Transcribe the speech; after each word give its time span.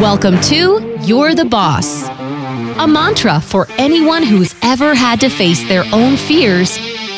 Welcome 0.00 0.40
to 0.40 0.98
You're 1.02 1.36
the 1.36 1.44
Boss, 1.44 2.08
a 2.08 2.88
mantra 2.88 3.40
for 3.40 3.68
anyone 3.78 4.24
who's 4.24 4.52
ever 4.62 4.96
had 4.96 5.20
to 5.20 5.28
face 5.28 5.62
their 5.68 5.84
own 5.92 6.16
fears, 6.16 6.70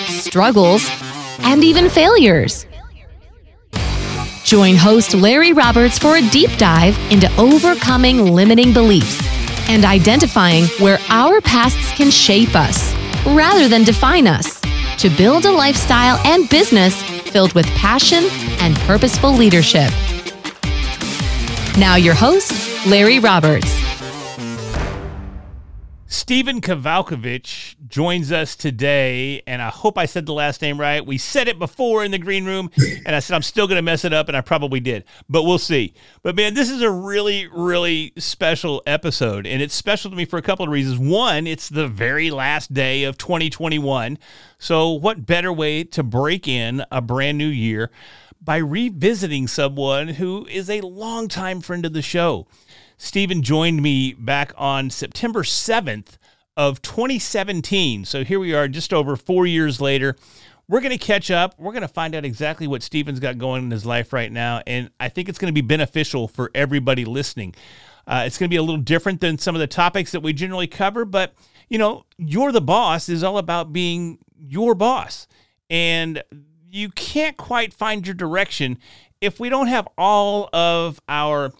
struggles, 0.06 0.86
and 1.38 1.64
even 1.64 1.88
failures. 1.88 2.66
Join 4.44 4.76
host 4.76 5.14
Larry 5.14 5.54
Roberts 5.54 5.98
for 5.98 6.16
a 6.16 6.28
deep 6.28 6.50
dive 6.58 6.98
into 7.10 7.34
overcoming 7.40 8.34
limiting 8.34 8.74
beliefs 8.74 9.18
and 9.70 9.86
identifying 9.86 10.64
where 10.78 10.98
our 11.08 11.40
pasts 11.40 11.92
can 11.92 12.10
shape 12.10 12.54
us 12.54 12.94
rather 13.24 13.66
than 13.66 13.84
define 13.84 14.26
us 14.26 14.60
to 14.98 15.08
build 15.16 15.46
a 15.46 15.50
lifestyle 15.50 16.18
and 16.26 16.50
business 16.50 17.02
filled 17.30 17.54
with 17.54 17.64
passion 17.68 18.24
and 18.60 18.76
purposeful 18.80 19.32
leadership. 19.32 19.90
Now, 21.80 21.96
your 21.96 22.12
host, 22.12 22.86
Larry 22.86 23.20
Roberts. 23.20 23.66
Stephen 26.04 26.60
Kovalkovich 26.60 27.74
joins 27.88 28.30
us 28.30 28.54
today, 28.54 29.42
and 29.46 29.62
I 29.62 29.70
hope 29.70 29.96
I 29.96 30.04
said 30.04 30.26
the 30.26 30.34
last 30.34 30.60
name 30.60 30.78
right. 30.78 31.04
We 31.04 31.16
said 31.16 31.48
it 31.48 31.58
before 31.58 32.04
in 32.04 32.10
the 32.10 32.18
green 32.18 32.44
room, 32.44 32.70
and 33.06 33.16
I 33.16 33.20
said 33.20 33.34
I'm 33.34 33.40
still 33.40 33.66
going 33.66 33.76
to 33.76 33.82
mess 33.82 34.04
it 34.04 34.12
up, 34.12 34.28
and 34.28 34.36
I 34.36 34.42
probably 34.42 34.80
did, 34.80 35.04
but 35.30 35.44
we'll 35.44 35.56
see. 35.56 35.94
But 36.22 36.36
man, 36.36 36.52
this 36.52 36.68
is 36.68 36.82
a 36.82 36.90
really, 36.90 37.46
really 37.46 38.12
special 38.18 38.82
episode, 38.84 39.46
and 39.46 39.62
it's 39.62 39.74
special 39.74 40.10
to 40.10 40.16
me 40.18 40.26
for 40.26 40.36
a 40.36 40.42
couple 40.42 40.66
of 40.66 40.70
reasons. 40.70 40.98
One, 40.98 41.46
it's 41.46 41.70
the 41.70 41.88
very 41.88 42.30
last 42.30 42.74
day 42.74 43.04
of 43.04 43.16
2021. 43.16 44.18
So, 44.58 44.90
what 44.90 45.24
better 45.24 45.50
way 45.50 45.84
to 45.84 46.02
break 46.02 46.46
in 46.46 46.84
a 46.92 47.00
brand 47.00 47.38
new 47.38 47.48
year 47.48 47.90
by 48.40 48.56
revisiting 48.56 49.46
someone 49.46 50.08
who 50.08 50.46
is 50.46 50.70
a 50.70 50.80
longtime 50.80 51.60
friend 51.60 51.84
of 51.84 51.92
the 51.92 52.02
show? 52.02 52.46
Stephen 52.96 53.42
joined 53.42 53.82
me 53.82 54.12
back 54.12 54.52
on 54.56 54.90
September 54.90 55.42
7th 55.42 56.18
of 56.56 56.82
2017. 56.82 58.04
So 58.04 58.24
here 58.24 58.38
we 58.38 58.54
are, 58.54 58.68
just 58.68 58.92
over 58.92 59.16
four 59.16 59.46
years 59.46 59.80
later. 59.80 60.16
We're 60.68 60.80
going 60.80 60.96
to 60.96 61.04
catch 61.04 61.30
up. 61.30 61.54
We're 61.58 61.72
going 61.72 61.82
to 61.82 61.88
find 61.88 62.14
out 62.14 62.24
exactly 62.24 62.66
what 62.66 62.82
Stephen's 62.82 63.18
got 63.18 63.38
going 63.38 63.64
in 63.64 63.70
his 63.70 63.84
life 63.84 64.12
right 64.12 64.30
now. 64.30 64.62
And 64.66 64.90
I 65.00 65.08
think 65.08 65.28
it's 65.28 65.38
going 65.38 65.52
to 65.52 65.62
be 65.62 65.66
beneficial 65.66 66.28
for 66.28 66.50
everybody 66.54 67.04
listening. 67.04 67.54
Uh, 68.06 68.24
it's 68.26 68.38
going 68.38 68.48
to 68.48 68.52
be 68.52 68.56
a 68.58 68.62
little 68.62 68.80
different 68.80 69.20
than 69.20 69.38
some 69.38 69.54
of 69.54 69.60
the 69.60 69.66
topics 69.66 70.12
that 70.12 70.20
we 70.20 70.32
generally 70.32 70.66
cover, 70.66 71.04
but 71.04 71.34
you 71.68 71.78
know, 71.78 72.04
you're 72.18 72.52
the 72.52 72.60
boss 72.60 73.08
is 73.08 73.22
all 73.22 73.38
about 73.38 73.72
being 73.72 74.18
your 74.36 74.74
boss. 74.74 75.26
And 75.70 76.22
you 76.70 76.90
can't 76.90 77.36
quite 77.36 77.72
find 77.72 78.06
your 78.06 78.14
direction 78.14 78.78
if 79.20 79.38
we 79.38 79.48
don't 79.48 79.66
have 79.66 79.86
all 79.98 80.48
of 80.52 81.00
our 81.08 81.52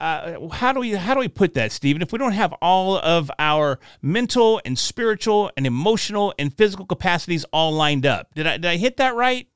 uh, 0.00 0.48
how 0.48 0.72
do 0.72 0.80
we 0.80 0.92
how 0.92 1.12
do 1.12 1.20
we 1.20 1.28
put 1.28 1.52
that, 1.54 1.70
Stephen? 1.72 2.00
If 2.00 2.10
we 2.10 2.18
don't 2.18 2.32
have 2.32 2.54
all 2.62 2.96
of 2.96 3.30
our 3.38 3.78
mental 4.00 4.60
and 4.64 4.78
spiritual 4.78 5.50
and 5.58 5.66
emotional 5.66 6.32
and 6.38 6.56
physical 6.56 6.86
capacities 6.86 7.44
all 7.52 7.72
lined 7.72 8.06
up, 8.06 8.34
did 8.34 8.46
I 8.46 8.56
did 8.56 8.66
I 8.66 8.76
hit 8.78 8.96
that 8.96 9.14
right? 9.14 9.46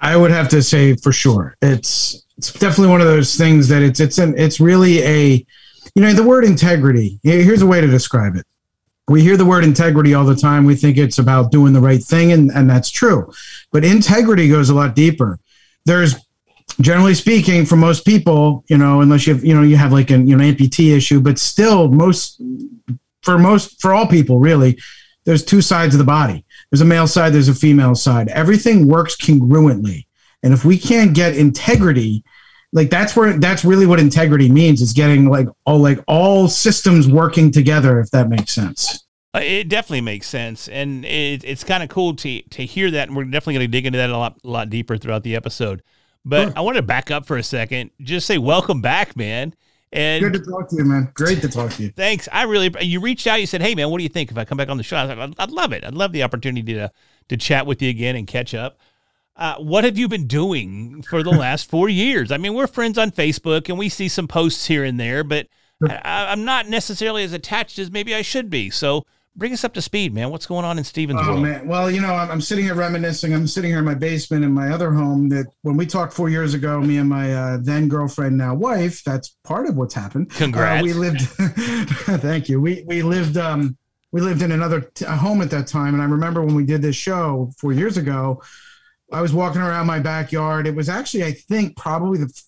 I 0.00 0.16
would 0.16 0.32
have 0.32 0.48
to 0.48 0.62
say 0.62 0.96
for 0.96 1.12
sure. 1.12 1.56
It's 1.62 2.24
it's 2.36 2.52
definitely 2.52 2.88
one 2.88 3.00
of 3.00 3.06
those 3.06 3.36
things 3.36 3.68
that 3.68 3.82
it's 3.82 4.00
it's 4.00 4.18
an 4.18 4.34
it's 4.36 4.58
really 4.58 5.02
a 5.02 5.46
you 5.94 6.02
know 6.02 6.12
the 6.12 6.24
word 6.24 6.44
integrity. 6.44 7.20
Here's 7.22 7.62
a 7.62 7.66
way 7.66 7.80
to 7.80 7.86
describe 7.86 8.34
it. 8.34 8.44
We 9.12 9.22
hear 9.22 9.36
the 9.36 9.44
word 9.44 9.62
integrity 9.62 10.14
all 10.14 10.24
the 10.24 10.34
time. 10.34 10.64
We 10.64 10.74
think 10.74 10.96
it's 10.96 11.18
about 11.18 11.52
doing 11.52 11.72
the 11.72 11.80
right 11.80 12.02
thing, 12.02 12.32
and, 12.32 12.50
and 12.50 12.68
that's 12.68 12.90
true. 12.90 13.30
But 13.70 13.84
integrity 13.84 14.48
goes 14.48 14.70
a 14.70 14.74
lot 14.74 14.94
deeper. 14.94 15.38
There's 15.84 16.16
generally 16.80 17.14
speaking, 17.14 17.66
for 17.66 17.76
most 17.76 18.04
people, 18.04 18.64
you 18.68 18.78
know, 18.78 19.00
unless 19.00 19.26
you 19.26 19.34
have, 19.34 19.44
you 19.44 19.54
know, 19.54 19.62
you 19.62 19.76
have 19.76 19.92
like 19.92 20.10
an 20.10 20.26
you 20.26 20.36
know 20.36 20.42
amputee 20.42 20.96
issue, 20.96 21.20
but 21.20 21.38
still, 21.38 21.88
most 21.88 22.40
for 23.22 23.38
most 23.38 23.80
for 23.80 23.92
all 23.92 24.06
people, 24.06 24.38
really, 24.38 24.78
there's 25.24 25.44
two 25.44 25.60
sides 25.60 25.94
of 25.94 25.98
the 25.98 26.04
body. 26.04 26.44
There's 26.70 26.80
a 26.80 26.86
male 26.86 27.06
side, 27.06 27.32
there's 27.32 27.48
a 27.48 27.54
female 27.54 27.94
side. 27.94 28.28
Everything 28.28 28.88
works 28.88 29.16
congruently, 29.16 30.06
and 30.42 30.52
if 30.52 30.64
we 30.64 30.78
can't 30.78 31.14
get 31.14 31.36
integrity, 31.36 32.24
like 32.72 32.90
that's 32.90 33.14
where 33.14 33.38
that's 33.38 33.64
really 33.64 33.86
what 33.86 34.00
integrity 34.00 34.50
means 34.50 34.80
is 34.80 34.92
getting 34.92 35.28
like 35.28 35.48
all 35.66 35.78
like 35.78 35.98
all 36.06 36.48
systems 36.48 37.08
working 37.08 37.50
together. 37.50 38.00
If 38.00 38.10
that 38.10 38.28
makes 38.28 38.52
sense. 38.52 39.04
Uh, 39.34 39.40
it 39.42 39.68
definitely 39.68 40.02
makes 40.02 40.26
sense, 40.26 40.68
and 40.68 41.04
it, 41.06 41.42
it's 41.44 41.64
kind 41.64 41.82
of 41.82 41.88
cool 41.88 42.14
to 42.16 42.42
to 42.42 42.66
hear 42.66 42.90
that. 42.90 43.08
And 43.08 43.16
we're 43.16 43.24
definitely 43.24 43.54
going 43.54 43.66
to 43.66 43.68
dig 43.68 43.86
into 43.86 43.96
that 43.96 44.10
a 44.10 44.16
lot, 44.16 44.38
a 44.44 44.48
lot 44.48 44.68
deeper 44.68 44.98
throughout 44.98 45.22
the 45.22 45.34
episode. 45.34 45.82
But 46.24 46.48
sure. 46.48 46.52
I 46.56 46.60
want 46.60 46.76
to 46.76 46.82
back 46.82 47.10
up 47.10 47.26
for 47.26 47.36
a 47.36 47.42
second. 47.42 47.90
Just 48.00 48.26
say 48.26 48.38
welcome 48.38 48.82
back, 48.82 49.16
man. 49.16 49.54
And 49.92 50.22
good 50.22 50.44
to 50.44 50.50
talk 50.50 50.68
to 50.70 50.76
you, 50.76 50.84
man. 50.84 51.10
Great 51.14 51.40
to 51.42 51.48
talk 51.48 51.70
to 51.72 51.82
you. 51.82 51.90
Thanks. 51.90 52.28
I 52.32 52.44
really 52.44 52.74
you 52.80 53.00
reached 53.00 53.26
out. 53.26 53.40
You 53.40 53.46
said, 53.46 53.62
"Hey, 53.62 53.74
man, 53.74 53.90
what 53.90 53.98
do 53.98 54.04
you 54.04 54.10
think 54.10 54.30
if 54.30 54.38
I 54.38 54.44
come 54.44 54.58
back 54.58 54.68
on 54.68 54.76
the 54.76 54.82
show?" 54.82 54.96
I 54.96 55.04
was 55.04 55.16
like, 55.16 55.18
"I'd, 55.18 55.34
I'd 55.38 55.50
love 55.50 55.72
it. 55.72 55.84
I'd 55.84 55.94
love 55.94 56.12
the 56.12 56.22
opportunity 56.22 56.74
to 56.74 56.90
to 57.28 57.36
chat 57.36 57.66
with 57.66 57.82
you 57.82 57.90
again 57.90 58.16
and 58.16 58.26
catch 58.26 58.54
up." 58.54 58.78
Uh, 59.34 59.56
what 59.56 59.84
have 59.84 59.96
you 59.96 60.08
been 60.08 60.26
doing 60.26 61.02
for 61.02 61.22
the 61.22 61.30
last 61.38 61.70
four 61.70 61.88
years? 61.88 62.30
I 62.30 62.36
mean, 62.36 62.54
we're 62.54 62.66
friends 62.66 62.98
on 62.98 63.10
Facebook 63.10 63.68
and 63.68 63.78
we 63.78 63.88
see 63.88 64.08
some 64.08 64.28
posts 64.28 64.66
here 64.66 64.84
and 64.84 65.00
there, 65.00 65.24
but 65.24 65.48
I, 65.88 66.26
I'm 66.30 66.44
not 66.44 66.68
necessarily 66.68 67.24
as 67.24 67.32
attached 67.32 67.78
as 67.78 67.90
maybe 67.90 68.14
I 68.14 68.22
should 68.22 68.50
be. 68.50 68.70
So, 68.70 69.06
bring 69.36 69.52
us 69.52 69.64
up 69.64 69.74
to 69.74 69.82
speed, 69.82 70.12
man. 70.12 70.30
What's 70.30 70.46
going 70.46 70.64
on 70.64 70.78
in 70.78 70.84
Stevens? 70.84 71.20
Oh 71.22 71.32
world? 71.32 71.42
man, 71.42 71.66
well, 71.66 71.90
you 71.90 72.00
know, 72.00 72.14
I'm, 72.14 72.30
I'm, 72.30 72.40
sitting 72.40 72.64
here 72.64 72.74
reminiscing. 72.74 73.32
I'm 73.32 73.46
sitting 73.46 73.70
here 73.70 73.78
in 73.78 73.84
my 73.84 73.94
basement 73.94 74.44
in 74.44 74.52
my 74.52 74.70
other 74.70 74.92
home. 74.92 75.28
That 75.28 75.46
when 75.62 75.76
we 75.76 75.86
talked 75.86 76.12
four 76.12 76.28
years 76.28 76.54
ago, 76.54 76.80
me 76.80 76.98
and 76.98 77.08
my 77.08 77.32
uh, 77.32 77.58
then 77.60 77.88
girlfriend, 77.88 78.36
now 78.36 78.54
wife. 78.54 79.02
That's 79.04 79.36
part 79.44 79.66
of 79.66 79.76
what's 79.76 79.94
happened. 79.94 80.30
Congrats. 80.30 80.82
Uh, 80.82 80.84
we 80.84 80.92
lived. 80.92 81.20
thank 82.20 82.48
you. 82.48 82.60
We 82.60 82.84
we 82.86 83.02
lived. 83.02 83.36
Um, 83.36 83.76
we 84.12 84.20
lived 84.20 84.42
in 84.42 84.52
another 84.52 84.82
t- 84.82 85.06
home 85.06 85.40
at 85.40 85.50
that 85.50 85.66
time, 85.66 85.94
and 85.94 86.02
I 86.02 86.06
remember 86.06 86.44
when 86.44 86.54
we 86.54 86.64
did 86.64 86.82
this 86.82 86.96
show 86.96 87.50
four 87.58 87.72
years 87.72 87.96
ago. 87.96 88.42
I 89.10 89.20
was 89.20 89.32
walking 89.32 89.60
around 89.60 89.86
my 89.86 90.00
backyard. 90.00 90.66
It 90.66 90.74
was 90.74 90.88
actually, 90.88 91.24
I 91.24 91.32
think, 91.32 91.76
probably 91.76 92.18
the. 92.18 92.42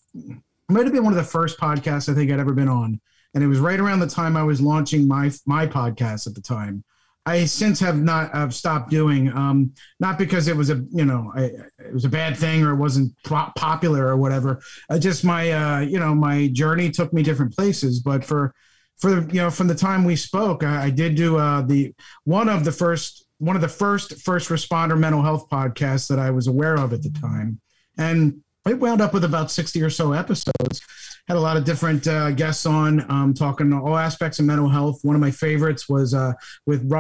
Might 0.71 0.85
have 0.85 0.95
been 0.95 1.05
one 1.05 1.13
of 1.13 1.19
the 1.19 1.25
first 1.25 1.59
podcasts 1.59 2.09
I 2.09 2.15
think 2.15 2.31
I'd 2.31 2.41
ever 2.41 2.55
been 2.55 2.69
on 2.69 2.99
and 3.35 3.43
it 3.43 3.49
was 3.49 3.59
right 3.59 3.81
around 3.81 4.01
the 4.01 4.07
time 4.07 4.37
I 4.37 4.43
was 4.43 4.61
launching 4.61 5.07
my 5.07 5.31
my 5.47 5.67
podcast 5.67 6.27
at 6.27 6.35
the 6.35 6.41
time. 6.41 6.85
I 7.27 7.47
since 7.47 7.81
have 7.81 8.01
not 8.01 8.33
have 8.35 8.55
stopped 8.55 8.91
doing, 8.91 9.33
um, 9.33 9.73
not 9.99 10.19
because 10.19 10.47
it 10.47 10.57
was 10.57 10.71
a 10.71 10.85
you 10.91 11.05
know 11.05 11.33
I, 11.35 11.45
it 11.79 11.93
was 11.93 12.05
a 12.05 12.11
bad 12.11 12.37
thing 12.37 12.63
or 12.63 12.73
it 12.73 12.77
wasn't 12.77 13.13
popular 13.25 14.07
or 14.07 14.17
whatever. 14.17 14.61
Just 14.99 15.25
my 15.25 15.51
uh, 15.51 15.81
you 15.81 15.99
know 15.99 16.15
my 16.15 16.49
journey 16.49 16.91
took 16.91 17.13
me 17.13 17.23
different 17.23 17.55
places, 17.55 18.01
but 18.01 18.25
for 18.25 18.55
for 18.99 19.23
you 19.33 19.41
know 19.41 19.51
from 19.51 19.69
the 19.69 19.75
time 19.75 20.05
we 20.05 20.17
spoke, 20.17 20.63
I, 20.63 20.85
I 20.85 20.91
did 20.91 21.15
do 21.15 21.39
uh, 21.39 21.63
the 21.63 21.95
one 22.25 22.49
of 22.49 22.65
the 22.65 22.73
first 22.73 23.27
one 23.39 23.57
of 23.57 23.63
the 23.63 23.69
first 23.69 24.21
first 24.23 24.51
responder 24.51 24.99
mental 24.99 25.23
health 25.23 25.49
podcasts 25.51 26.09
that 26.09 26.19
I 26.19 26.31
was 26.31 26.47
aware 26.47 26.75
of 26.75 26.93
at 26.93 27.03
the 27.03 27.11
time, 27.11 27.61
and 27.97 28.43
it 28.67 28.79
wound 28.79 29.01
up 29.01 29.13
with 29.13 29.25
about 29.25 29.51
sixty 29.51 29.83
or 29.83 29.91
so 29.91 30.13
episodes 30.13 30.81
had 31.29 31.37
a 31.37 31.41
lot 31.41 31.57
of 31.57 31.65
different 31.65 32.07
uh, 32.07 32.31
guests 32.33 32.67
on 32.67 33.11
um, 33.11 33.33
talking 33.33 33.73
all 33.73 33.97
aspects 33.97 34.39
of 34.39 34.45
mental 34.45 34.69
health. 34.69 35.01
One 35.03 35.15
of 35.15 35.21
my 35.21 35.31
favorites 35.31 35.89
was 35.89 36.13
uh, 36.13 36.35
with 36.67 36.91
uh, 36.93 36.97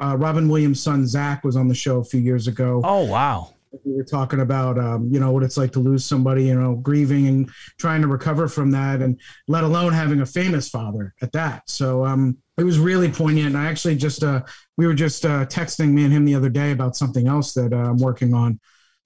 uh, 0.00 0.16
Robin 0.16 0.48
Williams' 0.48 0.82
son 0.82 1.06
Zak 1.06 1.42
was 1.44 1.56
on 1.56 1.66
the 1.66 1.74
show 1.74 1.98
a 1.98 2.04
few 2.04 2.20
years 2.20 2.46
ago. 2.46 2.80
Oh 2.84 3.04
wow! 3.04 3.54
We 3.84 3.94
were 3.96 4.04
talking 4.04 4.40
about 4.40 4.78
um, 4.78 5.08
you 5.10 5.18
know 5.18 5.32
what 5.32 5.42
it's 5.42 5.56
like 5.56 5.72
to 5.72 5.80
lose 5.80 6.04
somebody, 6.04 6.44
you 6.44 6.54
know, 6.54 6.76
grieving 6.76 7.26
and 7.26 7.50
trying 7.78 8.00
to 8.02 8.06
recover 8.06 8.46
from 8.46 8.70
that, 8.72 9.02
and 9.02 9.20
let 9.48 9.64
alone 9.64 9.92
having 9.92 10.20
a 10.20 10.26
famous 10.26 10.68
father 10.68 11.14
at 11.20 11.32
that. 11.32 11.68
So 11.68 12.04
um, 12.04 12.38
it 12.56 12.64
was 12.64 12.78
really 12.78 13.10
poignant. 13.10 13.48
And 13.48 13.58
I 13.58 13.66
actually 13.66 13.96
just 13.96 14.22
uh, 14.22 14.42
we 14.76 14.86
were 14.86 14.94
just 14.94 15.26
uh, 15.26 15.46
texting 15.46 15.90
me 15.90 16.04
and 16.04 16.12
him 16.12 16.24
the 16.24 16.36
other 16.36 16.48
day 16.48 16.70
about 16.70 16.94
something 16.96 17.26
else 17.26 17.54
that 17.54 17.72
I'm 17.72 17.98
working 17.98 18.34
on 18.34 18.60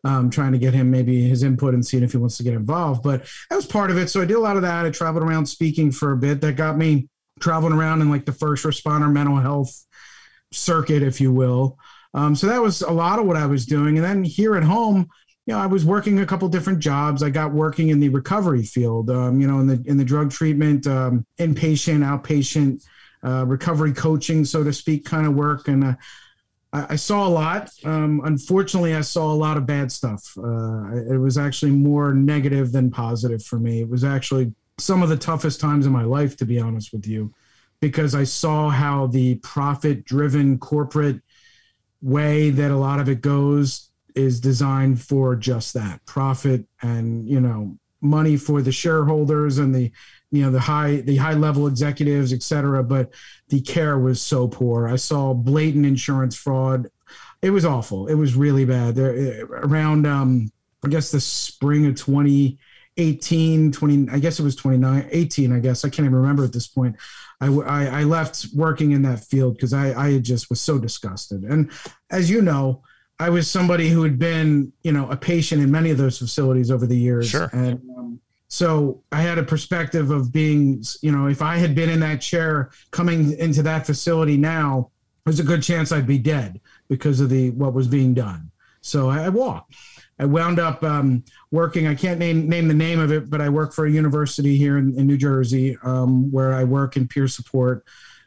um, 0.08 0.30
trying 0.30 0.52
to 0.52 0.58
get 0.58 0.72
him 0.72 0.90
maybe 0.90 1.28
his 1.28 1.42
input 1.42 1.74
and 1.74 1.86
seeing 1.86 2.02
if 2.02 2.12
he 2.12 2.16
wants 2.16 2.38
to 2.38 2.42
get 2.42 2.54
involved. 2.54 3.02
But 3.02 3.28
that 3.50 3.56
was 3.56 3.66
part 3.66 3.90
of 3.90 3.98
it. 3.98 4.08
So 4.08 4.22
I 4.22 4.24
did 4.24 4.38
a 4.38 4.40
lot 4.40 4.56
of 4.56 4.62
that. 4.62 4.86
I 4.86 4.90
traveled 4.90 5.22
around 5.22 5.44
speaking 5.46 5.92
for 5.92 6.12
a 6.12 6.16
bit. 6.16 6.40
That 6.40 6.56
got 6.56 6.78
me 6.78 7.08
traveling 7.40 7.74
around 7.74 8.00
in 8.00 8.10
like 8.10 8.24
the 8.24 8.32
first 8.32 8.64
responder 8.64 9.12
mental 9.12 9.36
health 9.36 9.70
circuit, 10.50 11.02
if 11.02 11.20
you 11.20 11.30
will. 11.30 11.76
Um, 12.14 12.34
so 12.34 12.46
that 12.46 12.62
was 12.62 12.80
a 12.80 12.90
lot 12.90 13.18
of 13.18 13.26
what 13.26 13.36
I 13.36 13.44
was 13.44 13.66
doing. 13.66 13.98
And 13.98 14.04
then 14.04 14.24
here 14.24 14.56
at 14.56 14.64
home, 14.64 15.08
you 15.44 15.54
know, 15.54 15.60
I 15.60 15.66
was 15.66 15.84
working 15.84 16.18
a 16.20 16.26
couple 16.26 16.48
different 16.48 16.78
jobs. 16.78 17.22
I 17.22 17.28
got 17.28 17.52
working 17.52 17.90
in 17.90 18.00
the 18.00 18.08
recovery 18.08 18.62
field, 18.62 19.10
um, 19.10 19.40
you 19.42 19.46
know, 19.46 19.60
in 19.60 19.66
the 19.66 19.82
in 19.86 19.98
the 19.98 20.04
drug 20.04 20.30
treatment, 20.30 20.86
um, 20.86 21.26
inpatient, 21.38 22.02
outpatient, 22.02 22.82
uh, 23.22 23.44
recovery 23.46 23.92
coaching, 23.92 24.46
so 24.46 24.64
to 24.64 24.72
speak, 24.72 25.04
kind 25.04 25.26
of 25.26 25.34
work. 25.34 25.68
And 25.68 25.84
uh, 25.84 25.94
I, 26.72 26.96
saw 26.96 27.26
a 27.26 27.30
lot. 27.30 27.70
Um, 27.84 28.20
unfortunately, 28.24 28.94
I 28.94 29.00
saw 29.00 29.32
a 29.32 29.34
lot 29.34 29.56
of 29.56 29.64
bad 29.64 29.90
stuff. 29.90 30.36
Uh, 30.36 30.96
it 30.96 31.18
was 31.18 31.38
actually 31.38 31.70
more 31.70 32.12
negative 32.12 32.72
than 32.72 32.90
positive 32.90 33.42
for 33.42 33.58
me. 33.58 33.80
It 33.80 33.88
was 33.88 34.04
actually 34.04 34.52
some 34.78 35.02
of 35.02 35.08
the 35.08 35.16
toughest 35.16 35.60
times 35.60 35.86
in 35.86 35.92
my 35.92 36.04
life, 36.04 36.36
to 36.36 36.44
be 36.44 36.60
honest 36.60 36.92
with 36.92 37.06
you, 37.06 37.32
because 37.80 38.14
I 38.14 38.24
saw 38.24 38.68
how 38.68 39.06
the 39.06 39.36
profit 39.36 40.04
driven 40.04 40.58
corporate 40.58 41.20
way 42.02 42.50
that 42.50 42.70
a 42.70 42.76
lot 42.76 43.00
of 43.00 43.08
it 43.08 43.22
goes 43.22 43.90
is 44.14 44.40
designed 44.40 45.00
for 45.00 45.36
just 45.36 45.74
that 45.74 46.04
profit 46.04 46.66
and, 46.82 47.26
you 47.28 47.40
know, 47.40 47.78
money 48.00 48.36
for 48.36 48.62
the 48.62 48.72
shareholders 48.72 49.58
and 49.58 49.74
the 49.74 49.90
you 50.30 50.42
know 50.42 50.50
the 50.50 50.60
high 50.60 50.96
the 50.96 51.16
high 51.16 51.32
level 51.32 51.66
executives 51.66 52.32
et 52.32 52.42
cetera 52.42 52.82
but 52.82 53.10
the 53.48 53.60
care 53.60 53.98
was 53.98 54.20
so 54.20 54.46
poor. 54.46 54.88
I 54.88 54.96
saw 54.96 55.32
blatant 55.34 55.86
insurance 55.86 56.36
fraud. 56.36 56.88
It 57.40 57.50
was 57.50 57.64
awful. 57.64 58.08
It 58.08 58.14
was 58.14 58.34
really 58.34 58.64
bad. 58.64 58.94
There 58.94 59.16
eh, 59.16 59.40
around 59.48 60.06
um 60.06 60.50
i 60.84 60.88
guess 60.88 61.10
the 61.10 61.20
spring 61.20 61.86
of 61.86 61.96
2018 61.96 63.72
20 63.72 64.10
i 64.12 64.18
guess 64.20 64.38
it 64.38 64.44
was 64.44 64.54
29 64.56 65.08
18 65.10 65.52
i 65.52 65.58
guess. 65.58 65.84
I 65.84 65.88
can't 65.88 66.06
even 66.06 66.14
remember 66.14 66.44
at 66.44 66.52
this 66.52 66.68
point. 66.68 66.96
I 67.40 67.46
i, 67.46 68.00
I 68.00 68.02
left 68.04 68.48
working 68.54 68.92
in 68.92 69.02
that 69.02 69.24
field 69.24 69.54
because 69.54 69.72
i 69.72 69.92
i 69.94 70.18
just 70.18 70.50
was 70.50 70.60
so 70.60 70.78
disgusted. 70.78 71.44
And 71.44 71.70
as 72.10 72.28
you 72.28 72.42
know 72.42 72.82
I 73.20 73.30
was 73.30 73.50
somebody 73.50 73.88
who 73.88 74.04
had 74.04 74.16
been, 74.16 74.72
you 74.82 74.92
know, 74.92 75.10
a 75.10 75.16
patient 75.16 75.60
in 75.60 75.72
many 75.72 75.90
of 75.90 75.98
those 75.98 76.18
facilities 76.18 76.70
over 76.70 76.86
the 76.86 76.96
years. 76.96 77.28
Sure. 77.28 77.50
And 77.52 77.80
um, 77.96 78.20
so 78.48 79.02
I 79.12 79.20
had 79.20 79.36
a 79.38 79.42
perspective 79.42 80.10
of 80.10 80.32
being, 80.32 80.82
you 81.02 81.12
know, 81.12 81.26
if 81.26 81.42
I 81.42 81.58
had 81.58 81.74
been 81.74 81.90
in 81.90 82.00
that 82.00 82.22
chair 82.22 82.70
coming 82.90 83.38
into 83.38 83.62
that 83.62 83.86
facility 83.86 84.38
now, 84.38 84.90
there's 85.24 85.38
a 85.38 85.44
good 85.44 85.62
chance 85.62 85.92
I'd 85.92 86.06
be 86.06 86.18
dead 86.18 86.60
because 86.88 87.20
of 87.20 87.28
the 87.28 87.50
what 87.50 87.74
was 87.74 87.86
being 87.86 88.14
done. 88.14 88.50
So 88.80 89.10
I, 89.10 89.24
I 89.24 89.28
walked. 89.28 89.74
I 90.18 90.24
wound 90.24 90.58
up 90.58 90.82
um, 90.82 91.24
working. 91.50 91.86
I 91.86 91.94
can't 91.94 92.18
name 92.18 92.48
name 92.48 92.68
the 92.68 92.74
name 92.74 92.98
of 92.98 93.12
it, 93.12 93.28
but 93.28 93.42
I 93.42 93.50
work 93.50 93.74
for 93.74 93.84
a 93.84 93.90
university 93.90 94.56
here 94.56 94.78
in, 94.78 94.98
in 94.98 95.06
New 95.06 95.18
Jersey, 95.18 95.76
um, 95.82 96.30
where 96.32 96.54
I 96.54 96.64
work 96.64 96.96
in 96.96 97.06
peer 97.06 97.28
support. 97.28 97.84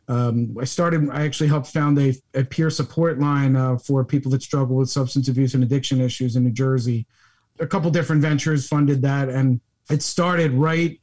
Um, 0.08 0.56
I 0.60 0.66
started. 0.66 1.10
I 1.12 1.26
actually 1.26 1.48
helped 1.48 1.68
found 1.68 1.98
a, 1.98 2.14
a 2.36 2.44
peer 2.44 2.70
support 2.70 3.20
line 3.20 3.56
uh, 3.56 3.78
for 3.78 4.06
people 4.06 4.30
that 4.32 4.44
struggle 4.44 4.76
with 4.76 4.90
substance 4.90 5.28
abuse 5.28 5.56
and 5.56 5.64
addiction 5.64 6.00
issues 6.00 6.36
in 6.36 6.44
New 6.44 6.52
Jersey. 6.52 7.08
A 7.60 7.66
couple 7.66 7.90
different 7.90 8.22
ventures 8.22 8.68
funded 8.68 9.02
that, 9.02 9.30
and 9.30 9.60
it 9.89 10.01
started 10.01 10.51
right. 10.51 11.00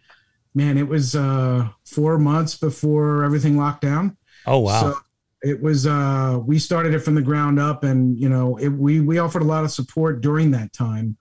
Man, 0.54 0.78
it 0.78 0.88
was 0.88 1.14
uh, 1.14 1.68
four 1.84 2.18
months 2.18 2.56
before 2.56 3.24
everything 3.24 3.56
locked 3.56 3.82
down. 3.82 4.16
Oh 4.46 4.58
wow! 4.58 4.80
So 4.80 4.98
it 5.42 5.60
was. 5.60 5.86
Uh, 5.86 6.40
we 6.44 6.58
started 6.58 6.94
it 6.94 7.00
from 7.00 7.14
the 7.14 7.22
ground 7.22 7.60
up, 7.60 7.84
and 7.84 8.18
you 8.18 8.28
know, 8.28 8.56
it, 8.56 8.68
we 8.68 9.00
we 9.00 9.18
offered 9.18 9.42
a 9.42 9.46
lot 9.46 9.64
of 9.64 9.70
support 9.70 10.20
during 10.20 10.50
that 10.52 10.72
time. 10.72 11.16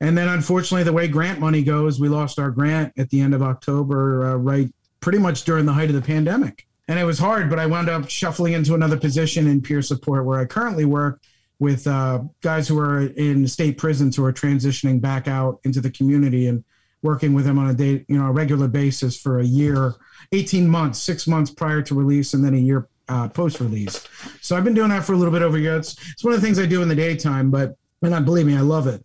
And 0.00 0.18
then, 0.18 0.28
unfortunately, 0.28 0.82
the 0.82 0.92
way 0.92 1.08
grant 1.08 1.38
money 1.38 1.62
goes, 1.62 2.00
we 2.00 2.08
lost 2.08 2.38
our 2.38 2.50
grant 2.50 2.92
at 2.98 3.08
the 3.10 3.20
end 3.20 3.32
of 3.32 3.42
October, 3.42 4.26
uh, 4.26 4.34
right, 4.34 4.68
pretty 5.00 5.18
much 5.18 5.44
during 5.44 5.64
the 5.64 5.72
height 5.72 5.88
of 5.88 5.94
the 5.94 6.02
pandemic 6.02 6.66
and 6.88 6.98
it 6.98 7.04
was 7.04 7.18
hard, 7.18 7.48
but 7.48 7.58
I 7.58 7.66
wound 7.66 7.88
up 7.88 8.10
shuffling 8.10 8.52
into 8.52 8.74
another 8.74 8.98
position 8.98 9.46
in 9.46 9.62
peer 9.62 9.82
support 9.82 10.24
where 10.24 10.38
I 10.38 10.44
currently 10.44 10.84
work 10.84 11.22
with 11.58 11.86
uh, 11.86 12.22
guys 12.42 12.68
who 12.68 12.78
are 12.78 13.02
in 13.02 13.46
state 13.48 13.78
prisons 13.78 14.16
who 14.16 14.24
are 14.24 14.32
transitioning 14.32 15.00
back 15.00 15.26
out 15.26 15.60
into 15.64 15.80
the 15.80 15.90
community 15.90 16.46
and 16.46 16.62
working 17.04 17.34
with 17.34 17.44
them 17.44 17.58
on 17.58 17.68
a 17.68 17.74
day, 17.74 18.04
you 18.08 18.18
know, 18.18 18.26
a 18.26 18.32
regular 18.32 18.66
basis 18.66 19.20
for 19.20 19.38
a 19.38 19.44
year, 19.44 19.94
18 20.32 20.66
months, 20.66 20.98
six 20.98 21.28
months 21.28 21.50
prior 21.50 21.82
to 21.82 21.94
release, 21.94 22.32
and 22.32 22.42
then 22.42 22.54
a 22.54 22.58
year 22.58 22.88
uh, 23.08 23.28
post 23.28 23.60
release. 23.60 24.08
So 24.40 24.56
I've 24.56 24.64
been 24.64 24.74
doing 24.74 24.88
that 24.88 25.04
for 25.04 25.12
a 25.12 25.16
little 25.16 25.32
bit 25.32 25.42
over 25.42 25.58
year. 25.58 25.76
It's, 25.76 25.96
it's 26.10 26.24
one 26.24 26.32
of 26.32 26.40
the 26.40 26.46
things 26.46 26.58
I 26.58 26.64
do 26.64 26.82
in 26.82 26.88
the 26.88 26.94
daytime, 26.94 27.50
but 27.50 27.76
and 28.02 28.14
I 28.14 28.20
believe 28.20 28.46
me, 28.46 28.56
I 28.56 28.60
love 28.60 28.86
it. 28.86 29.02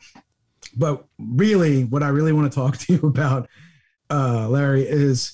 But 0.75 1.05
really, 1.19 1.83
what 1.83 2.01
I 2.01 2.07
really 2.07 2.31
want 2.31 2.51
to 2.51 2.55
talk 2.55 2.77
to 2.85 2.93
you 2.93 2.99
about, 3.07 3.49
uh, 4.09 4.47
Larry, 4.47 4.83
is 4.83 5.33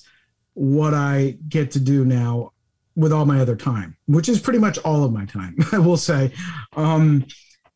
what 0.54 0.92
I 0.92 1.38
get 1.48 1.70
to 1.72 1.80
do 1.80 2.04
now 2.04 2.52
with 2.96 3.12
all 3.12 3.26
my 3.26 3.40
other 3.40 3.54
time, 3.56 3.96
which 4.06 4.28
is 4.28 4.40
pretty 4.40 4.58
much 4.58 4.78
all 4.78 5.04
of 5.04 5.12
my 5.12 5.24
time, 5.24 5.56
I 5.72 5.78
will 5.78 5.96
say. 5.96 6.32
Um, 6.76 7.26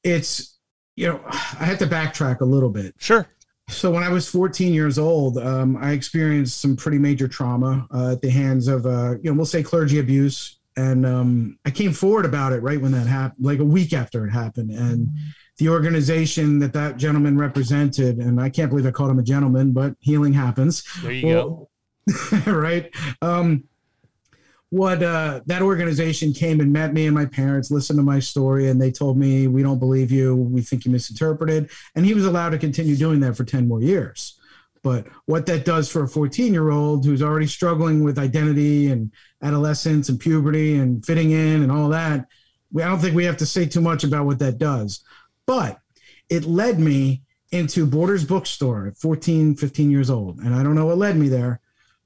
it's, 0.03 0.59
you 0.97 1.07
know, 1.07 1.21
I 1.29 1.65
had 1.65 1.79
to 1.79 1.87
backtrack 1.87 2.41
a 2.41 2.45
little 2.45 2.71
bit. 2.71 2.95
Sure. 2.99 3.29
So 3.71 3.91
when 3.91 4.03
I 4.03 4.09
was 4.09 4.29
14 4.29 4.75
years 4.75 4.99
old, 4.99 5.39
um, 5.39 5.77
I 5.77 5.93
experienced 5.93 6.61
some 6.61 6.77
pretty 6.77 6.99
major 6.99 7.29
trauma 7.29 7.87
uh, 7.95 8.13
at 8.13 8.21
the 8.21 8.31
hands 8.31 8.69
of, 8.69 8.85
uh, 8.85 9.13
you 9.23 9.31
know, 9.31 9.35
we'll 9.35 9.47
say 9.47 9.63
clergy 9.63 9.99
abuse. 10.01 10.59
And 10.77 11.07
um, 11.07 11.59
I 11.65 11.71
came 11.71 11.93
forward 11.93 12.25
about 12.25 12.53
it 12.53 12.63
right 12.63 12.81
when 12.81 12.93
that 12.93 13.07
happened, 13.07 13.45
like 13.45 13.59
a 13.59 13.65
week 13.65 13.93
after 13.93 14.27
it 14.27 14.31
happened. 14.31 14.71
And 14.71 15.11
the 15.59 15.69
organization 15.69 16.59
that 16.61 16.73
that 16.73 16.97
gentleman 16.97 17.37
represented, 17.37 18.19
and 18.19 18.41
I 18.41 18.51
can't 18.51 18.71
believe 18.71 18.87
I 18.87 18.91
called 18.91 19.11
him 19.11 19.19
a 19.19 19.23
gentleman, 19.23 19.73
but 19.73 19.95
healing 20.01 20.33
happens. 20.33 20.85
There 21.03 21.13
you 21.13 21.27
well, 21.27 21.71
go 22.07 22.43
right? 22.47 22.93
Um, 23.23 23.65
what 24.71 25.03
uh, 25.03 25.41
that 25.47 25.63
organization 25.63 26.33
came 26.33 26.61
and 26.61 26.73
met 26.73 26.95
me 26.95 27.07
and 27.07 27.15
my 27.15 27.27
parents, 27.27 27.71
listened 27.71 27.99
to 27.99 28.03
my 28.05 28.21
story, 28.21 28.69
and 28.69 28.81
they 28.81 28.91
told 28.91 29.19
me, 29.19 29.49
"We 29.49 29.63
don't 29.63 29.79
believe 29.79 30.11
you. 30.11 30.35
We 30.35 30.63
think 30.63 30.85
you 30.85 30.91
misinterpreted." 30.91 31.71
And 31.95 32.07
he 32.07 32.15
was 32.15 32.25
allowed 32.25 32.51
to 32.51 32.59
continue 32.59 32.97
doing 32.97 33.21
that 33.21 33.37
for 33.37 33.45
ten 33.45 33.69
more 33.69 33.83
years. 33.83 34.41
But 34.83 35.07
what 35.27 35.47
that 35.47 35.65
does 35.65 35.91
for 35.91 36.05
a 36.05 36.09
14 36.09 36.53
year 36.53 36.71
old 36.71 37.05
who's 37.05 37.23
already 37.23 37.47
struggling 37.47 38.03
with 38.03 38.19
identity 38.19 38.91
and 38.91 39.13
adolescence 39.43 40.09
and 40.09 40.19
puberty 40.19 40.77
and 40.77 41.05
fitting 41.05 41.33
in 41.33 41.63
and 41.63 41.71
all 41.71 41.91
that, 41.91 42.27
we, 42.73 42.83
I 42.83 42.89
don't 42.89 42.99
think 42.99 43.15
we 43.15 43.25
have 43.25 43.37
to 43.39 43.47
say 43.47 43.67
too 43.67 43.81
much 43.81 44.05
about 44.05 44.27
what 44.27 44.39
that 44.39 44.59
does. 44.59 45.05
But 45.47 45.81
it 46.31 46.45
led 46.45 46.79
me 46.79 47.23
into 47.53 47.85
Borders 47.85 48.25
Bookstore 48.25 48.87
at 48.87 48.97
14, 48.97 49.57
15 49.57 49.91
years 49.91 50.09
old. 50.09 50.39
And 50.39 50.55
I 50.55 50.63
don't 50.63 50.77
know 50.77 50.87
what 50.87 50.99
led 50.99 51.17
me 51.17 51.29
there, 51.29 51.61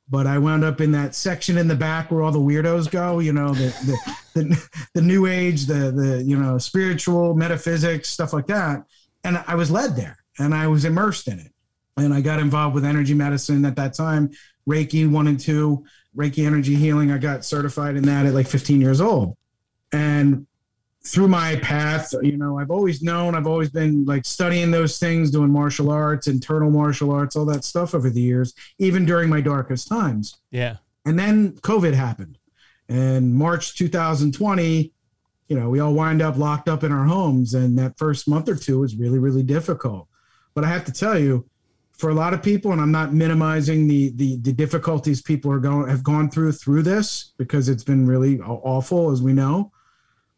but 0.09 0.27
I 0.27 0.39
wound 0.39 0.65
up 0.65 0.81
in 0.81 0.93
that 0.93 1.15
section 1.15 1.57
in 1.57 1.69
the 1.69 1.75
back 1.75 2.11
where 2.11 2.23
all 2.23 2.33
the 2.33 2.39
weirdos 2.39 2.91
go, 2.91 3.21
you 3.21 3.33
know, 3.33 3.55
the 3.55 3.99
the, 4.35 4.43
the, 4.43 4.69
the 4.95 5.03
new 5.03 5.27
age, 5.27 5.67
the 5.67 5.91
the 5.91 6.23
you 6.23 6.39
know, 6.39 6.59
spiritual 6.59 7.35
metaphysics, 7.35 8.11
stuff 8.11 8.33
like 8.33 8.47
that. 8.49 8.85
And 9.25 9.43
I 9.47 9.55
was 9.55 9.71
led 9.71 9.97
there 9.97 10.19
and 10.39 10.55
I 10.55 10.69
was 10.69 10.85
immersed 10.85 11.29
in 11.29 11.39
it. 11.39 11.53
And 11.97 12.13
I 12.13 12.21
got 12.21 12.41
involved 12.41 12.75
with 12.75 12.85
energy 12.85 13.15
medicine 13.15 13.65
at 13.65 13.77
that 13.77 13.95
time, 13.95 14.31
Reiki 14.69 15.09
one 15.09 15.29
and 15.29 15.39
two, 15.39 15.85
Reiki 16.17 16.47
energy 16.47 16.75
healing. 16.75 17.11
I 17.11 17.19
got 17.19 17.45
certified 17.45 17.97
in 17.97 18.03
that 18.05 18.27
at 18.27 18.35
like 18.35 18.49
15 18.49 18.81
years 18.81 19.01
old. 19.01 19.37
And 19.93 20.47
through 21.07 21.29
my 21.29 21.57
path, 21.57 22.15
you 22.23 22.39
know, 22.39 22.59
I've 22.59 22.71
always 22.71 23.03
known, 23.03 23.35
I've 23.35 23.47
always 23.47 23.69
been 23.69 24.07
like 24.07 24.25
studying 24.25 24.71
those 24.71 24.99
things, 24.99 25.31
doing 25.31 25.51
martial 25.51 25.91
arts, 25.91 26.29
internal 26.29 26.71
martial 26.71 27.11
arts, 27.11 27.37
all 27.37 27.45
that 27.47 27.65
stuff 27.65 27.95
over 27.95 28.09
the 28.09 28.21
years, 28.21 28.55
even 28.79 29.05
during 29.05 29.29
my 29.29 29.43
darkest 29.43 29.87
times. 29.87 30.39
Yeah. 30.51 30.77
And 31.05 31.19
then 31.19 31.53
COVID 31.57 31.93
happened. 31.93 32.39
And 32.89 33.35
March 33.35 33.77
2020, 33.77 34.93
you 35.49 35.61
know, 35.61 35.69
we 35.69 35.81
all 35.81 35.93
wind 35.93 36.23
up 36.23 36.39
locked 36.39 36.71
up 36.71 36.85
in 36.85 36.91
our 36.91 37.05
homes. 37.05 37.53
And 37.53 37.79
that 37.79 37.99
first 37.99 38.27
month 38.27 38.49
or 38.49 38.57
two 38.57 38.81
was 38.81 38.97
really, 38.97 39.19
really 39.19 39.43
difficult. 39.43 40.09
But 40.55 40.65
I 40.65 40.69
have 40.69 40.87
to 40.87 40.93
tell 40.93 41.19
you, 41.19 41.47
for 41.93 42.11
a 42.11 42.15
lot 42.15 42.35
of 42.35 42.43
people, 42.43 42.73
and 42.73 42.81
I'm 42.81 42.91
not 42.91 43.15
minimizing 43.15 43.87
the 43.87 44.11
the, 44.17 44.37
the 44.39 44.53
difficulties 44.53 45.23
people 45.23 45.53
are 45.53 45.61
going 45.61 45.89
have 45.89 46.03
gone 46.03 46.29
through 46.29 46.53
through 46.53 46.83
this 46.83 47.35
because 47.37 47.69
it's 47.69 47.85
been 47.85 48.05
really 48.05 48.41
awful, 48.41 49.13
as 49.13 49.23
we 49.23 49.33
know 49.33 49.71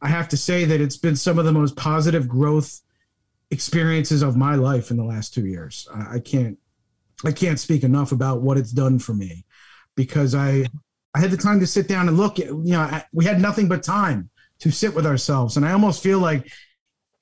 I 0.00 0.08
have 0.08 0.28
to 0.28 0.36
say 0.36 0.64
that 0.64 0.80
it's 0.80 0.96
been 0.96 1.16
some 1.16 1.38
of 1.38 1.44
the 1.44 1.52
most 1.52 1.76
positive 1.76 2.28
growth 2.28 2.80
experiences 3.50 4.22
of 4.22 4.36
my 4.36 4.54
life 4.54 4.90
in 4.90 4.96
the 4.96 5.04
last 5.04 5.32
two 5.32 5.46
years. 5.46 5.88
I, 5.94 6.16
I 6.16 6.18
can't 6.20 6.58
I 7.24 7.32
can't 7.32 7.58
speak 7.58 7.82
enough 7.82 8.12
about 8.12 8.42
what 8.42 8.58
it's 8.58 8.72
done 8.72 8.98
for 8.98 9.14
me 9.14 9.44
because 9.94 10.34
I 10.34 10.66
I 11.14 11.20
had 11.20 11.30
the 11.30 11.36
time 11.36 11.60
to 11.60 11.66
sit 11.66 11.88
down 11.88 12.08
and 12.08 12.16
look. 12.16 12.38
At, 12.38 12.48
you 12.48 12.72
know, 12.72 12.80
I, 12.80 13.04
we 13.12 13.24
had 13.24 13.40
nothing 13.40 13.68
but 13.68 13.82
time 13.82 14.28
to 14.58 14.70
sit 14.70 14.94
with 14.94 15.06
ourselves, 15.06 15.56
and 15.56 15.64
I 15.64 15.72
almost 15.72 16.02
feel 16.02 16.18
like 16.18 16.50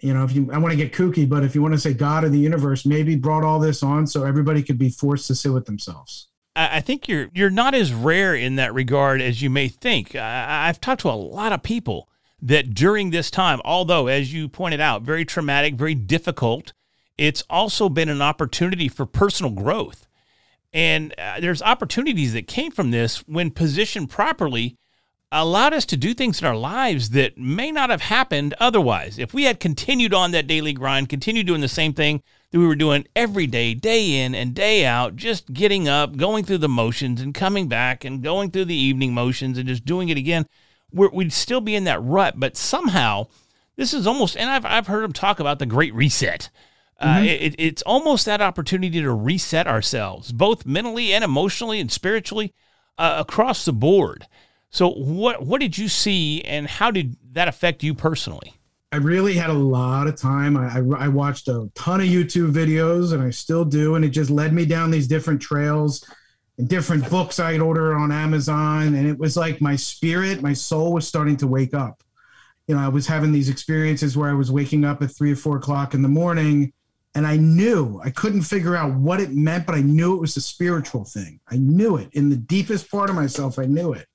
you 0.00 0.12
know, 0.12 0.24
if 0.24 0.32
you 0.32 0.50
I 0.52 0.58
want 0.58 0.72
to 0.72 0.76
get 0.76 0.92
kooky, 0.92 1.28
but 1.28 1.44
if 1.44 1.54
you 1.54 1.62
want 1.62 1.74
to 1.74 1.80
say 1.80 1.94
God 1.94 2.24
or 2.24 2.28
the 2.28 2.38
universe, 2.38 2.84
maybe 2.84 3.16
brought 3.16 3.44
all 3.44 3.58
this 3.58 3.82
on 3.82 4.06
so 4.06 4.24
everybody 4.24 4.62
could 4.62 4.78
be 4.78 4.90
forced 4.90 5.26
to 5.28 5.34
sit 5.34 5.52
with 5.52 5.64
themselves. 5.64 6.28
I 6.56 6.80
think 6.80 7.08
you're 7.08 7.30
you're 7.34 7.50
not 7.50 7.74
as 7.74 7.92
rare 7.92 8.34
in 8.34 8.56
that 8.56 8.74
regard 8.74 9.20
as 9.20 9.42
you 9.42 9.50
may 9.50 9.68
think. 9.68 10.14
I, 10.14 10.68
I've 10.68 10.80
talked 10.80 11.00
to 11.00 11.10
a 11.10 11.12
lot 11.12 11.52
of 11.52 11.62
people 11.62 12.08
that 12.44 12.74
during 12.74 13.10
this 13.10 13.30
time, 13.30 13.60
although, 13.64 14.06
as 14.06 14.32
you 14.34 14.48
pointed 14.48 14.78
out, 14.78 15.00
very 15.00 15.24
traumatic, 15.24 15.74
very 15.74 15.94
difficult, 15.94 16.74
it's 17.16 17.42
also 17.48 17.88
been 17.88 18.10
an 18.10 18.20
opportunity 18.20 18.86
for 18.86 19.06
personal 19.06 19.50
growth. 19.50 20.06
And 20.72 21.14
uh, 21.16 21.40
there's 21.40 21.62
opportunities 21.62 22.34
that 22.34 22.46
came 22.46 22.70
from 22.70 22.90
this 22.90 23.26
when 23.26 23.50
positioned 23.50 24.10
properly 24.10 24.76
allowed 25.32 25.72
us 25.72 25.86
to 25.86 25.96
do 25.96 26.12
things 26.12 26.40
in 26.40 26.46
our 26.46 26.56
lives 26.56 27.10
that 27.10 27.38
may 27.38 27.72
not 27.72 27.88
have 27.88 28.02
happened 28.02 28.54
otherwise. 28.60 29.18
If 29.18 29.32
we 29.32 29.44
had 29.44 29.58
continued 29.58 30.12
on 30.12 30.30
that 30.32 30.46
daily 30.46 30.74
grind, 30.74 31.08
continued 31.08 31.46
doing 31.46 31.62
the 31.62 31.68
same 31.68 31.94
thing 31.94 32.22
that 32.50 32.58
we 32.58 32.66
were 32.66 32.76
doing 32.76 33.06
every 33.16 33.46
day, 33.46 33.72
day 33.72 34.22
in 34.22 34.34
and 34.34 34.54
day 34.54 34.84
out, 34.84 35.16
just 35.16 35.52
getting 35.52 35.88
up, 35.88 36.16
going 36.16 36.44
through 36.44 36.58
the 36.58 36.68
motions 36.68 37.22
and 37.22 37.34
coming 37.34 37.68
back 37.68 38.04
and 38.04 38.22
going 38.22 38.50
through 38.50 38.66
the 38.66 38.76
evening 38.76 39.14
motions 39.14 39.56
and 39.56 39.66
just 39.66 39.86
doing 39.86 40.10
it 40.10 40.18
again, 40.18 40.46
we'd 40.94 41.32
still 41.32 41.60
be 41.60 41.74
in 41.74 41.84
that 41.84 42.02
rut. 42.02 42.38
But 42.38 42.56
somehow, 42.56 43.26
this 43.76 43.92
is 43.92 44.06
almost, 44.06 44.36
and 44.36 44.50
I've, 44.50 44.64
I've 44.64 44.86
heard 44.86 45.04
him 45.04 45.12
talk 45.12 45.40
about 45.40 45.58
the 45.58 45.66
Great 45.66 45.94
Reset. 45.94 46.50
Uh, 47.00 47.16
mm-hmm. 47.16 47.24
it, 47.24 47.54
it's 47.58 47.82
almost 47.82 48.24
that 48.26 48.40
opportunity 48.40 49.00
to 49.00 49.12
reset 49.12 49.66
ourselves, 49.66 50.32
both 50.32 50.64
mentally 50.64 51.12
and 51.12 51.24
emotionally 51.24 51.80
and 51.80 51.90
spiritually, 51.90 52.54
uh, 52.98 53.16
across 53.18 53.64
the 53.64 53.72
board. 53.72 54.26
So, 54.70 54.90
what 54.90 55.44
what 55.44 55.60
did 55.60 55.76
you 55.76 55.88
see, 55.88 56.42
and 56.42 56.66
how 56.66 56.90
did 56.90 57.16
that 57.32 57.48
affect 57.48 57.82
you 57.82 57.94
personally? 57.94 58.54
I 58.94 58.98
really 58.98 59.34
had 59.34 59.50
a 59.50 59.54
lot 59.54 60.06
of 60.06 60.14
time. 60.14 60.56
I, 60.56 60.78
I, 60.78 61.06
I, 61.06 61.08
watched 61.08 61.48
a 61.48 61.68
ton 61.74 62.00
of 62.00 62.06
YouTube 62.06 62.52
videos 62.52 63.12
and 63.12 63.20
I 63.20 63.30
still 63.30 63.64
do. 63.64 63.96
And 63.96 64.04
it 64.04 64.10
just 64.10 64.30
led 64.30 64.52
me 64.52 64.64
down 64.64 64.92
these 64.92 65.08
different 65.08 65.42
trails 65.42 66.08
and 66.58 66.68
different 66.68 67.08
books 67.10 67.40
I'd 67.40 67.60
order 67.60 67.94
on 67.94 68.12
Amazon. 68.12 68.94
And 68.94 69.06
it 69.06 69.18
was 69.18 69.36
like 69.36 69.60
my 69.60 69.76
spirit, 69.76 70.42
my 70.42 70.52
soul 70.52 70.92
was 70.92 71.06
starting 71.06 71.36
to 71.38 71.46
wake 71.46 71.74
up. 71.74 72.02
You 72.66 72.74
know, 72.74 72.80
I 72.80 72.88
was 72.88 73.06
having 73.06 73.32
these 73.32 73.48
experiences 73.48 74.16
where 74.16 74.30
I 74.30 74.34
was 74.34 74.50
waking 74.50 74.84
up 74.84 75.02
at 75.02 75.10
three 75.10 75.32
or 75.32 75.36
four 75.36 75.56
o'clock 75.56 75.94
in 75.94 76.02
the 76.02 76.08
morning 76.08 76.72
and 77.14 77.26
I 77.26 77.36
knew 77.36 78.00
I 78.02 78.10
couldn't 78.10 78.42
figure 78.42 78.74
out 78.74 78.94
what 78.94 79.20
it 79.20 79.30
meant, 79.30 79.66
but 79.66 79.76
I 79.76 79.82
knew 79.82 80.14
it 80.14 80.20
was 80.20 80.36
a 80.36 80.40
spiritual 80.40 81.04
thing. 81.04 81.38
I 81.48 81.56
knew 81.56 81.96
it 81.96 82.08
in 82.12 82.28
the 82.28 82.36
deepest 82.36 82.90
part 82.90 83.08
of 83.08 83.16
myself. 83.16 83.58
I 83.58 83.66
knew 83.66 83.92
it. 83.92 84.06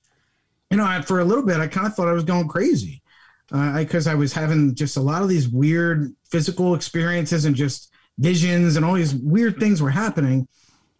You 0.70 0.76
know, 0.76 0.84
I, 0.84 1.00
for 1.00 1.20
a 1.20 1.24
little 1.24 1.44
bit, 1.44 1.58
I 1.58 1.66
kind 1.66 1.86
of 1.86 1.94
thought 1.94 2.08
I 2.08 2.12
was 2.12 2.24
going 2.24 2.46
crazy 2.48 3.02
because 3.48 4.06
uh, 4.06 4.10
I, 4.10 4.12
I 4.12 4.16
was 4.16 4.32
having 4.32 4.74
just 4.74 4.96
a 4.96 5.00
lot 5.00 5.22
of 5.22 5.28
these 5.28 5.48
weird 5.48 6.14
physical 6.30 6.74
experiences 6.74 7.46
and 7.46 7.56
just 7.56 7.90
visions 8.18 8.76
and 8.76 8.84
all 8.84 8.94
these 8.94 9.14
weird 9.14 9.58
things 9.58 9.80
were 9.80 9.90
happening. 9.90 10.46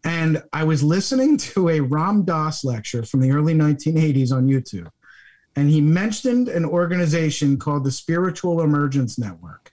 And 0.04 0.42
I 0.52 0.64
was 0.64 0.83
listening 0.83 1.37
to 1.38 1.69
a 1.69 1.80
Ram 1.80 2.25
Dass 2.25 2.64
lecture 2.64 3.02
from 3.02 3.21
the 3.21 3.33
early 3.33 3.54
1980s 3.54 4.33
on 4.33 4.47
YouTube. 4.47 4.90
And 5.57 5.69
he 5.69 5.80
mentioned 5.80 6.49
an 6.49 6.64
organization 6.64 7.59
called 7.59 7.85
the 7.85 7.90
Spiritual 7.90 8.62
Emergence 8.62 9.19
Network 9.19 9.73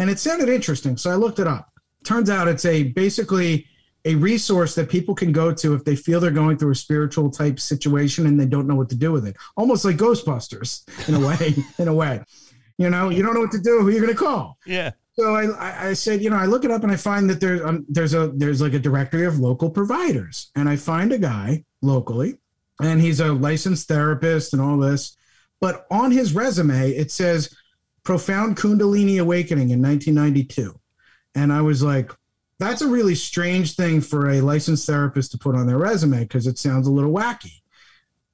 and 0.00 0.08
it 0.08 0.18
sounded 0.18 0.48
interesting. 0.48 0.96
So 0.96 1.10
I 1.10 1.14
looked 1.14 1.38
it 1.38 1.46
up. 1.46 1.72
Turns 2.04 2.30
out 2.30 2.48
it's 2.48 2.64
a 2.64 2.84
basically 2.84 3.66
a 4.06 4.14
resource 4.14 4.74
that 4.76 4.88
people 4.88 5.14
can 5.14 5.30
go 5.30 5.52
to 5.52 5.74
if 5.74 5.84
they 5.84 5.94
feel 5.94 6.20
they're 6.20 6.30
going 6.30 6.56
through 6.56 6.70
a 6.70 6.74
spiritual 6.74 7.30
type 7.30 7.60
situation 7.60 8.26
and 8.26 8.40
they 8.40 8.46
don't 8.46 8.66
know 8.66 8.74
what 8.74 8.88
to 8.88 8.96
do 8.96 9.12
with 9.12 9.26
it. 9.26 9.36
Almost 9.58 9.84
like 9.84 9.96
Ghostbusters 9.96 10.88
in 11.06 11.14
a 11.16 11.20
way, 11.20 11.54
in 11.78 11.88
a 11.88 11.94
way. 11.94 12.22
You 12.78 12.88
know, 12.88 13.10
you 13.10 13.22
don't 13.22 13.34
know 13.34 13.40
what 13.40 13.50
to 13.50 13.60
do, 13.60 13.80
who 13.80 13.90
you're 13.90 14.00
going 14.00 14.14
to 14.14 14.18
call. 14.18 14.56
Yeah. 14.64 14.92
So 15.12 15.34
I, 15.34 15.88
I 15.88 15.92
said, 15.92 16.22
you 16.22 16.30
know, 16.30 16.36
I 16.36 16.46
look 16.46 16.64
it 16.64 16.70
up 16.70 16.82
and 16.82 16.92
I 16.92 16.96
find 16.96 17.28
that 17.28 17.40
there's 17.40 17.62
um, 17.62 17.84
there's 17.88 18.14
a 18.14 18.28
there's 18.28 18.60
like 18.60 18.74
a 18.74 18.78
directory 18.78 19.26
of 19.26 19.38
local 19.38 19.68
providers, 19.68 20.50
and 20.54 20.68
I 20.68 20.76
find 20.76 21.12
a 21.12 21.18
guy 21.18 21.64
locally, 21.82 22.38
and 22.80 23.00
he's 23.00 23.20
a 23.20 23.32
licensed 23.32 23.88
therapist 23.88 24.52
and 24.52 24.62
all 24.62 24.78
this, 24.78 25.16
but 25.60 25.86
on 25.90 26.10
his 26.10 26.32
resume 26.32 26.90
it 26.90 27.10
says 27.10 27.54
Profound 28.04 28.56
Kundalini 28.56 29.20
Awakening 29.20 29.70
in 29.70 29.82
1992. 29.82 30.78
And 31.34 31.52
I 31.52 31.60
was 31.60 31.82
like, 31.82 32.10
that's 32.58 32.82
a 32.82 32.88
really 32.88 33.14
strange 33.14 33.76
thing 33.76 34.00
for 34.00 34.30
a 34.30 34.40
licensed 34.40 34.86
therapist 34.86 35.32
to 35.32 35.38
put 35.38 35.54
on 35.54 35.66
their 35.66 35.78
resume 35.78 36.20
because 36.20 36.46
it 36.46 36.58
sounds 36.58 36.86
a 36.86 36.90
little 36.90 37.12
wacky. 37.12 37.59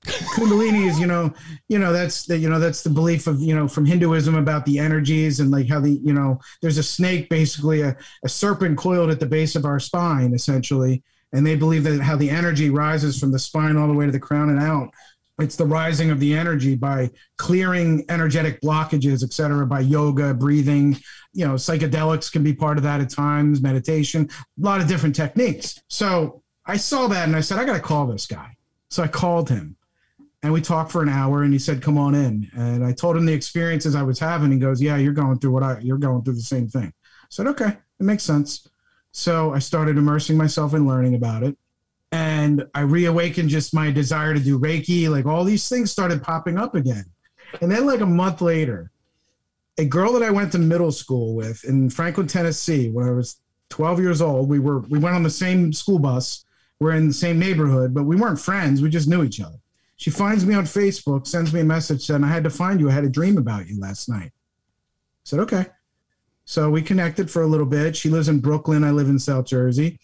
Kundalini 0.06 0.88
is, 0.88 0.98
you 0.98 1.06
know, 1.06 1.32
you 1.68 1.78
know, 1.78 1.92
that's 1.92 2.26
the, 2.26 2.38
you 2.38 2.48
know, 2.48 2.58
that's 2.58 2.82
the 2.82 2.90
belief 2.90 3.26
of, 3.26 3.40
you 3.40 3.54
know, 3.54 3.66
from 3.66 3.84
Hinduism 3.84 4.36
about 4.36 4.64
the 4.64 4.78
energies 4.78 5.40
and 5.40 5.50
like 5.50 5.68
how 5.68 5.80
the, 5.80 5.90
you 5.90 6.12
know, 6.12 6.38
there's 6.62 6.78
a 6.78 6.82
snake, 6.82 7.28
basically 7.28 7.82
a, 7.82 7.96
a 8.25 8.28
serpent 8.28 8.78
coiled 8.78 9.10
at 9.10 9.20
the 9.20 9.26
base 9.26 9.56
of 9.56 9.64
our 9.64 9.80
spine, 9.80 10.32
essentially. 10.32 11.02
And 11.32 11.46
they 11.46 11.56
believe 11.56 11.84
that 11.84 12.00
how 12.00 12.16
the 12.16 12.30
energy 12.30 12.70
rises 12.70 13.18
from 13.18 13.32
the 13.32 13.38
spine 13.38 13.76
all 13.76 13.88
the 13.88 13.94
way 13.94 14.06
to 14.06 14.12
the 14.12 14.20
crown 14.20 14.48
and 14.48 14.60
out. 14.60 14.90
It's 15.38 15.56
the 15.56 15.66
rising 15.66 16.10
of 16.10 16.18
the 16.18 16.34
energy 16.34 16.76
by 16.76 17.10
clearing 17.36 18.04
energetic 18.08 18.60
blockages 18.62 19.22
et 19.22 19.32
cetera 19.32 19.66
by 19.66 19.80
yoga 19.80 20.32
breathing. 20.32 20.96
You 21.34 21.46
know 21.46 21.54
psychedelics 21.54 22.32
can 22.32 22.42
be 22.42 22.54
part 22.54 22.78
of 22.78 22.84
that 22.84 23.02
at 23.02 23.10
times 23.10 23.60
meditation 23.60 24.30
a 24.30 24.64
lot 24.64 24.80
of 24.80 24.88
different 24.88 25.14
techniques. 25.14 25.78
So 25.88 26.42
i 26.64 26.78
saw 26.78 27.06
that 27.08 27.28
and 27.28 27.36
i 27.36 27.42
said 27.42 27.58
i 27.58 27.66
got 27.66 27.75
to 27.75 27.80
call 27.80 28.06
this 28.06 28.26
guy. 28.26 28.56
So 28.88 29.02
i 29.02 29.08
called 29.08 29.50
him 29.50 29.76
and 30.43 30.52
we 30.52 30.61
talked 30.61 30.93
for 30.93 31.02
an 31.02 31.09
hour 31.09 31.43
and 31.43 31.52
he 31.52 31.59
said 31.59 31.83
come 31.83 31.99
on 31.99 32.14
in 32.14 32.49
and 32.55 32.85
i 32.85 32.93
told 32.93 33.16
him 33.16 33.26
the 33.26 33.33
experiences 33.33 33.95
i 33.95 34.02
was 34.02 34.19
having 34.19 34.52
he 34.52 34.59
goes 34.59 34.81
yeah 34.81 34.97
you're 34.97 35.12
going 35.12 35.38
through 35.38 35.50
what 35.50 35.62
i 35.62 35.78
you're 35.81 35.99
going 35.99 36.23
through 36.23 36.35
the 36.35 36.40
same 36.40 36.69
thing 36.69 36.93
I 37.05 37.28
said 37.31 37.47
okay 37.49 37.69
it 37.69 38.05
makes 38.05 38.23
sense 38.23 38.69
so 39.12 39.52
i 39.52 39.59
started 39.59 39.99
immersing 39.99 40.37
myself 40.37 40.75
in 40.75 40.87
learning 40.87 41.14
about 41.14 41.43
it 41.43 41.57
and 42.12 42.64
I 42.75 42.81
reawakened 42.81 43.50
just 43.50 43.75
my 43.75 43.90
desire 43.90 44.33
to 44.33 44.40
do 44.40 44.59
Reiki. 44.59 45.09
Like 45.09 45.26
all 45.26 45.45
these 45.45 45.69
things 45.69 45.90
started 45.90 46.23
popping 46.23 46.59
up 46.59 46.75
again. 46.75 47.05
And 47.61 47.71
then, 47.71 47.87
like 47.87 48.00
a 48.00 48.07
month 48.07 48.40
later, 48.40 48.90
a 49.78 49.85
girl 49.85 50.12
that 50.12 50.23
I 50.23 50.31
went 50.31 50.52
to 50.52 50.59
middle 50.59 50.93
school 50.93 51.35
with 51.35 51.64
in 51.64 51.90
Franklin, 51.90 52.26
Tennessee, 52.26 52.90
when 52.90 53.07
I 53.07 53.12
was 53.12 53.40
12 53.71 54.00
years 54.00 54.23
old, 54.23 54.49
we 54.49 54.59
were 54.59 54.81
we 54.81 54.99
went 54.99 55.16
on 55.16 55.23
the 55.23 55.31
same 55.31 55.73
school 55.73 55.99
bus. 55.99 56.45
We're 56.78 56.93
in 56.93 57.09
the 57.09 57.14
same 57.14 57.38
neighborhood, 57.38 57.95
but 57.95 58.05
we 58.05 58.16
weren't 58.16 58.40
friends. 58.40 58.83
We 58.83 58.90
just 58.90 59.09
knew 59.09 59.25
each 59.25 59.40
other. 59.40 59.57
She 59.97 60.11
finds 60.11 60.45
me 60.45 60.55
on 60.55 60.65
Facebook, 60.65 61.26
sends 61.26 61.53
me 61.53 61.61
a 61.61 61.65
message, 61.65 62.05
saying, 62.07 62.23
I 62.23 62.29
had 62.29 62.45
to 62.45 62.50
find 62.50 62.81
you. 62.81 62.91
I 62.91 62.93
had 62.93 63.05
a 63.05 63.09
dream 63.09 63.38
about 63.38 63.67
you 63.67 63.81
last 63.81 64.09
night. 64.09 64.33
I 64.33 65.25
said, 65.25 65.41
okay. 65.41 65.67
So 66.45 66.71
we 66.71 66.83
connected 66.83 67.31
for 67.31 67.43
a 67.43 67.47
little 67.47 67.67
bit. 67.67 67.97
She 67.97 68.11
lives 68.11 68.29
in 68.29 68.41
Brooklyn. 68.41 68.85
I 68.85 68.91
live 68.91 69.09
in 69.09 69.19
South 69.19 69.47
Jersey 69.47 69.99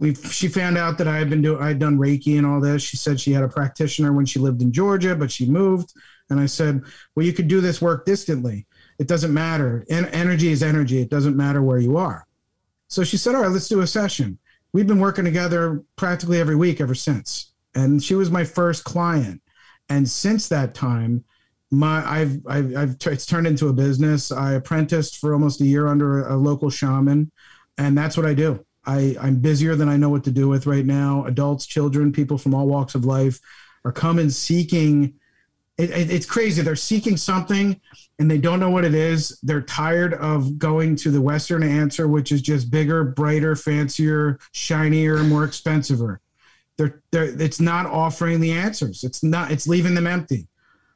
we 0.00 0.14
she 0.14 0.48
found 0.48 0.78
out 0.78 0.98
that 0.98 1.06
I 1.06 1.18
had 1.18 1.30
been 1.30 1.42
doing 1.42 1.62
I 1.62 1.68
had 1.68 1.78
done 1.78 1.98
Reiki 1.98 2.38
and 2.38 2.46
all 2.46 2.60
this. 2.60 2.82
She 2.82 2.96
said 2.96 3.20
she 3.20 3.32
had 3.32 3.44
a 3.44 3.48
practitioner 3.48 4.12
when 4.12 4.26
she 4.26 4.40
lived 4.40 4.62
in 4.62 4.72
Georgia, 4.72 5.14
but 5.14 5.30
she 5.30 5.46
moved. 5.46 5.92
And 6.30 6.40
I 6.40 6.46
said, 6.46 6.82
well, 7.14 7.26
you 7.26 7.32
could 7.32 7.48
do 7.48 7.60
this 7.60 7.82
work 7.82 8.06
distantly. 8.06 8.66
It 8.98 9.08
doesn't 9.08 9.34
matter. 9.34 9.84
En- 9.90 10.06
energy 10.06 10.50
is 10.50 10.62
energy. 10.62 11.00
It 11.00 11.10
doesn't 11.10 11.36
matter 11.36 11.62
where 11.62 11.78
you 11.78 11.96
are. 11.96 12.26
So 12.88 13.04
she 13.04 13.16
said, 13.16 13.34
all 13.34 13.42
right, 13.42 13.50
let's 13.50 13.68
do 13.68 13.80
a 13.80 13.86
session. 13.86 14.38
We've 14.72 14.86
been 14.86 15.00
working 15.00 15.24
together 15.24 15.82
practically 15.96 16.40
every 16.40 16.56
week 16.56 16.80
ever 16.80 16.94
since. 16.94 17.49
And 17.74 18.02
she 18.02 18.14
was 18.14 18.30
my 18.30 18.44
first 18.44 18.84
client. 18.84 19.42
And 19.88 20.08
since 20.08 20.48
that 20.48 20.74
time, 20.74 21.24
my 21.70 22.04
I've 22.04 22.38
I've, 22.46 22.76
I've 22.76 22.96
it's 23.06 23.26
turned 23.26 23.46
into 23.46 23.68
a 23.68 23.72
business. 23.72 24.32
I 24.32 24.54
apprenticed 24.54 25.18
for 25.18 25.32
almost 25.32 25.60
a 25.60 25.66
year 25.66 25.86
under 25.86 26.26
a, 26.26 26.34
a 26.34 26.36
local 26.36 26.70
shaman, 26.70 27.30
and 27.78 27.96
that's 27.96 28.16
what 28.16 28.26
I 28.26 28.34
do. 28.34 28.64
I, 28.86 29.16
I'm 29.20 29.36
busier 29.36 29.76
than 29.76 29.88
I 29.88 29.96
know 29.96 30.08
what 30.08 30.24
to 30.24 30.30
do 30.30 30.48
with 30.48 30.66
right 30.66 30.86
now. 30.86 31.24
Adults, 31.26 31.66
children, 31.66 32.12
people 32.12 32.38
from 32.38 32.54
all 32.54 32.66
walks 32.66 32.94
of 32.94 33.04
life 33.04 33.38
are 33.84 33.92
coming 33.92 34.30
seeking. 34.30 35.14
It, 35.76 35.90
it, 35.90 36.10
it's 36.10 36.26
crazy. 36.26 36.62
They're 36.62 36.76
seeking 36.76 37.16
something 37.16 37.80
and 38.18 38.30
they 38.30 38.38
don't 38.38 38.60
know 38.60 38.70
what 38.70 38.84
it 38.84 38.94
is. 38.94 39.38
They're 39.42 39.62
tired 39.62 40.14
of 40.14 40.58
going 40.58 40.96
to 40.96 41.10
the 41.10 41.22
Western 41.22 41.62
answer, 41.62 42.08
which 42.08 42.32
is 42.32 42.42
just 42.42 42.70
bigger, 42.70 43.04
brighter, 43.04 43.56
fancier, 43.56 44.38
shinier, 44.52 45.22
more 45.22 45.46
expensiver. 45.46 46.18
They're, 46.80 47.02
they're, 47.10 47.42
it's 47.42 47.60
not 47.60 47.84
offering 47.84 48.40
the 48.40 48.52
answers. 48.52 49.04
It's 49.04 49.22
not. 49.22 49.50
It's 49.50 49.68
leaving 49.68 49.94
them 49.94 50.06
empty. 50.06 50.48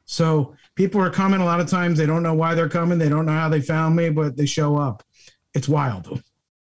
So 0.05 0.55
people 0.73 0.99
are 0.99 1.11
coming. 1.11 1.41
A 1.41 1.45
lot 1.45 1.59
of 1.59 1.69
times 1.69 1.99
they 1.99 2.07
don't 2.07 2.23
know 2.23 2.33
why 2.33 2.55
they're 2.55 2.67
coming. 2.67 2.97
They 2.97 3.07
don't 3.07 3.27
know 3.27 3.33
how 3.33 3.49
they 3.49 3.61
found 3.61 3.95
me, 3.95 4.09
but 4.09 4.35
they 4.35 4.47
show 4.47 4.77
up. 4.77 5.03
It's 5.53 5.69
wild. 5.69 6.23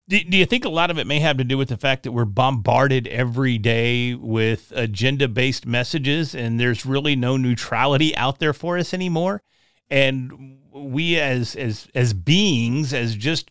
Do, 0.09 0.21
do 0.21 0.35
you 0.35 0.45
think 0.45 0.65
a 0.65 0.69
lot 0.69 0.91
of 0.91 0.99
it 0.99 1.07
may 1.07 1.21
have 1.21 1.37
to 1.37 1.45
do 1.45 1.57
with 1.57 1.69
the 1.69 1.77
fact 1.77 2.03
that 2.03 2.11
we're 2.11 2.25
bombarded 2.25 3.07
every 3.07 3.57
day 3.57 4.15
with 4.15 4.73
agenda 4.75 5.29
based 5.29 5.65
messages 5.65 6.35
and 6.35 6.59
there's 6.59 6.85
really 6.85 7.15
no 7.15 7.37
neutrality 7.37 8.15
out 8.17 8.39
there 8.39 8.53
for 8.53 8.77
us 8.77 8.93
anymore? 8.93 9.41
And 9.89 10.59
we 10.73 11.17
as 11.17 11.55
as 11.55 11.87
as 11.95 12.13
beings, 12.13 12.93
as 12.93 13.15
just 13.15 13.49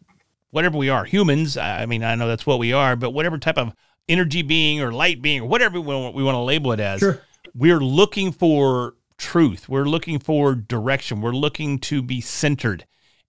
whatever 0.50 0.76
we 0.76 0.90
are, 0.90 1.04
humans, 1.06 1.56
I 1.56 1.87
mean, 1.87 2.04
I 2.04 2.16
know 2.16 2.28
that's 2.28 2.47
what 2.47 2.59
we 2.59 2.75
are, 2.75 2.97
but 2.97 3.11
whatever 3.11 3.38
type 3.38 3.59
of 3.59 3.73
energy 4.08 4.42
being 4.42 4.80
or 4.80 4.92
light 4.92 5.23
being 5.23 5.42
or 5.42 5.49
whatever 5.49 5.80
we 5.80 5.94
want, 5.94 6.14
we 6.14 6.23
want 6.23 6.34
to 6.34 6.40
label 6.40 6.73
it 6.73 6.80
as, 6.80 7.00
sure. 7.00 7.23
we're 7.54 7.80
looking 7.80 8.32
for 8.32 8.94
truth. 9.16 9.68
We're 9.68 9.84
looking 9.84 10.18
for 10.18 10.54
direction. 10.54 11.20
We're 11.20 11.32
looking 11.32 11.78
to 11.80 12.02
be 12.02 12.20
centered. 12.20 12.87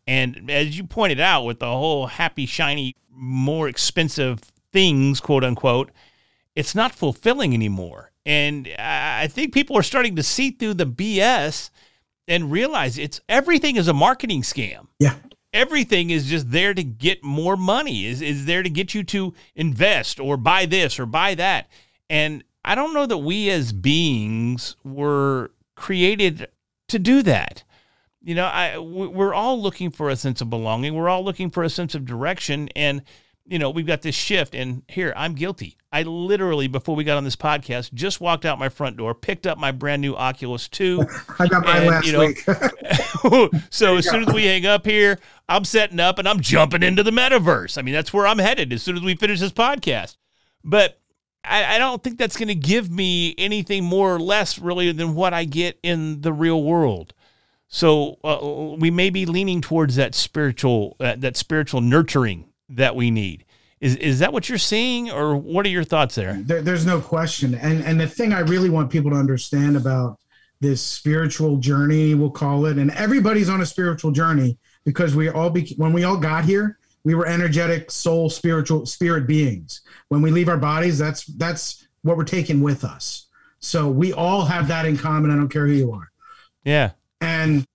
And 0.08 0.50
as 0.52 0.78
you 0.78 0.84
pointed 0.84 1.20
out, 1.20 1.46
with 1.46 1.60
the 1.60 1.68
whole 1.68 2.08
happy, 2.08 2.46
shiny 2.46 2.96
more 3.10 3.68
expensive 3.68 4.40
things, 4.72 5.20
quote 5.20 5.44
unquote, 5.44 5.92
it's 6.56 6.76
not 6.76 6.94
fulfilling 6.94 7.54
anymore. 7.54 8.12
And 8.26 8.68
I 8.80 9.28
think 9.28 9.54
people 9.54 9.78
are 9.78 9.84
starting 9.84 10.16
to 10.16 10.24
see 10.24 10.52
through 10.52 10.76
the 10.76 10.88
BS 10.88 11.70
and 12.28 12.52
realize 12.52 12.98
it's 12.98 13.22
everything 13.30 13.76
is 13.76 13.88
a 13.88 13.94
marketing 13.94 14.42
scam. 14.42 14.88
Yeah. 15.00 15.16
Everything 15.56 16.10
is 16.10 16.28
just 16.28 16.52
there 16.52 16.74
to 16.74 16.84
get 16.84 17.24
more 17.24 17.56
money, 17.56 18.06
is, 18.06 18.22
is 18.22 18.46
there 18.46 18.62
to 18.62 18.70
get 18.70 18.94
you 18.94 19.04
to 19.06 19.34
invest 19.56 20.20
or 20.20 20.36
buy 20.36 20.66
this 20.66 21.00
or 21.00 21.06
buy 21.06 21.34
that. 21.36 21.70
And 22.10 22.44
I 22.66 22.76
don't 22.76 22.94
know 22.94 23.06
that 23.06 23.20
we 23.20 23.50
as 23.50 23.72
beings 23.72 24.76
were 24.84 25.52
created 25.76 26.50
to 26.90 27.00
do 27.00 27.22
that. 27.24 27.64
You 28.22 28.36
know, 28.36 28.46
I 28.46 28.78
we're 28.80 29.34
all 29.34 29.62
looking 29.62 29.92
for 29.92 30.10
a 30.10 30.16
sense 30.16 30.42
of 30.42 30.50
belonging. 30.50 30.94
We're 30.94 31.10
all 31.10 31.24
looking 31.24 31.50
for 31.50 31.64
a 31.64 31.70
sense 31.70 31.96
of 31.96 32.06
direction, 32.06 32.70
and 32.76 33.04
you 33.48 33.60
know, 33.60 33.70
we've 33.70 33.86
got 33.86 34.02
this 34.02 34.16
shift. 34.16 34.56
And 34.56 34.84
here, 34.88 35.14
I'm 35.16 35.36
guilty. 35.36 35.78
I 35.92 36.04
literally, 36.04 36.68
before 36.68 36.96
we 36.96 37.04
got 37.04 37.18
on 37.18 37.24
this 37.24 37.36
podcast, 37.36 37.94
just 37.94 38.20
walked 38.20 38.44
out 38.44 38.60
my 38.60 38.70
front 38.70 38.98
door, 38.98 39.14
picked 39.14 39.48
up 39.48 39.58
my 39.58 39.72
brand 39.72 40.02
new 40.02 40.16
Oculus 40.16 40.68
Two. 40.68 41.06
I 41.40 41.48
got 41.48 41.66
mine 41.66 41.78
and, 41.78 41.88
last 41.88 42.06
you 42.06 42.14
know, 42.14 42.20
week. 42.20 43.62
so 43.70 43.98
as 43.98 44.10
soon 44.10 44.28
as 44.28 44.34
we 44.34 44.46
hang 44.46 44.66
up 44.66 44.86
here, 44.86 45.20
I'm 45.48 45.64
setting 45.64 46.00
up 46.00 46.20
and 46.20 46.28
I'm 46.28 46.42
jumping 46.42 46.84
into 46.84 47.04
the 47.04 47.12
metaverse. 47.12 47.78
I 47.78 47.82
mean, 47.82 47.94
that's 47.94 48.12
where 48.12 48.28
I'm 48.28 48.40
headed 48.40 48.74
as 48.74 48.84
soon 48.84 48.98
as 48.98 49.04
we 49.04 49.16
finish 49.16 49.40
this 49.40 49.52
podcast. 49.52 50.18
But 50.64 51.00
I, 51.44 51.76
I 51.76 51.78
don't 51.78 52.04
think 52.04 52.18
that's 52.18 52.38
going 52.38 52.48
to 52.48 52.56
give 52.56 52.90
me 52.90 53.36
anything 53.38 53.84
more 53.84 54.16
or 54.16 54.20
less 54.20 54.60
really 54.60 54.92
than 54.92 55.16
what 55.16 55.34
I 55.34 55.46
get 55.46 55.80
in 55.84 56.22
the 56.22 56.34
real 56.34 56.64
world. 56.64 57.14
So 57.68 58.18
uh, 58.24 58.76
we 58.78 58.92
may 58.92 59.10
be 59.10 59.26
leaning 59.26 59.62
towards 59.62 59.96
that 59.96 60.16
spiritual 60.16 60.96
uh, 61.00 61.16
that 61.18 61.36
spiritual 61.36 61.82
nurturing 61.82 62.50
that 62.70 62.96
we 62.96 63.12
need. 63.12 63.46
Is 63.82 63.96
is 63.98 64.20
that 64.20 64.32
what 64.34 64.50
you're 64.50 64.58
seeing, 64.58 65.12
or 65.12 65.36
what 65.36 65.66
are 65.66 65.70
your 65.70 65.84
thoughts 65.84 66.16
there? 66.16 66.34
there? 66.34 66.62
There's 66.62 66.86
no 66.86 67.02
question, 67.02 67.56
and 67.56 67.84
and 67.84 68.00
the 68.00 68.08
thing 68.08 68.34
I 68.34 68.40
really 68.40 68.70
want 68.70 68.90
people 68.90 69.12
to 69.12 69.18
understand 69.18 69.76
about 69.76 70.18
this 70.62 70.82
spiritual 70.82 71.58
journey, 71.58 72.16
we'll 72.16 72.32
call 72.32 72.66
it, 72.66 72.78
and 72.78 72.90
everybody's 72.92 73.50
on 73.50 73.62
a 73.62 73.66
spiritual 73.66 74.12
journey 74.12 74.58
because 74.86 75.16
we 75.16 75.30
all 75.30 75.50
be 75.50 75.76
when 75.78 75.92
we 75.92 76.04
all 76.04 76.18
got 76.18 76.46
here, 76.46 76.80
we 77.04 77.16
were 77.16 77.28
energetic, 77.28 77.92
soul, 77.92 78.30
spiritual, 78.30 78.86
spirit 78.86 79.28
beings. 79.28 79.82
When 80.08 80.22
we 80.22 80.32
leave 80.32 80.50
our 80.50 80.58
bodies, 80.58 80.98
that's 80.98 81.26
that's 81.26 81.88
what 82.02 82.18
we're 82.18 82.24
taking 82.24 82.62
with 82.62 82.84
us. 82.84 83.28
So 83.60 83.90
we 83.90 84.14
all 84.14 84.46
have 84.46 84.68
that 84.70 84.86
in 84.86 84.98
common. 84.98 85.32
I 85.32 85.36
don't 85.36 85.50
care 85.50 85.68
who 85.68 85.74
you 85.74 85.92
are. 85.92 86.12
Yeah. 86.64 86.92
And 87.22 87.66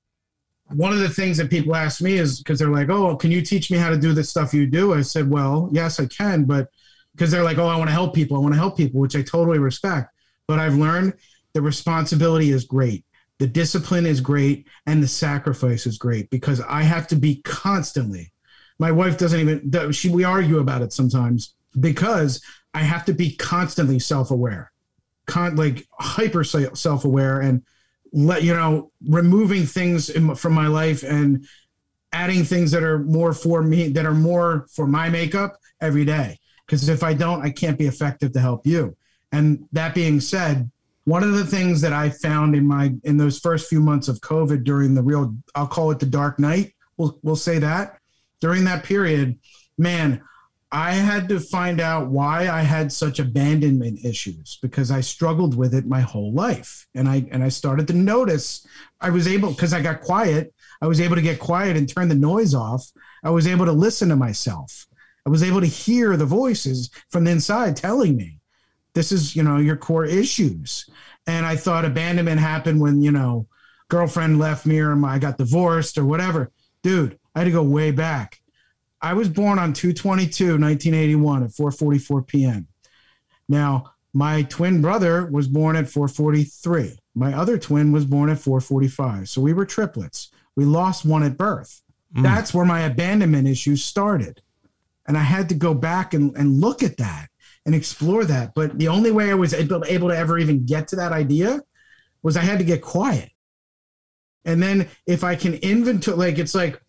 one 0.73 0.93
of 0.93 1.00
the 1.00 1.09
things 1.09 1.37
that 1.39 1.50
people 1.50 1.75
ask 1.75 2.00
me 2.00 2.15
is 2.15 2.39
because 2.39 2.59
they're 2.59 2.69
like, 2.69 2.89
"Oh, 2.89 3.17
can 3.17 3.31
you 3.31 3.43
teach 3.43 3.71
me 3.71 3.79
how 3.79 3.91
to 3.91 3.99
do 3.99 4.12
the 4.12 4.25
stuff 4.25 4.55
you 4.55 4.67
do?" 4.67 4.95
I 4.95 5.03
said, 5.03 5.29
"Well, 5.29 5.69
yes, 5.73 5.99
I 6.00 6.07
can, 6.07 6.45
but 6.45 6.71
because 7.12 7.31
they're 7.31 7.45
like, 7.45 7.59
"Oh, 7.59 7.67
I 7.67 7.77
want 7.77 7.89
to 7.89 7.95
help 7.95 8.15
people. 8.15 8.37
I 8.37 8.41
want 8.41 8.55
to 8.55 8.61
help 8.61 8.77
people," 8.77 9.00
which 9.00 9.17
I 9.17 9.23
totally 9.23 9.59
respect. 9.59 10.15
But 10.47 10.59
I've 10.59 10.77
learned 10.77 11.15
the 11.53 11.62
responsibility 11.62 12.50
is 12.50 12.65
great, 12.65 13.05
the 13.39 13.47
discipline 13.47 14.07
is 14.07 14.21
great, 14.21 14.67
and 14.87 15.03
the 15.03 15.09
sacrifice 15.09 15.87
is 15.87 15.99
great 15.99 16.31
because 16.31 16.61
I 16.61 16.83
have 16.83 17.09
to 17.09 17.17
be 17.17 17.37
constantly. 17.43 18.33
My 18.79 18.93
wife 18.93 19.19
doesn't 19.19 19.41
even. 19.41 19.93
She 19.93 20.09
we 20.09 20.25
argue 20.25 20.59
about 20.59 20.83
it 20.83 20.93
sometimes 20.93 21.55
because 21.79 22.43
I 22.75 22.83
have 22.83 23.05
to 23.07 23.12
be 23.12 23.35
constantly 23.37 23.99
self-aware, 23.99 24.71
con 25.27 25.57
like 25.57 25.87
hyper 25.99 26.45
self-aware 26.45 27.41
and 27.41 27.62
let 28.12 28.43
you 28.43 28.55
know 28.55 28.90
removing 29.09 29.67
things 29.67 30.11
in, 30.11 30.35
from 30.35 30.52
my 30.52 30.67
life 30.67 31.02
and 31.02 31.47
adding 32.12 32.45
things 32.45 32.71
that 32.73 32.83
are 32.83 32.99
more 32.99 33.33
for 33.33 33.62
me 33.62 33.88
that 33.88 34.07
are 34.07 34.14
more 34.14 34.67
for 34.75 34.87
my 34.87 35.09
makeup 35.09 35.57
every 35.81 36.05
day. 36.05 36.38
Because 36.67 36.88
if 36.88 37.02
i 37.02 37.14
don't 37.14 37.43
i 37.43 37.50
can't 37.50 37.79
be 37.79 37.87
effective 37.87 38.33
to 38.33 38.40
help 38.40 38.67
you. 38.67 38.97
And 39.33 39.69
that 39.73 39.95
being 39.95 40.21
said 40.21 40.71
one 41.05 41.23
of 41.23 41.33
the 41.33 41.47
things 41.47 41.81
that 41.81 41.93
i 41.93 42.11
found 42.11 42.55
in 42.55 42.67
my 42.67 42.95
in 43.05 43.17
those 43.17 43.38
first 43.38 43.69
few 43.69 43.81
months 43.81 44.09
of 44.09 44.21
covid 44.21 44.64
during 44.64 44.95
the 44.95 45.02
real 45.02 45.35
i'll 45.55 45.67
call 45.67 45.90
it 45.90 45.99
the 45.99 46.07
dark 46.07 46.38
night 46.38 46.75
we'll, 46.97 47.19
we'll 47.23 47.37
say 47.37 47.59
that. 47.59 47.99
During 48.40 48.64
that 48.64 48.85
period 48.85 49.38
man 49.79 50.23
I 50.73 50.93
had 50.93 51.29
to 51.31 51.41
find 51.41 51.81
out 51.81 52.09
why 52.09 52.49
I 52.49 52.62
had 52.62 52.93
such 52.93 53.19
abandonment 53.19 54.05
issues 54.05 54.59
because 54.62 54.93
I 54.93 55.00
struggled 55.00 55.57
with 55.57 55.75
it 55.75 55.87
my 55.87 56.00
whole 56.00 56.33
life. 56.33 56.87
And 56.95 57.09
I 57.09 57.27
and 57.33 57.43
I 57.43 57.49
started 57.49 57.89
to 57.89 57.93
notice 57.95 58.67
I 59.00 59.11
was 59.11 59.27
able 59.27 59.50
because 59.50 59.73
I 59.73 59.83
got 59.83 60.00
quiet, 60.00 60.55
I 60.81 60.87
was 60.87 61.00
able 61.00 61.17
to 61.17 61.23
get 61.23 61.41
quiet 61.41 61.77
and 61.77 61.89
turn 61.89 62.09
the 62.09 62.15
noise 62.15 62.55
off. 62.55 62.89
I 63.25 63.31
was 63.31 63.49
able 63.49 63.67
to 63.67 63.73
listen 63.73 64.09
to 64.11 64.17
myself. 64.17 64.87
I 65.27 65.31
was 65.31 65.43
able 65.43 65.61
to 65.61 65.67
hear 65.67 66.17
the 66.17 66.25
voices 66.25 66.91
from 67.11 67.25
the 67.25 67.33
inside 67.33 67.77
telling 67.77 68.17
me 68.17 68.39
this 68.95 69.12
is, 69.12 69.35
you 69.37 69.43
know, 69.43 69.59
your 69.59 69.77
core 69.77 70.07
issues. 70.07 70.89
And 71.27 71.45
I 71.45 71.57
thought 71.57 71.85
abandonment 71.85 72.41
happened 72.41 72.81
when, 72.81 73.03
you 73.03 73.11
know, 73.11 73.47
girlfriend 73.89 74.39
left 74.39 74.67
me 74.67 74.79
or 74.79 75.05
I 75.05 75.19
got 75.19 75.37
divorced 75.37 75.99
or 75.99 76.05
whatever. 76.05 76.53
Dude, 76.83 77.19
I 77.35 77.41
had 77.41 77.45
to 77.45 77.50
go 77.50 77.62
way 77.62 77.91
back 77.91 78.41
I 79.02 79.14
was 79.14 79.28
born 79.28 79.59
on 79.59 79.73
222, 79.73 80.59
1981 80.59 81.45
at 81.45 81.50
4:44 81.50 82.26
p.m. 82.26 82.69
Now, 83.49 83.92
my 84.12 84.42
twin 84.42 84.83
brother 84.83 85.26
was 85.26 85.49
born 85.49 85.76
at 85.76 85.87
4:43. 85.87 86.99
My 87.14 87.35
other 87.35 87.59
twin 87.59 87.92
was 87.92 88.04
born 88.04 88.30
at 88.30 88.38
4:45. 88.38 89.28
So 89.28 89.40
we 89.40 89.52
were 89.52 89.64
triplets. 89.64 90.30
We 90.57 90.64
lost 90.64 91.04
one 91.04 91.23
at 91.23 91.37
birth. 91.37 91.83
Mm. 92.14 92.23
That's 92.23 92.52
where 92.52 92.66
my 92.66 92.80
abandonment 92.80 93.49
issues 93.49 93.85
started. 93.85 94.42
And 95.07 95.16
I 95.16 95.23
had 95.23 95.49
to 95.49 95.54
go 95.54 95.75
back 95.75 96.14
and, 96.14 96.37
and 96.37 96.61
look 96.61 96.83
at 96.83 96.97
that 96.99 97.28
and 97.66 97.75
explore 97.75 98.25
that. 98.25 98.54
But 98.54 98.78
the 98.78 98.88
only 98.88 99.11
way 99.11 99.30
I 99.30 99.35
was 99.35 99.54
able, 99.54 99.85
able 99.87 100.09
to 100.09 100.16
ever 100.16 100.38
even 100.38 100.66
get 100.66 100.88
to 100.88 100.97
that 100.97 101.12
idea 101.12 101.61
was 102.23 102.37
I 102.37 102.42
had 102.42 102.59
to 102.59 102.64
get 102.64 102.83
quiet. 102.83 103.30
And 104.45 104.63
then 104.63 104.89
if 105.06 105.25
I 105.25 105.36
can 105.36 105.54
inventory, 105.54 106.17
like 106.17 106.39
it's 106.39 106.54
like, 106.54 106.80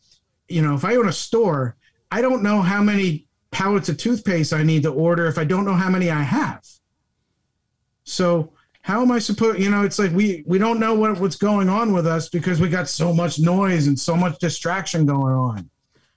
you 0.48 0.62
know, 0.62 0.76
if 0.76 0.86
I 0.86 0.96
own 0.96 1.08
a 1.08 1.14
store 1.14 1.78
I 2.12 2.22
don't 2.22 2.44
know 2.44 2.62
how 2.62 2.84
many 2.84 3.28
pallets 3.52 3.90
of 3.90 3.98
toothpaste 3.98 4.54
I 4.54 4.64
need 4.64 4.84
to 4.84 4.92
order 4.92 5.28
if 5.28 5.38
I 5.38 5.44
don't 5.44 5.66
know 5.66 5.74
how 5.74 5.90
many 5.90 6.10
I 6.10 6.22
have. 6.22 6.66
So 8.04 8.52
how 8.82 9.02
am 9.02 9.12
I 9.12 9.20
supposed? 9.20 9.60
You 9.60 9.70
know, 9.70 9.84
it's 9.84 10.00
like 10.00 10.12
we 10.12 10.44
we 10.48 10.58
don't 10.58 10.80
know 10.80 10.96
what 10.96 11.20
what's 11.20 11.36
going 11.36 11.70
on 11.70 11.94
with 11.94 12.08
us 12.08 12.30
because 12.30 12.60
we 12.60 12.68
got 12.68 12.90
so 12.90 13.14
much 13.14 13.40
noise 13.40 13.88
and 13.88 14.00
so 14.00 14.16
much 14.16 14.40
distraction 14.40 15.06
going 15.06 15.34
on. 15.34 15.70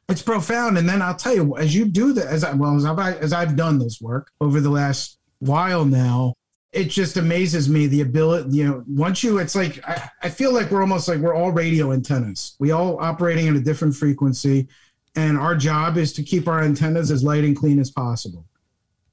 It's 0.09 0.23
profound. 0.23 0.79
And 0.79 0.89
then 0.89 1.03
I'll 1.03 1.15
tell 1.15 1.35
you, 1.35 1.57
as 1.57 1.75
you 1.75 1.87
do 1.87 2.13
that, 2.15 2.27
as 2.27 2.45
I, 2.45 2.53
well 2.55 2.77
as 2.77 2.85
I've 2.85 2.99
as 2.99 3.33
I've 3.33 3.57
done 3.57 3.79
this 3.79 4.01
work 4.01 4.31
over 4.41 4.61
the 4.61 4.71
last 4.71 5.19
while 5.41 5.85
now, 5.85 6.35
it 6.73 6.85
just 6.85 7.17
amazes 7.19 7.69
me 7.69 7.87
the 7.87 8.01
ability. 8.01 8.57
You 8.57 8.65
know, 8.65 8.85
once 8.89 9.23
you, 9.23 9.39
it's 9.39 9.55
like 9.55 9.87
I, 9.87 10.11
I 10.23 10.29
feel 10.31 10.53
like 10.53 10.71
we're 10.71 10.81
almost 10.81 11.07
like 11.07 11.19
we're 11.19 11.35
all 11.35 11.53
radio 11.53 11.93
antennas. 11.93 12.57
We 12.59 12.71
all 12.71 12.99
operating 12.99 13.47
at 13.49 13.57
a 13.57 13.61
different 13.61 13.95
frequency 13.95 14.69
and 15.17 15.39
our 15.39 15.55
job 15.55 15.97
is 15.97 16.13
to 16.15 16.23
keep 16.23 16.49
our 16.49 16.63
antennas 16.63 17.11
as 17.11 17.23
light 17.23 17.45
and 17.45 17.57
clean 17.57 17.79
as 17.79 17.91
possible. 17.91 18.45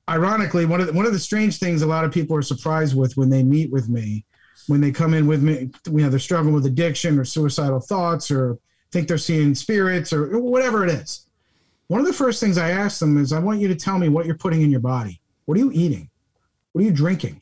Ironically, 0.10 0.66
one 0.66 0.82
of 0.82 0.88
the, 0.88 0.94
one 0.94 1.06
of 1.06 1.14
the 1.14 1.20
strange 1.20 1.58
things 1.58 1.82
a 1.82 1.88
lot 1.88 2.04
of 2.04 2.12
people 2.12 2.36
are 2.36 2.42
surprised 2.42 2.96
with 2.96 3.16
when 3.18 3.30
they 3.30 3.44
meet 3.44 3.72
with 3.72 3.88
me, 3.88 4.26
when 4.68 4.82
they 4.82 4.92
come 4.92 5.14
in 5.14 5.28
with 5.28 5.42
me, 5.42 5.70
you 5.86 6.02
know, 6.02 6.10
they're 6.10 6.20
struggling 6.20 6.54
with 6.54 6.66
addiction 6.66 7.20
or 7.20 7.26
suicidal 7.26 7.80
thoughts 7.80 8.32
or 8.32 8.58
think 8.92 9.08
they're 9.08 9.18
seeing 9.18 9.56
spirits 9.56 10.12
or 10.12 10.38
whatever 10.40 10.84
it 10.84 10.92
is. 10.92 11.28
One 11.88 12.02
of 12.02 12.08
the 12.08 12.14
first 12.14 12.40
things 12.40 12.58
I 12.58 12.72
ask 12.72 13.00
them 13.00 13.18
is, 13.18 13.34
I 13.34 13.40
want 13.40 13.60
you 13.60 13.68
to 13.68 13.76
tell 13.76 14.00
me 14.00 14.10
what 14.10 14.26
you're 14.26 14.36
putting 14.36 14.62
in 14.62 14.72
your 14.72 14.80
body. 14.80 15.22
What 15.46 15.58
are 15.58 15.60
you 15.60 15.72
eating? 15.74 16.10
What 16.72 16.82
are 16.82 16.86
you 16.86 16.92
drinking? 16.92 17.41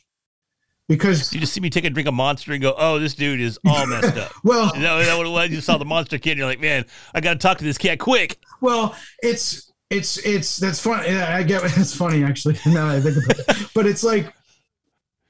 Because 0.90 1.32
you 1.32 1.40
just 1.40 1.54
see 1.54 1.62
me 1.62 1.70
take 1.70 1.86
a 1.86 1.90
drink 1.90 2.10
of 2.10 2.16
Monster 2.16 2.52
and 2.52 2.62
go, 2.62 2.74
"Oh, 2.78 3.00
this 3.00 3.14
dude 3.14 3.40
is 3.40 3.58
all 3.66 3.86
messed 3.88 4.18
up." 4.18 4.32
well, 4.44 4.76
you 4.76 4.82
know, 4.82 5.02
that 5.02 5.16
what 5.16 5.28
it 5.28 5.30
was? 5.30 5.52
You 5.52 5.62
saw 5.62 5.78
the 5.78 5.86
Monster 5.86 6.18
kid, 6.18 6.32
and 6.32 6.40
you're 6.40 6.48
like, 6.48 6.60
"Man, 6.60 6.84
I 7.14 7.22
got 7.22 7.34
to 7.34 7.40
talk 7.40 7.60
to 7.60 7.64
this 7.64 7.78
cat 7.78 8.00
quick." 8.00 8.40
Well, 8.60 8.96
it's 9.20 9.72
it's 9.90 10.18
it's 10.26 10.58
that's 10.58 10.80
funny. 10.80 11.08
Yeah, 11.08 11.34
I 11.34 11.44
get 11.44 11.62
it's 11.78 11.96
funny 11.96 12.24
actually. 12.26 12.58
Now 12.66 12.90
I 12.90 13.00
think 13.00 13.24
about 13.24 13.40
it, 13.40 13.68
but 13.74 13.86
it's 13.86 14.04
like 14.04 14.34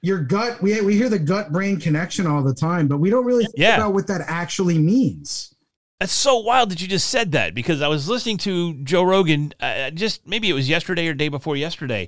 your 0.01 0.19
gut. 0.19 0.61
We 0.61 0.79
we 0.81 0.95
hear 0.95 1.09
the 1.09 1.19
gut 1.19 1.51
brain 1.51 1.79
connection 1.79 2.25
all 2.25 2.41
the 2.41 2.55
time, 2.55 2.87
but 2.87 2.97
we 2.97 3.09
don't 3.09 3.25
really 3.25 3.45
think 3.45 3.57
yeah. 3.57 3.75
about 3.75 3.93
what 3.93 4.07
that 4.07 4.21
actually 4.27 4.79
means. 4.79 5.53
That's 5.99 6.13
so 6.13 6.37
wild 6.37 6.71
that 6.71 6.81
you 6.81 6.87
just 6.87 7.09
said 7.09 7.33
that 7.33 7.53
because 7.53 7.81
I 7.81 7.89
was 7.89 8.07
listening 8.07 8.37
to 8.37 8.75
Joe 8.85 9.03
Rogan 9.03 9.53
uh, 9.59 9.89
just 9.89 10.25
maybe 10.25 10.49
it 10.49 10.53
was 10.53 10.69
yesterday 10.69 11.05
or 11.09 11.13
day 11.13 11.27
before 11.27 11.57
yesterday 11.57 12.07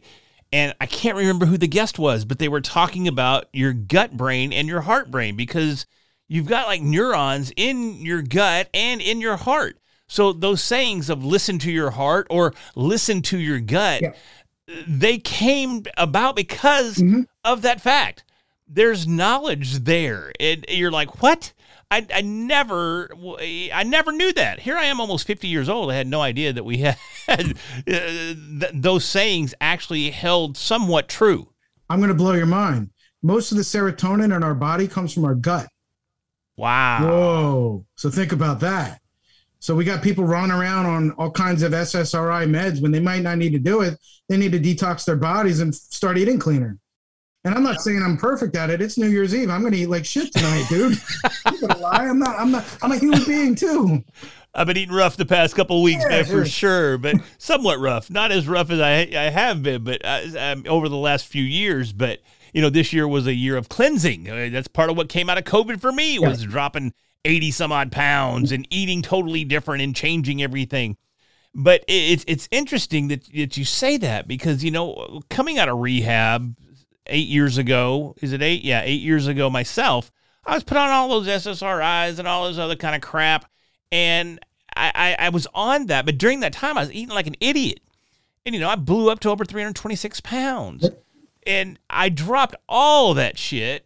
and 0.51 0.73
I 0.81 0.85
can't 0.85 1.17
remember 1.17 1.45
who 1.45 1.57
the 1.57 1.67
guest 1.67 1.97
was, 1.97 2.25
but 2.25 2.39
they 2.39 2.49
were 2.49 2.61
talking 2.61 3.07
about 3.07 3.45
your 3.53 3.73
gut 3.73 4.17
brain 4.17 4.51
and 4.51 4.67
your 4.67 4.81
heart 4.81 5.09
brain 5.09 5.35
because 5.35 5.85
you've 6.27 6.47
got 6.47 6.67
like 6.67 6.81
neurons 6.81 7.53
in 7.55 8.01
your 8.01 8.21
gut 8.21 8.69
and 8.73 9.01
in 9.01 9.21
your 9.21 9.37
heart. 9.37 9.77
So 10.07 10.33
those 10.33 10.61
sayings 10.61 11.09
of 11.09 11.23
listen 11.23 11.57
to 11.59 11.71
your 11.71 11.91
heart 11.91 12.27
or 12.29 12.53
listen 12.75 13.21
to 13.23 13.37
your 13.37 13.61
gut, 13.61 14.01
yeah. 14.01 14.13
they 14.85 15.17
came 15.17 15.83
about 15.95 16.35
because 16.35 16.97
mm-hmm. 16.97 17.21
of 17.45 17.61
that 17.61 17.79
fact. 17.79 18.25
There's 18.67 19.07
knowledge 19.07 19.79
there. 19.79 20.31
And 20.39 20.65
you're 20.67 20.91
like, 20.91 21.21
what? 21.21 21.53
I, 21.91 22.07
I 22.13 22.21
never 22.21 23.09
I 23.73 23.83
never 23.83 24.13
knew 24.13 24.31
that. 24.33 24.61
Here 24.61 24.77
I 24.77 24.85
am, 24.85 25.01
almost 25.01 25.27
fifty 25.27 25.49
years 25.49 25.67
old. 25.67 25.91
I 25.91 25.95
had 25.95 26.07
no 26.07 26.21
idea 26.21 26.53
that 26.53 26.63
we 26.63 26.77
had 26.77 26.97
uh, 27.27 27.35
th- 27.85 28.71
those 28.73 29.03
sayings 29.03 29.53
actually 29.59 30.09
held 30.09 30.57
somewhat 30.57 31.09
true. 31.09 31.49
I'm 31.89 31.99
going 31.99 32.07
to 32.09 32.15
blow 32.15 32.33
your 32.33 32.45
mind. 32.45 32.91
Most 33.21 33.51
of 33.51 33.57
the 33.57 33.63
serotonin 33.63 34.35
in 34.35 34.43
our 34.43 34.55
body 34.55 34.87
comes 34.87 35.13
from 35.13 35.25
our 35.25 35.35
gut. 35.35 35.67
Wow. 36.55 37.07
Whoa. 37.07 37.85
So 37.95 38.09
think 38.09 38.31
about 38.31 38.61
that. 38.61 39.01
So 39.59 39.75
we 39.75 39.83
got 39.83 40.01
people 40.01 40.23
running 40.23 40.55
around 40.55 40.85
on 40.87 41.11
all 41.11 41.29
kinds 41.29 41.61
of 41.61 41.73
SSRI 41.73 42.49
meds 42.49 42.81
when 42.81 42.91
they 42.91 42.99
might 42.99 43.21
not 43.21 43.37
need 43.37 43.51
to 43.51 43.59
do 43.59 43.81
it. 43.81 43.95
They 44.27 44.37
need 44.37 44.53
to 44.53 44.59
detox 44.59 45.05
their 45.05 45.17
bodies 45.17 45.59
and 45.59 45.75
start 45.75 46.17
eating 46.17 46.39
cleaner. 46.39 46.77
And 47.43 47.55
I'm 47.55 47.63
not 47.63 47.81
saying 47.81 48.03
I'm 48.03 48.17
perfect 48.17 48.55
at 48.55 48.69
it. 48.69 48.81
It's 48.81 48.99
New 48.99 49.07
Year's 49.07 49.33
Eve. 49.33 49.49
I'm 49.49 49.63
gonna 49.63 49.75
eat 49.75 49.87
like 49.87 50.05
shit 50.05 50.31
tonight, 50.31 50.65
dude. 50.69 51.01
I'm 51.45 51.59
gonna 51.59 51.77
lie. 51.77 52.07
I'm 52.07 52.19
not. 52.19 52.37
I'm 52.37 52.51
not. 52.51 52.65
I'm 52.83 52.91
a 52.91 52.97
human 52.97 53.23
being 53.23 53.55
too. 53.55 54.03
I've 54.53 54.67
been 54.67 54.77
eating 54.77 54.93
rough 54.93 55.17
the 55.17 55.25
past 55.25 55.55
couple 55.55 55.81
weeks, 55.81 56.03
yeah, 56.03 56.21
man, 56.21 56.25
for 56.25 56.45
sure, 56.45 56.97
but 56.97 57.15
somewhat 57.37 57.79
rough. 57.79 58.11
Not 58.11 58.31
as 58.31 58.47
rough 58.47 58.69
as 58.69 58.79
I 58.79 59.09
I 59.15 59.29
have 59.31 59.63
been, 59.63 59.83
but 59.83 60.01
uh, 60.03 60.21
um, 60.37 60.65
over 60.67 60.87
the 60.87 60.97
last 60.97 61.25
few 61.25 61.43
years. 61.43 61.93
But 61.93 62.19
you 62.53 62.61
know, 62.61 62.69
this 62.69 62.93
year 62.93 63.07
was 63.07 63.25
a 63.25 63.33
year 63.33 63.57
of 63.57 63.69
cleansing. 63.69 64.29
Uh, 64.29 64.49
that's 64.51 64.67
part 64.67 64.91
of 64.91 64.97
what 64.97 65.09
came 65.09 65.27
out 65.27 65.39
of 65.39 65.45
COVID 65.45 65.81
for 65.81 65.91
me 65.91 66.19
was 66.19 66.43
yeah. 66.43 66.49
dropping 66.49 66.93
eighty 67.25 67.49
some 67.49 67.71
odd 67.71 67.91
pounds 67.91 68.51
and 68.51 68.67
eating 68.69 69.01
totally 69.01 69.45
different 69.45 69.81
and 69.81 69.95
changing 69.95 70.43
everything. 70.43 70.95
But 71.55 71.83
it's 71.87 72.23
it's 72.27 72.47
interesting 72.51 73.07
that 73.07 73.25
that 73.33 73.57
you 73.57 73.65
say 73.65 73.97
that 73.97 74.27
because 74.27 74.63
you 74.63 74.69
know, 74.69 75.21
coming 75.31 75.57
out 75.57 75.69
of 75.69 75.79
rehab 75.79 76.55
eight 77.11 77.27
years 77.27 77.57
ago. 77.57 78.15
Is 78.21 78.33
it 78.33 78.41
eight? 78.41 78.63
Yeah, 78.63 78.81
eight 78.83 79.01
years 79.01 79.27
ago 79.27 79.49
myself. 79.49 80.11
I 80.45 80.55
was 80.55 80.63
put 80.63 80.77
on 80.77 80.89
all 80.89 81.09
those 81.09 81.27
SSRIs 81.27 82.17
and 82.17 82.27
all 82.27 82.47
this 82.47 82.57
other 82.57 82.75
kind 82.75 82.95
of 82.95 83.01
crap. 83.01 83.45
And 83.91 84.39
I, 84.75 84.91
I, 85.19 85.25
I 85.27 85.29
was 85.29 85.47
on 85.53 85.87
that. 85.87 86.05
But 86.05 86.17
during 86.17 86.39
that 86.39 86.53
time, 86.53 86.77
I 86.77 86.81
was 86.81 86.91
eating 86.91 87.13
like 87.13 87.27
an 87.27 87.35
idiot. 87.39 87.81
And, 88.45 88.55
you 88.55 88.61
know, 88.61 88.69
I 88.69 88.75
blew 88.75 89.11
up 89.11 89.19
to 89.21 89.29
over 89.29 89.45
326 89.45 90.21
pounds. 90.21 90.89
And 91.45 91.79
I 91.89 92.09
dropped 92.09 92.55
all 92.67 93.13
that 93.15 93.37
shit 93.37 93.85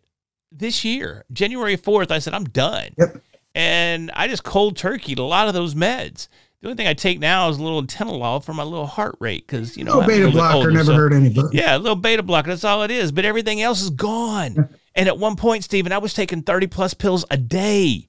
this 0.51 0.85
year. 0.85 1.25
January 1.31 1.77
4th, 1.77 2.11
I 2.11 2.19
said, 2.19 2.33
I'm 2.33 2.45
done. 2.45 2.89
Yep. 2.97 3.21
And 3.53 4.11
I 4.13 4.27
just 4.27 4.43
cold 4.43 4.77
turkeyed 4.77 5.19
a 5.19 5.23
lot 5.23 5.47
of 5.47 5.53
those 5.53 5.75
meds. 5.75 6.27
The 6.65 6.71
only 6.71 6.77
thing 6.77 6.87
I 6.87 6.95
take 6.95 7.19
now 7.19 7.47
is 7.49 7.59
a 7.59 7.63
little 7.63 7.83
Atenolol 7.83 8.43
for 8.43 8.51
my 8.51 8.63
little 8.63 8.87
heart 8.87 9.17
rate 9.19 9.45
because, 9.45 9.77
you 9.77 9.83
know, 9.83 10.01
a 10.01 10.07
beta 10.07 10.31
blocker 10.31 10.55
older, 10.55 10.71
never 10.71 10.85
so- 10.85 10.95
hurt 10.95 11.13
anybody. 11.13 11.55
yeah, 11.55 11.77
a 11.77 11.77
little 11.77 11.95
beta 11.95 12.23
blocker. 12.23 12.49
That's 12.49 12.63
all 12.63 12.81
it 12.81 12.89
is. 12.89 13.11
But 13.11 13.23
everything 13.23 13.61
else 13.61 13.83
is 13.83 13.91
gone. 13.91 14.69
and 14.95 15.07
at 15.07 15.19
one 15.19 15.35
point, 15.35 15.63
Stephen, 15.63 15.91
I 15.91 15.99
was 15.99 16.15
taking 16.15 16.41
30 16.41 16.65
plus 16.65 16.95
pills 16.95 17.23
a 17.29 17.37
day 17.37 18.07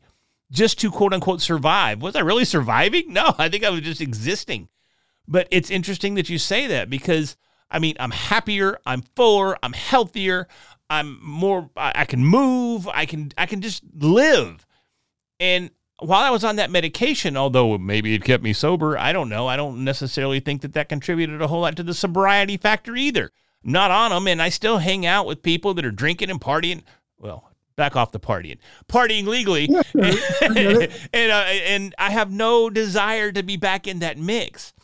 just 0.51 0.81
to 0.81 0.91
quote 0.91 1.13
unquote 1.13 1.43
survive. 1.43 2.01
Was 2.01 2.17
I 2.17 2.21
really 2.21 2.47
surviving? 2.47 3.13
No, 3.13 3.35
I 3.37 3.51
think 3.51 3.63
I 3.63 3.69
was 3.69 3.83
just 3.83 4.01
existing. 4.01 4.69
But 5.29 5.49
it's 5.51 5.71
interesting 5.71 6.15
that 6.15 6.31
you 6.31 6.39
say 6.39 6.67
that 6.67 6.89
because 6.89 7.37
I 7.71 7.79
mean, 7.79 7.97
I'm 8.01 8.11
happier, 8.11 8.79
I'm 8.87 9.03
fuller, 9.17 9.59
I'm 9.63 9.75
healthier, 9.75 10.49
I'm 10.89 11.23
more 11.23 11.69
I 11.77 11.93
I 11.95 12.05
can 12.07 12.25
move, 12.25 12.89
I 12.89 13.05
can 13.05 13.33
I 13.37 13.45
can 13.45 13.61
just 13.61 13.83
live. 13.95 14.65
And 15.39 15.69
while 15.99 16.23
I 16.23 16.31
was 16.31 16.45
on 16.45 16.57
that 16.57 16.71
medication, 16.71 17.37
although 17.37 17.79
maybe 17.79 18.15
it 18.15 18.25
kept 18.25 18.43
me 18.43 18.53
sober, 18.53 18.99
I 18.99 19.13
don't 19.13 19.29
know. 19.29 19.47
I 19.47 19.57
don't 19.57 19.83
necessarily 19.85 20.41
think 20.41 20.63
that 20.63 20.75
that 20.75 20.89
contributed 20.89 21.41
a 21.41 21.49
whole 21.49 21.61
lot 21.61 21.77
to 21.77 21.83
the 21.83 21.95
sobriety 21.95 22.57
factor 22.57 22.95
either. 22.95 23.31
I'm 23.65 23.73
not 23.73 23.91
on 23.91 24.11
them, 24.11 24.29
and 24.29 24.43
I 24.43 24.51
still 24.51 24.79
hang 24.79 25.07
out 25.07 25.27
with 25.27 25.43
people 25.43 25.75
that 25.75 25.85
are 25.85 25.91
drinking 25.91 26.31
and 26.31 26.41
partying. 26.41 26.83
Well, 27.19 27.51
back 27.77 27.97
off 27.97 28.13
the 28.13 28.21
partying, 28.21 28.59
partying 28.89 29.27
legally, 29.27 29.69
and 29.95 31.33
uh, 31.33 31.45
and 31.47 31.95
I 31.99 32.11
have 32.11 32.31
no 32.31 32.69
desire 32.69 33.33
to 33.33 33.43
be 33.43 33.57
back 33.57 33.87
in 33.87 34.01
that 34.01 34.19
mix. 34.19 34.75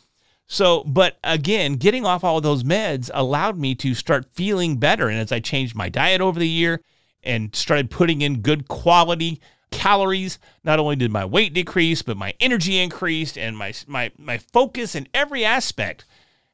So, 0.47 0.83
but 0.83 1.17
again, 1.23 1.75
getting 1.75 2.05
off 2.05 2.23
all 2.23 2.37
of 2.37 2.43
those 2.43 2.63
meds 2.63 3.09
allowed 3.13 3.57
me 3.57 3.75
to 3.75 3.95
start 3.95 4.27
feeling 4.33 4.77
better. 4.77 5.09
And 5.09 5.19
as 5.19 5.31
I 5.31 5.39
changed 5.39 5.75
my 5.75 5.89
diet 5.89 6.21
over 6.21 6.39
the 6.39 6.47
year 6.47 6.81
and 7.23 7.55
started 7.55 7.89
putting 7.89 8.21
in 8.21 8.41
good 8.41 8.67
quality 8.67 9.39
calories, 9.73 10.39
not 10.63 10.79
only 10.79 10.95
did 10.95 11.11
my 11.11 11.25
weight 11.25 11.53
decrease, 11.53 12.01
but 12.01 12.15
my 12.15 12.33
energy 12.39 12.79
increased 12.79 13.37
and 13.37 13.57
my 13.57 13.73
my 13.87 14.11
my 14.17 14.37
focus 14.37 14.95
in 14.95 15.07
every 15.13 15.43
aspect 15.43 16.05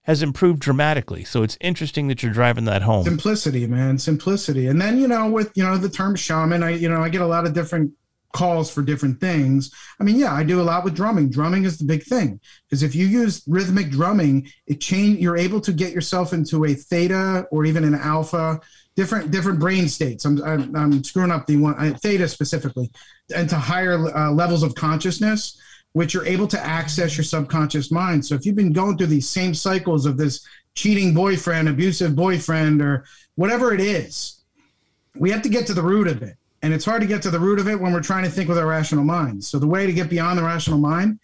has 0.03 0.23
improved 0.23 0.60
dramatically. 0.60 1.23
So 1.23 1.43
it's 1.43 1.58
interesting 1.62 2.08
that 2.08 2.23
you're 2.23 2.34
driving 2.34 2.65
that 2.65 2.82
home. 2.82 3.03
simplicity 3.03 3.67
man. 3.67 3.97
Simplicity. 3.97 4.67
And 4.67 4.82
then 4.82 4.99
you 4.99 5.08
know 5.08 5.29
with 5.29 5.51
you 5.55 5.63
know 5.63 5.77
the 5.77 5.89
term 5.89 6.15
shaman 6.15 6.63
i 6.63 6.71
you 6.71 6.89
know 6.89 7.01
i 7.01 7.10
get 7.10 7.21
a 7.21 7.27
lot 7.27 7.45
of 7.45 7.53
different 7.53 7.91
calls 8.32 8.71
for 8.71 8.82
different 8.82 9.19
things. 9.19 9.71
I 9.99 10.03
mean 10.03 10.17
yeah 10.17 10.34
i 10.34 10.43
do 10.43 10.62
a 10.62 10.63
lot 10.63 10.84
with 10.84 10.95
drumming. 10.95 11.29
Drumming 11.29 11.65
is 11.65 11.77
the 11.77 11.86
big 11.86 12.03
thing 12.03 12.39
because 12.67 12.84
if 12.84 12.95
you 12.95 13.05
use 13.05 13.43
rhythmic 13.47 13.91
drumming 13.91 14.49
it 14.65 14.82
change 14.82 15.19
you're 15.19 15.38
able 15.38 15.62
to 15.62 15.73
get 15.73 15.93
yourself 15.93 16.34
into 16.34 16.65
a 16.65 16.73
theta 16.73 17.47
or 17.51 17.65
even 17.65 17.84
an 17.84 17.95
alpha 17.95 18.60
different 18.99 19.31
different 19.31 19.59
brain 19.59 19.88
states 19.88 20.25
i'm 20.25 20.41
i'm, 20.43 20.75
I'm 20.75 21.03
screwing 21.03 21.31
up 21.31 21.47
the 21.47 21.57
one 21.57 21.75
uh, 21.75 21.97
theta 21.97 22.27
specifically 22.27 22.91
and 23.35 23.49
to 23.49 23.55
higher 23.55 23.95
uh, 24.15 24.31
levels 24.31 24.63
of 24.63 24.75
consciousness 24.75 25.59
which 25.93 26.13
you're 26.13 26.25
able 26.25 26.47
to 26.47 26.59
access 26.59 27.17
your 27.17 27.23
subconscious 27.23 27.91
mind 27.91 28.25
so 28.25 28.35
if 28.35 28.45
you've 28.45 28.55
been 28.55 28.73
going 28.73 28.97
through 28.97 29.07
these 29.07 29.29
same 29.29 29.53
cycles 29.53 30.05
of 30.05 30.17
this 30.17 30.45
cheating 30.79 31.13
boyfriend, 31.13 31.67
abusive 31.67 32.15
boyfriend, 32.15 32.81
or 32.81 33.03
whatever 33.35 33.73
it 33.73 33.81
is. 33.81 34.41
We 35.15 35.29
have 35.31 35.41
to 35.41 35.49
get 35.49 35.67
to 35.67 35.73
the 35.73 35.81
root 35.81 36.07
of 36.07 36.23
it. 36.23 36.38
And 36.62 36.73
it's 36.73 36.85
hard 36.85 37.01
to 37.01 37.07
get 37.07 37.21
to 37.23 37.31
the 37.31 37.39
root 37.39 37.59
of 37.59 37.67
it 37.67 37.79
when 37.79 37.93
we're 37.93 38.01
trying 38.01 38.23
to 38.23 38.29
think 38.29 38.47
with 38.47 38.57
our 38.57 38.65
rational 38.65 39.03
minds. 39.03 39.47
So 39.47 39.59
the 39.59 39.67
way 39.67 39.85
to 39.85 39.93
get 39.93 40.09
beyond 40.09 40.38
the 40.38 40.43
rational 40.43 40.77
mind, 40.77 41.19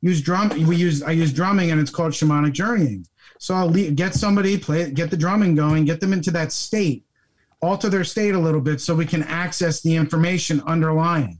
use 0.00 0.20
drum. 0.20 0.48
We 0.66 0.76
use 0.76 1.02
I 1.02 1.10
use 1.10 1.32
drumming, 1.32 1.70
and 1.70 1.80
it's 1.80 1.90
called 1.90 2.12
shamanic 2.12 2.52
journeying. 2.52 3.06
So 3.38 3.54
I'll 3.54 3.70
le- 3.70 3.90
get 3.90 4.14
somebody 4.14 4.58
play, 4.58 4.90
get 4.90 5.10
the 5.10 5.16
drumming 5.16 5.54
going, 5.54 5.84
get 5.84 6.00
them 6.00 6.12
into 6.12 6.30
that 6.32 6.52
state, 6.52 7.04
alter 7.62 7.88
their 7.88 8.04
state 8.04 8.34
a 8.34 8.38
little 8.38 8.60
bit, 8.60 8.80
so 8.80 8.94
we 8.94 9.06
can 9.06 9.22
access 9.24 9.80
the 9.80 9.94
information 9.94 10.62
underlying, 10.66 11.38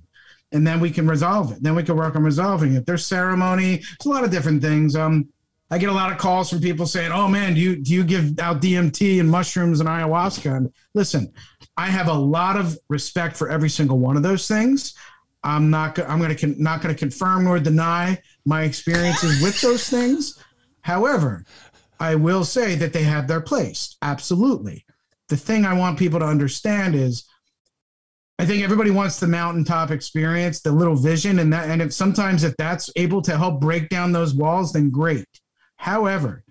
and 0.52 0.66
then 0.66 0.80
we 0.80 0.90
can 0.90 1.06
resolve 1.06 1.52
it. 1.52 1.62
Then 1.62 1.74
we 1.74 1.82
can 1.82 1.96
work 1.96 2.16
on 2.16 2.22
resolving 2.22 2.74
it. 2.74 2.86
There's 2.86 3.06
ceremony. 3.06 3.74
It's 3.74 4.06
a 4.06 4.08
lot 4.08 4.24
of 4.24 4.30
different 4.30 4.62
things. 4.62 4.96
Um, 4.96 5.28
I 5.72 5.78
get 5.78 5.88
a 5.88 5.92
lot 5.92 6.10
of 6.10 6.18
calls 6.18 6.50
from 6.50 6.60
people 6.60 6.86
saying, 6.86 7.12
"Oh 7.12 7.28
man, 7.28 7.54
do 7.54 7.60
you 7.60 7.76
do 7.76 7.94
you 7.94 8.02
give 8.02 8.38
out 8.40 8.60
DMT 8.60 9.20
and 9.20 9.30
mushrooms 9.30 9.80
and 9.80 9.88
ayahuasca?" 9.88 10.56
And 10.56 10.72
listen, 10.94 11.32
I 11.76 11.86
have 11.86 12.08
a 12.08 12.12
lot 12.12 12.56
of 12.56 12.76
respect 12.88 13.36
for 13.36 13.48
every 13.48 13.70
single 13.70 13.98
one 13.98 14.16
of 14.16 14.22
those 14.22 14.48
things. 14.48 14.94
I'm 15.44 15.70
not 15.70 15.98
I'm 15.98 16.18
going 16.18 16.36
to 16.36 16.62
not 16.62 16.82
going 16.82 16.94
to 16.94 16.98
confirm 16.98 17.44
nor 17.44 17.58
deny 17.60 18.18
my 18.44 18.62
experiences 18.62 19.40
with 19.40 19.60
those 19.60 19.88
things. 19.88 20.42
However, 20.82 21.44
I 22.00 22.14
will 22.14 22.44
say 22.44 22.74
that 22.76 22.92
they 22.92 23.04
have 23.04 23.28
their 23.28 23.40
place. 23.40 23.96
Absolutely. 24.02 24.84
The 25.30 25.36
thing 25.36 25.64
I 25.64 25.72
want 25.72 25.98
people 25.98 26.20
to 26.20 26.26
understand 26.26 26.94
is 26.94 27.24
I 28.38 28.46
think 28.46 28.62
everybody 28.64 28.90
wants 28.90 29.20
the 29.20 29.26
mountaintop 29.26 29.90
experience, 29.90 30.60
the 30.60 30.72
little 30.72 30.96
vision, 30.96 31.38
and 31.38 31.52
that. 31.52 31.68
And 31.68 31.80
if 31.80 31.92
sometimes 31.92 32.42
if 32.42 32.56
that's 32.56 32.90
able 32.96 33.22
to 33.22 33.36
help 33.36 33.60
break 33.60 33.88
down 33.90 34.12
those 34.12 34.34
walls, 34.34 34.72
then 34.72 34.90
great. 34.90 35.26
However, 35.76 36.42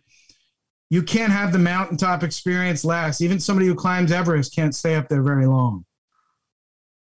you 0.89 1.03
can't 1.03 1.31
have 1.31 1.51
the 1.51 1.59
mountaintop 1.59 2.23
experience 2.23 2.85
last. 2.85 3.21
Even 3.21 3.39
somebody 3.39 3.67
who 3.67 3.75
climbs 3.75 4.11
Everest 4.11 4.55
can't 4.55 4.73
stay 4.73 4.95
up 4.95 5.07
there 5.09 5.21
very 5.21 5.45
long. 5.45 5.85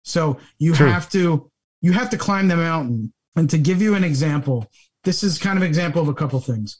So 0.03 0.39
you 0.59 0.73
True. 0.73 0.87
have 0.87 1.09
to 1.11 1.51
you 1.81 1.93
have 1.93 2.09
to 2.11 2.17
climb 2.17 2.47
the 2.47 2.57
mountain. 2.57 3.13
And 3.35 3.49
to 3.49 3.57
give 3.57 3.81
you 3.81 3.95
an 3.95 4.03
example, 4.03 4.69
this 5.03 5.23
is 5.23 5.37
kind 5.37 5.57
of 5.57 5.63
example 5.63 6.01
of 6.01 6.09
a 6.09 6.13
couple 6.13 6.39
things. 6.39 6.79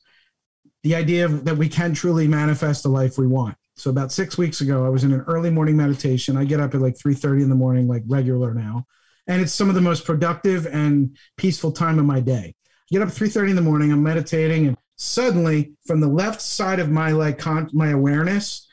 The 0.84 0.95
idea 0.95 1.25
of, 1.25 1.45
that 1.45 1.58
we 1.58 1.69
can 1.69 1.93
truly 1.93 2.27
manifest 2.27 2.84
the 2.84 2.89
life 2.89 3.17
we 3.17 3.27
want. 3.27 3.56
So 3.81 3.89
about 3.89 4.11
six 4.11 4.37
weeks 4.37 4.61
ago, 4.61 4.85
I 4.85 4.89
was 4.89 5.03
in 5.03 5.11
an 5.11 5.21
early 5.21 5.49
morning 5.49 5.75
meditation. 5.75 6.37
I 6.37 6.45
get 6.45 6.59
up 6.59 6.75
at 6.75 6.81
like 6.81 6.95
3:30 6.95 7.41
in 7.41 7.49
the 7.49 7.55
morning, 7.55 7.87
like 7.87 8.03
regular 8.07 8.53
now. 8.53 8.85
And 9.25 9.41
it's 9.41 9.53
some 9.53 9.69
of 9.69 9.75
the 9.75 9.81
most 9.81 10.05
productive 10.05 10.67
and 10.67 11.17
peaceful 11.35 11.71
time 11.71 11.97
of 11.97 12.05
my 12.05 12.19
day. 12.19 12.53
I 12.67 12.85
get 12.91 13.01
up 13.01 13.07
at 13.07 13.15
3:30 13.15 13.49
in 13.49 13.55
the 13.55 13.61
morning, 13.63 13.91
I'm 13.91 14.03
meditating, 14.03 14.67
and 14.67 14.77
suddenly 14.97 15.73
from 15.87 15.99
the 15.99 16.07
left 16.07 16.41
side 16.41 16.79
of 16.79 16.91
my 16.91 17.11
like 17.11 17.39
con- 17.39 17.71
my 17.73 17.89
awareness, 17.89 18.67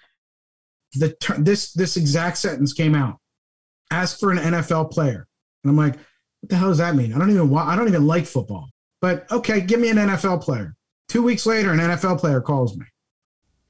the 0.93 1.15
ter- 1.15 1.39
this 1.39 1.73
this 1.73 1.97
exact 1.97 2.37
sentence 2.37 2.75
came 2.75 2.95
out. 2.95 3.17
Ask 3.91 4.21
for 4.21 4.31
an 4.31 4.39
NFL 4.39 4.91
player. 4.91 5.27
And 5.65 5.71
I'm 5.71 5.77
like, 5.77 5.95
what 6.41 6.51
the 6.51 6.57
hell 6.57 6.69
does 6.69 6.79
that 6.79 6.97
mean? 6.97 7.15
I 7.15 7.19
don't 7.19 7.31
even 7.31 7.49
wa- 7.49 7.67
I 7.67 7.77
don't 7.77 7.89
even 7.89 8.07
like 8.07 8.27
football. 8.27 8.69
But 9.01 9.31
okay, 9.33 9.63
give 9.63 9.81
me 9.81 9.89
an 9.89 9.97
NFL 9.97 10.43
player. 10.43 10.75
Two 11.09 11.23
weeks 11.23 11.47
later, 11.47 11.73
an 11.73 11.79
NFL 11.79 12.19
player 12.19 12.43
calls 12.43 12.77
me. 12.77 12.85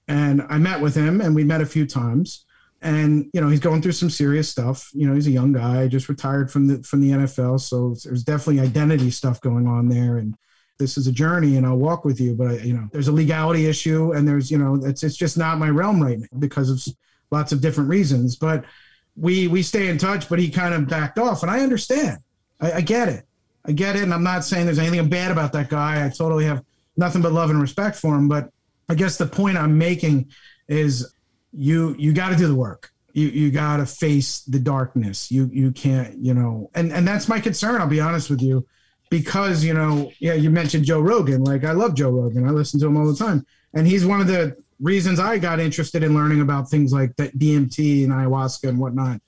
And 0.09 0.43
I 0.49 0.59
met 0.59 0.81
with 0.81 0.95
him 0.95 1.21
and 1.21 1.35
we 1.35 1.45
met 1.45 1.61
a 1.61 1.67
few 1.67 1.87
times. 1.87 2.45
And 2.81 3.29
you 3.33 3.41
know, 3.41 3.49
he's 3.49 3.61
going 3.61 3.83
through 3.83 3.93
some 3.93 4.11
serious 4.11 4.49
stuff. 4.49 4.91
You 4.95 5.07
know, 5.07 5.15
he's 5.15 5.27
a 5.27 5.33
young 5.33 5.53
guy, 5.53 5.89
just 5.89 6.09
retired 6.09 6.51
from 6.51 6.67
the 6.67 6.83
from 6.83 7.01
the 7.01 7.11
NFL. 7.11 7.61
So 7.61 7.97
there's 8.05 8.25
definitely 8.25 8.61
identity 8.63 9.11
stuff 9.11 9.41
going 9.41 9.67
on 9.67 9.89
there. 9.89 10.19
And 10.19 10.37
this 10.79 10.97
is 10.97 11.09
a 11.09 11.13
journey 11.13 11.57
and 11.57 11.67
I'll 11.67 11.77
walk 11.77 12.05
with 12.05 12.21
you. 12.21 12.35
But 12.35 12.49
I, 12.49 12.55
you 12.59 12.73
know, 12.73 12.89
there's 12.93 13.09
a 13.09 13.13
legality 13.13 13.67
issue 13.67 14.13
and 14.13 14.27
there's, 14.27 14.51
you 14.51 14.59
know, 14.59 14.81
it's 14.85 15.03
it's 15.03 15.17
just 15.17 15.37
not 15.37 15.59
my 15.59 15.69
realm 15.69 16.03
right 16.03 16.19
now 16.19 16.39
because 16.39 16.71
of 16.71 16.95
lots 17.31 17.53
of 17.53 17.61
different 17.61 17.91
reasons. 17.91 18.37
But 18.37 18.65
we 19.17 19.49
we 19.49 19.63
stay 19.63 19.89
in 19.89 19.99
touch, 19.99 20.29
but 20.29 20.39
he 20.39 20.49
kind 20.49 20.73
of 20.73 20.89
backed 20.89 21.19
off. 21.19 21.43
And 21.43 21.51
I 21.51 21.61
understand. 21.61 22.19
I, 22.61 22.73
I 22.73 22.81
get 22.81 23.09
it. 23.09 23.25
I 23.65 23.73
get 23.73 23.97
it. 23.97 24.05
And 24.05 24.15
I'm 24.15 24.23
not 24.23 24.45
saying 24.45 24.67
there's 24.67 24.79
anything 24.79 25.09
bad 25.09 25.33
about 25.33 25.53
that 25.53 25.69
guy. 25.69 26.07
I 26.07 26.09
totally 26.09 26.45
have 26.45 26.65
nothing 26.97 27.23
but 27.23 27.33
love 27.33 27.51
and 27.51 27.61
respect 27.61 27.97
for 27.97 28.15
him. 28.15 28.29
But 28.29 28.51
I 28.89 28.95
guess 28.95 29.17
the 29.17 29.27
point 29.27 29.59
I'm 29.59 29.77
making 29.77 30.31
is 30.69 31.15
you 31.53 31.95
you 31.99 32.13
got 32.13 32.31
to 32.31 32.37
do 32.37 32.47
the 32.47 32.55
work. 32.55 32.93
You 33.13 33.29
you 33.29 33.51
got 33.51 33.79
to 33.79 33.87
face 33.87 34.41
the 34.43 34.59
darkness. 34.59 35.31
You 35.31 35.51
you 35.53 35.73
can't 35.73 36.17
you 36.19 36.35
know, 36.35 36.71
and 36.75 36.93
and 36.93 37.07
that's 37.07 37.29
my 37.29 37.41
concern. 37.41 37.81
I'll 37.81 37.89
be 37.89 38.01
honest 38.01 38.31
with 38.31 38.43
you, 38.43 38.67
because 39.11 39.65
you 39.65 39.75
know, 39.75 40.11
yeah, 40.19 40.35
you 40.35 40.51
mentioned 40.51 40.85
Joe 40.85 41.01
Rogan. 41.01 41.45
Like 41.45 41.65
I 41.65 41.73
love 41.73 41.95
Joe 41.95 42.11
Rogan. 42.11 42.47
I 42.47 42.51
listen 42.51 42.81
to 42.81 42.87
him 42.87 42.97
all 42.97 43.11
the 43.11 43.17
time, 43.17 43.47
and 43.75 43.87
he's 43.87 44.07
one 44.07 44.21
of 44.21 44.27
the 44.27 44.57
reasons 44.81 45.19
I 45.19 45.39
got 45.39 45.61
interested 45.61 46.03
in 46.03 46.15
learning 46.15 46.41
about 46.41 46.71
things 46.71 46.93
like 46.93 47.17
that 47.17 47.37
DMT 47.39 48.05
and 48.05 48.13
ayahuasca 48.13 48.69
and 48.69 48.79
whatnot. 48.79 49.21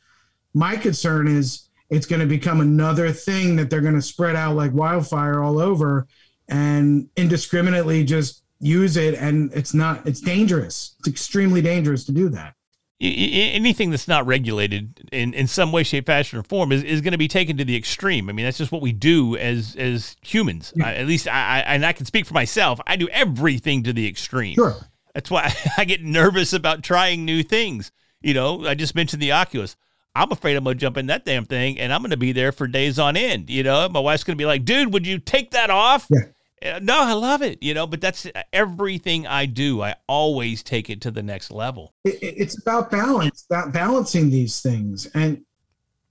My 0.54 0.76
concern 0.76 1.26
is 1.26 1.68
it's 1.90 2.06
going 2.06 2.20
to 2.20 2.26
become 2.26 2.60
another 2.60 3.10
thing 3.12 3.56
that 3.56 3.68
they're 3.68 3.80
going 3.80 3.94
to 3.94 4.02
spread 4.02 4.36
out 4.36 4.54
like 4.54 4.72
wildfire 4.72 5.42
all 5.42 5.58
over 5.58 6.06
and 6.48 7.08
indiscriminately 7.16 8.04
just 8.04 8.42
use 8.60 8.96
it 8.96 9.14
and 9.14 9.52
it's 9.52 9.74
not 9.74 10.06
it's 10.06 10.20
dangerous 10.20 10.94
it's 10.98 11.08
extremely 11.08 11.62
dangerous 11.62 12.04
to 12.04 12.12
do 12.12 12.28
that 12.28 12.54
anything 13.00 13.90
that's 13.90 14.06
not 14.06 14.26
regulated 14.26 15.08
in, 15.10 15.32
in 15.32 15.46
some 15.46 15.72
way, 15.72 15.82
shape, 15.82 16.06
fashion, 16.06 16.38
or 16.38 16.42
form 16.42 16.70
is, 16.70 16.82
is 16.82 17.00
going 17.00 17.12
to 17.12 17.18
be 17.18 17.28
taken 17.28 17.56
to 17.56 17.64
the 17.64 17.76
extreme. 17.76 18.28
I 18.28 18.32
mean, 18.32 18.44
that's 18.44 18.58
just 18.58 18.72
what 18.72 18.82
we 18.82 18.92
do 18.92 19.36
as 19.36 19.74
as 19.76 20.16
humans. 20.20 20.72
I, 20.82 20.94
at 20.96 21.06
least 21.06 21.26
I, 21.26 21.32
I 21.32 21.60
and 21.60 21.86
I 21.86 21.92
can 21.92 22.06
speak 22.06 22.26
for 22.26 22.34
myself. 22.34 22.80
I 22.86 22.96
do 22.96 23.08
everything 23.08 23.82
to 23.84 23.92
the 23.92 24.06
extreme. 24.06 24.54
sure 24.54 24.76
That's 25.14 25.30
why 25.30 25.52
I 25.78 25.84
get 25.84 26.02
nervous 26.02 26.52
about 26.52 26.82
trying 26.82 27.24
new 27.24 27.42
things. 27.42 27.90
You 28.20 28.34
know, 28.34 28.66
I 28.66 28.74
just 28.74 28.94
mentioned 28.94 29.22
the 29.22 29.32
Oculus. 29.32 29.76
I'm 30.14 30.30
afraid 30.32 30.56
I'm 30.56 30.64
gonna 30.64 30.74
jump 30.74 30.96
in 30.96 31.06
that 31.06 31.24
damn 31.24 31.46
thing 31.46 31.78
and 31.78 31.92
I'm 31.92 32.02
gonna 32.02 32.16
be 32.16 32.32
there 32.32 32.52
for 32.52 32.66
days 32.66 32.98
on 32.98 33.16
end. 33.16 33.48
You 33.48 33.62
know, 33.62 33.88
my 33.88 34.00
wife's 34.00 34.24
gonna 34.24 34.36
be 34.36 34.46
like, 34.46 34.64
"Dude, 34.64 34.92
would 34.92 35.06
you 35.06 35.18
take 35.18 35.52
that 35.52 35.70
off?" 35.70 36.06
Yeah. 36.10 36.18
Uh, 36.64 36.78
No, 36.82 37.00
I 37.00 37.12
love 37.12 37.42
it. 37.42 37.62
You 37.62 37.74
know, 37.74 37.86
but 37.86 38.00
that's 38.00 38.26
everything 38.52 39.26
I 39.26 39.46
do. 39.46 39.82
I 39.82 39.94
always 40.06 40.62
take 40.62 40.90
it 40.90 41.00
to 41.02 41.10
the 41.10 41.22
next 41.22 41.50
level. 41.50 41.94
it, 42.04 42.14
it- 42.22 42.34
it's 42.38 42.60
about 42.60 42.90
balance, 42.90 43.44
about 43.50 43.72
balancing 43.72 44.30
these 44.30 44.60
things. 44.60 45.06
And 45.14 45.42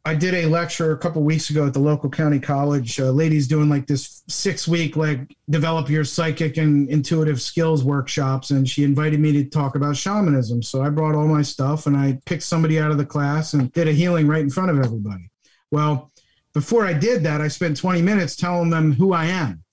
I 0.05 0.15
did 0.15 0.33
a 0.33 0.45
lecture 0.45 0.91
a 0.93 0.97
couple 0.97 1.21
weeks 1.23 1.49
ago 1.49 1.67
at 1.67 1.73
the 1.73 1.79
local 1.79 2.09
county 2.09 2.39
college. 2.39 2.99
Uh, 2.99 3.12
ladies 3.12 3.47
doing 3.47 3.69
like 3.69 3.85
this 3.85 4.23
six 4.27 4.65
week 4.67 4.95
like 4.95 5.35
develop 5.49 5.89
your 5.89 6.05
psychic 6.05 6.55
and 6.57 6.89
intuitive 6.89 7.39
skills 7.41 7.83
workshops, 7.83 8.49
and 8.51 8.67
she 8.67 8.83
invited 8.85 9.19
me 9.19 9.33
to 9.33 9.43
talk 9.43 9.75
about 9.75 9.97
shamanism. 9.97 10.63
So 10.63 10.81
I 10.81 10.89
brought 10.89 11.15
all 11.15 11.27
my 11.27 11.41
stuff 11.41 11.85
and 11.85 11.97
I 11.97 12.17
picked 12.25 12.43
somebody 12.43 12.79
out 12.79 12.91
of 12.91 12.97
the 12.97 13.05
class 13.05 13.53
and 13.53 13.71
did 13.73 13.88
a 13.89 13.91
healing 13.91 14.25
right 14.27 14.41
in 14.41 14.49
front 14.49 14.71
of 14.71 14.79
everybody. 14.83 15.29
Well, 15.69 16.12
before 16.53 16.85
I 16.85 16.93
did 16.93 17.21
that, 17.23 17.41
I 17.41 17.49
spent 17.49 17.77
20 17.77 18.01
minutes 18.01 18.35
telling 18.38 18.69
them 18.69 18.93
who 18.93 19.13
I 19.13 19.25
am. 19.25 19.63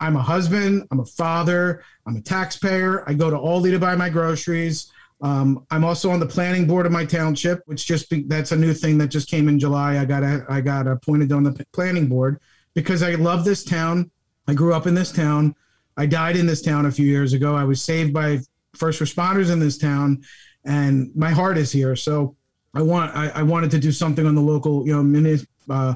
I'm 0.00 0.16
a 0.16 0.22
husband, 0.22 0.86
I'm 0.90 1.00
a 1.00 1.04
father, 1.04 1.82
I'm 2.06 2.16
a 2.16 2.20
taxpayer. 2.20 3.08
I 3.08 3.14
go 3.14 3.30
to 3.30 3.36
Aldi 3.36 3.70
to 3.70 3.78
buy 3.78 3.96
my 3.96 4.08
groceries. 4.08 4.92
Um, 5.22 5.66
I'm 5.70 5.84
also 5.84 6.10
on 6.10 6.20
the 6.20 6.26
planning 6.26 6.66
board 6.66 6.84
of 6.84 6.92
my 6.92 7.04
township, 7.04 7.62
which 7.66 7.86
just 7.86 8.10
be, 8.10 8.22
that's 8.22 8.52
a 8.52 8.56
new 8.56 8.74
thing 8.74 8.98
that 8.98 9.08
just 9.08 9.30
came 9.30 9.48
in 9.48 9.58
July. 9.58 9.98
I 9.98 10.04
got 10.04 10.22
a, 10.22 10.44
I 10.48 10.60
got 10.60 10.86
appointed 10.86 11.32
on 11.32 11.42
the 11.42 11.64
planning 11.72 12.06
board 12.06 12.40
because 12.74 13.02
I 13.02 13.14
love 13.14 13.44
this 13.44 13.64
town. 13.64 14.10
I 14.46 14.54
grew 14.54 14.74
up 14.74 14.86
in 14.86 14.94
this 14.94 15.10
town. 15.10 15.54
I 15.96 16.06
died 16.06 16.36
in 16.36 16.46
this 16.46 16.60
town 16.60 16.86
a 16.86 16.92
few 16.92 17.06
years 17.06 17.32
ago. 17.32 17.56
I 17.56 17.64
was 17.64 17.82
saved 17.82 18.12
by 18.12 18.40
first 18.74 19.00
responders 19.00 19.50
in 19.50 19.58
this 19.58 19.78
town, 19.78 20.22
and 20.64 21.10
my 21.16 21.30
heart 21.30 21.56
is 21.56 21.72
here. 21.72 21.96
So 21.96 22.36
I 22.74 22.82
want 22.82 23.16
I, 23.16 23.28
I 23.28 23.42
wanted 23.42 23.70
to 23.72 23.78
do 23.78 23.90
something 23.90 24.26
on 24.26 24.34
the 24.34 24.42
local 24.42 24.86
you 24.86 24.94
know 24.94 25.02
mini, 25.02 25.38
uh, 25.70 25.94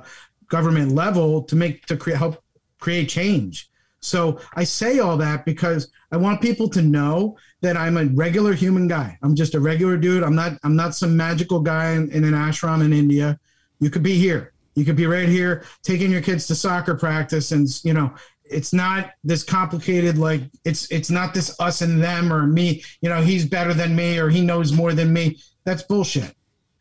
government 0.49 0.93
level 0.93 1.43
to 1.43 1.57
make 1.57 1.85
to 1.87 1.97
create 1.97 2.19
help 2.19 2.43
create 2.79 3.09
change. 3.09 3.70
So 4.01 4.41
I 4.55 4.65
say 4.65 4.99
all 4.99 5.17
that 5.19 5.45
because 5.45 5.91
I 6.11 6.17
want 6.17 6.41
people 6.41 6.69
to 6.71 6.83
know 6.83 7.37
that 7.61 7.77
I'm 7.77 7.97
a 7.97 8.07
regular 8.07 8.55
human 8.55 8.89
guy. 8.89 9.19
I'm 9.23 9.35
just 9.35 9.55
a 9.55 9.61
regular 9.61 9.97
dude. 9.97 10.23
I'm 10.23 10.35
not 10.35 10.59
I'm 10.65 10.77
not 10.77 10.95
some 10.95 11.17
magical 11.17 11.61
guy 11.61 11.93
in, 11.93 12.11
in 12.11 12.25
an 12.25 12.33
ashram 12.33 12.85
in 12.85 12.93
India. 12.93 13.39
You 13.79 13.91
could 13.91 14.03
be 14.03 14.19
here. 14.19 14.53
You 14.75 14.85
could 14.85 14.97
be 14.97 15.07
right 15.07 15.29
here 15.29 15.65
taking 15.83 16.11
your 16.11 16.23
kids 16.23 16.47
to 16.47 16.55
soccer 16.55 16.95
practice 16.95 17.53
and 17.53 17.69
you 17.85 17.93
know 17.93 18.15
it's 18.45 18.73
not 18.73 19.13
this 19.23 19.45
complicated 19.45 20.19
like 20.19 20.43
it's 20.65 20.91
it's 20.91 21.11
not 21.11 21.35
this 21.35 21.59
us 21.61 21.83
and 21.83 22.03
them 22.03 22.33
or 22.33 22.47
me 22.47 22.83
you 23.01 23.09
know 23.09 23.21
he's 23.21 23.47
better 23.47 23.73
than 23.73 23.95
me 23.95 24.19
or 24.19 24.29
he 24.29 24.41
knows 24.41 24.73
more 24.73 24.93
than 24.93 25.13
me 25.13 25.39
that's 25.65 25.83
bullshit 25.83 26.35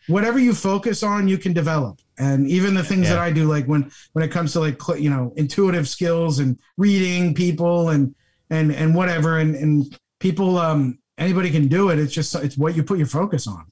whatever 0.10 0.40
you 0.40 0.54
focus 0.54 1.04
on 1.04 1.28
you 1.28 1.38
can 1.38 1.54
develop 1.54 2.00
and 2.18 2.48
even 2.48 2.74
the 2.74 2.84
things 2.84 3.04
Yeah. 3.08 3.16
that 3.16 3.20
i 3.20 3.32
do 3.32 3.46
like 3.46 3.66
when 3.66 3.90
when 4.14 4.26
it 4.26 4.32
comes 4.32 4.52
to 4.54 4.60
like 4.60 4.80
you 5.00 5.10
know 5.10 5.32
intuitive 5.38 5.88
skills 5.88 6.40
and 6.40 6.58
reading 6.78 7.34
people 7.34 7.90
and 7.90 8.14
and 8.50 8.72
and 8.74 8.94
whatever 8.94 9.38
and 9.40 9.56
and 9.56 9.98
people 10.20 10.58
um 10.58 11.00
anybody 11.18 11.50
can 11.52 11.68
do 11.68 11.90
it 11.90 12.00
it's 12.00 12.14
just 12.14 12.36
it's 12.36 12.58
what 12.58 12.76
you 12.76 12.84
put 12.84 12.98
your 12.98 13.08
focus 13.08 13.48
on 13.48 13.66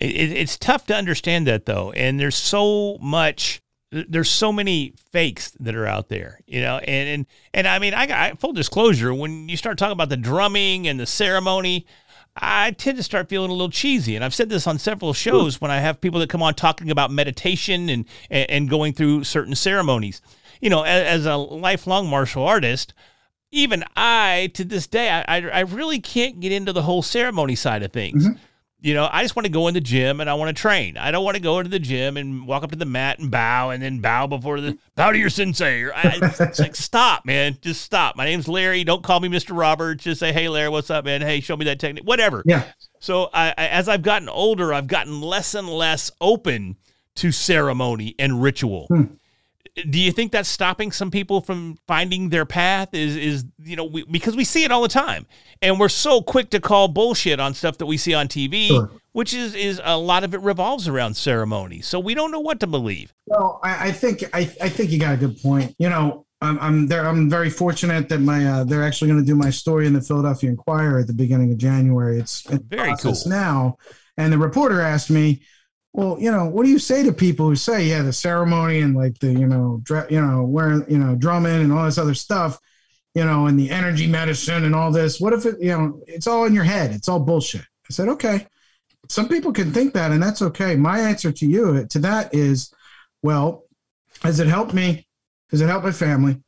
It, 0.00 0.10
it, 0.10 0.32
it's 0.32 0.56
tough 0.58 0.86
to 0.86 0.94
understand 0.94 1.46
that 1.46 1.66
though, 1.66 1.92
and 1.92 2.18
there's 2.20 2.36
so 2.36 2.98
much. 3.00 3.60
There's 3.92 4.28
so 4.28 4.52
many 4.52 4.94
fakes 5.12 5.52
that 5.60 5.74
are 5.76 5.86
out 5.86 6.08
there, 6.08 6.40
you 6.46 6.60
know, 6.60 6.78
and 6.78 7.08
and 7.08 7.26
and 7.54 7.68
I 7.68 7.78
mean, 7.78 7.94
I 7.94 8.04
got 8.06 8.38
full 8.40 8.52
disclosure. 8.52 9.14
When 9.14 9.48
you 9.48 9.56
start 9.56 9.78
talking 9.78 9.92
about 9.92 10.08
the 10.10 10.16
drumming 10.18 10.86
and 10.88 10.98
the 11.00 11.06
ceremony, 11.06 11.86
I 12.36 12.72
tend 12.72 12.98
to 12.98 13.02
start 13.02 13.28
feeling 13.28 13.50
a 13.50 13.54
little 13.54 13.70
cheesy, 13.70 14.14
and 14.14 14.24
I've 14.24 14.34
said 14.34 14.48
this 14.48 14.66
on 14.66 14.78
several 14.78 15.12
shows 15.12 15.60
when 15.60 15.70
I 15.70 15.78
have 15.78 16.00
people 16.00 16.20
that 16.20 16.28
come 16.28 16.42
on 16.42 16.54
talking 16.54 16.90
about 16.90 17.10
meditation 17.10 17.88
and 17.88 18.04
and, 18.30 18.68
going 18.68 18.92
through 18.92 19.24
certain 19.24 19.54
ceremonies. 19.54 20.20
You 20.60 20.70
know, 20.70 20.82
as, 20.82 21.20
as 21.20 21.26
a 21.26 21.36
lifelong 21.36 22.08
martial 22.08 22.44
artist, 22.44 22.92
even 23.50 23.84
I, 23.96 24.50
to 24.54 24.64
this 24.64 24.86
day, 24.86 25.08
I, 25.08 25.24
I, 25.28 25.48
I 25.48 25.60
really 25.60 26.00
can't 26.00 26.40
get 26.40 26.52
into 26.52 26.72
the 26.72 26.82
whole 26.82 27.02
ceremony 27.02 27.54
side 27.54 27.82
of 27.82 27.92
things. 27.92 28.26
Mm-hmm. 28.26 28.38
You 28.80 28.92
know, 28.92 29.08
I 29.10 29.22
just 29.22 29.34
want 29.34 29.46
to 29.46 29.52
go 29.52 29.68
in 29.68 29.74
the 29.74 29.80
gym 29.80 30.20
and 30.20 30.28
I 30.28 30.34
want 30.34 30.54
to 30.54 30.60
train. 30.60 30.96
I 30.98 31.10
don't 31.10 31.24
want 31.24 31.36
to 31.36 31.42
go 31.42 31.58
into 31.58 31.70
the 31.70 31.78
gym 31.78 32.16
and 32.16 32.46
walk 32.46 32.62
up 32.62 32.70
to 32.70 32.76
the 32.76 32.84
mat 32.84 33.18
and 33.18 33.30
bow 33.30 33.70
and 33.70 33.82
then 33.82 34.00
bow 34.00 34.26
before 34.26 34.60
the 34.60 34.78
bow 34.94 35.12
to 35.12 35.18
your 35.18 35.30
sensei. 35.30 35.82
Or 35.82 35.94
I, 35.94 36.18
it's 36.22 36.60
like, 36.60 36.76
stop, 36.76 37.24
man. 37.24 37.56
Just 37.62 37.80
stop. 37.80 38.16
My 38.16 38.26
name's 38.26 38.48
Larry. 38.48 38.84
Don't 38.84 39.02
call 39.02 39.20
me 39.20 39.28
Mr. 39.28 39.58
Roberts. 39.58 40.04
Just 40.04 40.20
say, 40.20 40.32
hey, 40.32 40.48
Larry, 40.48 40.68
what's 40.68 40.90
up, 40.90 41.06
man? 41.06 41.22
Hey, 41.22 41.40
show 41.40 41.56
me 41.56 41.64
that 41.64 41.80
technique. 41.80 42.04
Whatever. 42.04 42.42
yeah 42.44 42.64
So 43.00 43.30
I, 43.32 43.54
I, 43.56 43.68
as 43.68 43.88
I've 43.88 44.02
gotten 44.02 44.28
older, 44.28 44.74
I've 44.74 44.88
gotten 44.88 45.22
less 45.22 45.54
and 45.54 45.68
less 45.68 46.10
open 46.20 46.76
to 47.16 47.32
ceremony 47.32 48.14
and 48.18 48.42
ritual. 48.42 48.86
Hmm. 48.88 49.04
Do 49.90 49.98
you 50.00 50.10
think 50.10 50.32
that's 50.32 50.48
stopping 50.48 50.90
some 50.90 51.10
people 51.10 51.42
from 51.42 51.76
finding 51.86 52.30
their 52.30 52.46
path? 52.46 52.94
Is 52.94 53.14
is 53.14 53.44
you 53.62 53.76
know 53.76 53.84
we, 53.84 54.04
because 54.04 54.34
we 54.34 54.44
see 54.44 54.64
it 54.64 54.72
all 54.72 54.80
the 54.82 54.88
time, 54.88 55.26
and 55.60 55.78
we're 55.78 55.90
so 55.90 56.22
quick 56.22 56.48
to 56.50 56.60
call 56.60 56.88
bullshit 56.88 57.38
on 57.40 57.52
stuff 57.52 57.76
that 57.78 57.86
we 57.86 57.98
see 57.98 58.14
on 58.14 58.26
TV, 58.26 58.68
Sure. 58.68 58.90
which 59.12 59.34
is 59.34 59.54
is 59.54 59.80
a 59.84 59.98
lot 59.98 60.24
of 60.24 60.32
it 60.32 60.40
revolves 60.40 60.88
around 60.88 61.14
ceremony. 61.16 61.82
So 61.82 62.00
we 62.00 62.14
don't 62.14 62.30
know 62.30 62.40
what 62.40 62.58
to 62.60 62.66
believe. 62.66 63.12
Well, 63.26 63.60
I, 63.62 63.88
I 63.88 63.92
think 63.92 64.24
I, 64.32 64.40
I 64.62 64.68
think 64.70 64.90
you 64.90 64.98
got 64.98 65.12
a 65.12 65.18
good 65.18 65.38
point. 65.42 65.74
You 65.78 65.90
know, 65.90 66.24
I'm 66.40 66.58
I'm 66.58 66.86
there. 66.86 67.06
I'm 67.06 67.28
very 67.28 67.50
fortunate 67.50 68.08
that 68.08 68.20
my 68.20 68.46
uh, 68.46 68.64
they're 68.64 68.82
actually 68.82 69.08
going 69.08 69.20
to 69.20 69.26
do 69.26 69.36
my 69.36 69.50
story 69.50 69.86
in 69.86 69.92
the 69.92 70.00
Philadelphia 70.00 70.48
Inquirer 70.48 71.00
at 71.00 71.06
the 71.06 71.12
beginning 71.12 71.52
of 71.52 71.58
January. 71.58 72.18
It's 72.18 72.46
in 72.46 72.62
Very 72.62 72.94
cool. 72.96 73.14
now. 73.26 73.76
And 74.16 74.32
the 74.32 74.38
reporter 74.38 74.80
asked 74.80 75.10
me, 75.10 75.42
"Well, 75.96 76.16
you 76.20 76.30
know, 76.30 76.44
what 76.46 76.64
do 76.64 76.70
you 76.70 76.78
say 76.78 77.02
to 77.02 77.12
people 77.12 77.48
who 77.48 77.56
say, 77.56 77.86
yeah, 77.86 78.02
the 78.02 78.12
ceremony 78.12 78.80
and 78.80 78.94
like 78.94 79.18
the 79.18 79.32
you 79.32 79.46
know, 79.46 79.80
dra- 79.82 80.06
you 80.10 80.20
know, 80.20 80.44
wearing 80.44 80.84
you 80.88 80.98
know, 80.98 81.14
drumming 81.16 81.62
and 81.62 81.72
all 81.72 81.84
this 81.86 81.98
other 81.98 82.14
stuff." 82.14 82.58
You 83.14 83.24
know, 83.24 83.46
and 83.46 83.58
the 83.58 83.70
energy 83.70 84.06
medicine 84.06 84.64
and 84.64 84.74
all 84.74 84.92
this. 84.92 85.18
What 85.18 85.32
if 85.32 85.46
it, 85.46 85.56
you 85.58 85.70
know, 85.70 86.02
it's 86.06 86.26
all 86.26 86.44
in 86.44 86.52
your 86.52 86.64
head? 86.64 86.90
It's 86.90 87.08
all 87.08 87.18
bullshit. 87.18 87.62
I 87.88 87.92
said, 87.92 88.08
okay. 88.08 88.46
Some 89.08 89.28
people 89.28 89.52
can 89.52 89.72
think 89.72 89.94
that, 89.94 90.10
and 90.10 90.22
that's 90.22 90.42
okay. 90.42 90.74
My 90.76 90.98
answer 90.98 91.30
to 91.30 91.46
you 91.46 91.86
to 91.88 91.98
that 92.00 92.34
is, 92.34 92.72
well, 93.22 93.64
has 94.22 94.40
it 94.40 94.48
helped 94.48 94.74
me? 94.74 95.06
Has 95.50 95.60
it 95.60 95.68
helped 95.68 95.84
my 95.84 95.92
family? 95.92 96.42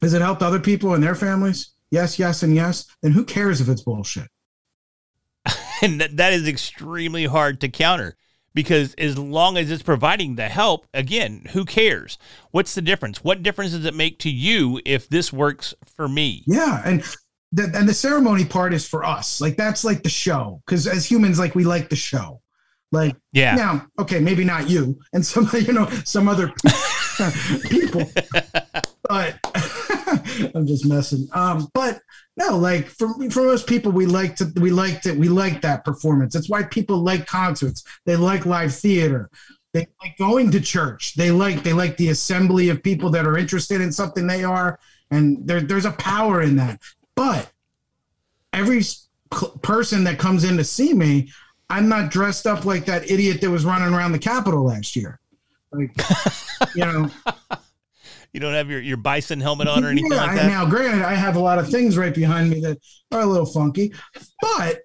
Has 0.00 0.14
it 0.14 0.22
helped 0.22 0.42
other 0.42 0.60
people 0.60 0.94
and 0.94 1.02
their 1.02 1.14
families? 1.14 1.72
Yes, 1.90 2.18
yes, 2.18 2.42
and 2.42 2.54
yes. 2.54 2.86
Then 3.02 3.12
who 3.12 3.24
cares 3.24 3.60
if 3.60 3.68
it's 3.68 3.82
bullshit? 3.82 4.28
and 5.82 6.00
that 6.00 6.32
is 6.32 6.46
extremely 6.46 7.26
hard 7.26 7.60
to 7.60 7.68
counter 7.68 8.16
because 8.54 8.94
as 8.94 9.18
long 9.18 9.56
as 9.56 9.70
it's 9.70 9.82
providing 9.82 10.36
the 10.36 10.48
help 10.48 10.86
again 10.94 11.46
who 11.52 11.64
cares 11.64 12.18
what's 12.52 12.74
the 12.74 12.82
difference 12.82 13.24
what 13.24 13.42
difference 13.42 13.72
does 13.72 13.84
it 13.84 13.94
make 13.94 14.18
to 14.18 14.30
you 14.30 14.80
if 14.84 15.08
this 15.08 15.32
works 15.32 15.74
for 15.84 16.08
me 16.08 16.44
Yeah, 16.46 16.80
and 16.84 17.02
the, 17.54 17.70
and 17.74 17.88
the 17.88 17.94
ceremony 17.94 18.44
part 18.44 18.74
is 18.74 18.86
for 18.86 19.04
us. 19.04 19.40
Like 19.40 19.56
that's 19.56 19.84
like 19.84 20.02
the 20.02 20.08
show 20.08 20.60
because 20.66 20.86
as 20.86 21.08
humans, 21.08 21.38
like 21.38 21.54
we 21.54 21.64
like 21.64 21.88
the 21.88 21.96
show. 21.96 22.40
Like 22.90 23.16
yeah 23.32 23.54
now, 23.54 23.86
okay, 23.98 24.20
maybe 24.20 24.44
not 24.44 24.68
you 24.68 24.98
and 25.12 25.24
some 25.24 25.48
you 25.52 25.72
know 25.72 25.88
some 26.04 26.28
other 26.28 26.52
people, 27.68 28.02
but 29.08 29.38
I'm 30.54 30.66
just 30.66 30.86
messing. 30.86 31.28
Um, 31.32 31.68
but 31.74 32.00
no, 32.36 32.56
like 32.56 32.86
for 32.86 33.08
for 33.30 33.42
most 33.42 33.66
people, 33.66 33.92
we 33.92 34.06
like 34.06 34.36
to 34.36 34.52
we 34.56 34.70
liked 34.70 35.06
it. 35.06 35.16
we 35.16 35.28
like 35.28 35.60
that 35.62 35.84
performance. 35.84 36.34
That's 36.34 36.48
why 36.48 36.64
people 36.64 36.98
like 36.98 37.26
concerts. 37.26 37.84
They 38.04 38.16
like 38.16 38.46
live 38.46 38.74
theater. 38.74 39.30
They 39.72 39.86
like 40.02 40.16
going 40.18 40.50
to 40.52 40.60
church. 40.60 41.14
They 41.14 41.30
like 41.30 41.62
they 41.62 41.72
like 41.72 41.96
the 41.96 42.10
assembly 42.10 42.68
of 42.68 42.82
people 42.82 43.10
that 43.10 43.26
are 43.26 43.38
interested 43.38 43.80
in 43.80 43.92
something 43.92 44.26
they 44.26 44.44
are, 44.44 44.78
and 45.10 45.46
there, 45.46 45.60
there's 45.60 45.84
a 45.84 45.92
power 45.92 46.42
in 46.42 46.56
that. 46.56 46.80
But 47.14 47.50
every 48.52 48.82
person 49.62 50.04
that 50.04 50.18
comes 50.18 50.44
in 50.44 50.56
to 50.56 50.64
see 50.64 50.94
me, 50.94 51.30
I'm 51.70 51.88
not 51.88 52.10
dressed 52.10 52.46
up 52.46 52.64
like 52.64 52.84
that 52.86 53.10
idiot 53.10 53.40
that 53.40 53.50
was 53.50 53.64
running 53.64 53.92
around 53.92 54.12
the 54.12 54.18
Capitol 54.18 54.64
last 54.64 54.94
year. 54.96 55.18
Like, 55.72 55.90
you 56.74 56.84
know, 56.84 57.10
you 58.34 58.40
don't 58.40 58.52
have 58.52 58.68
your, 58.68 58.80
your 58.80 58.96
bison 58.96 59.40
helmet 59.40 59.68
on 59.68 59.84
or 59.84 59.88
anything 59.88 60.10
yeah, 60.10 60.18
like 60.18 60.30
I- 60.30 60.34
that 60.34 60.46
Now, 60.48 60.66
granted, 60.66 61.02
I 61.02 61.14
have 61.14 61.36
a 61.36 61.40
lot 61.40 61.58
of 61.58 61.70
things 61.70 61.96
right 61.96 62.12
behind 62.12 62.50
me 62.50 62.60
that 62.60 62.78
are 63.12 63.20
a 63.20 63.26
little 63.26 63.46
funky, 63.46 63.94
but 64.42 64.80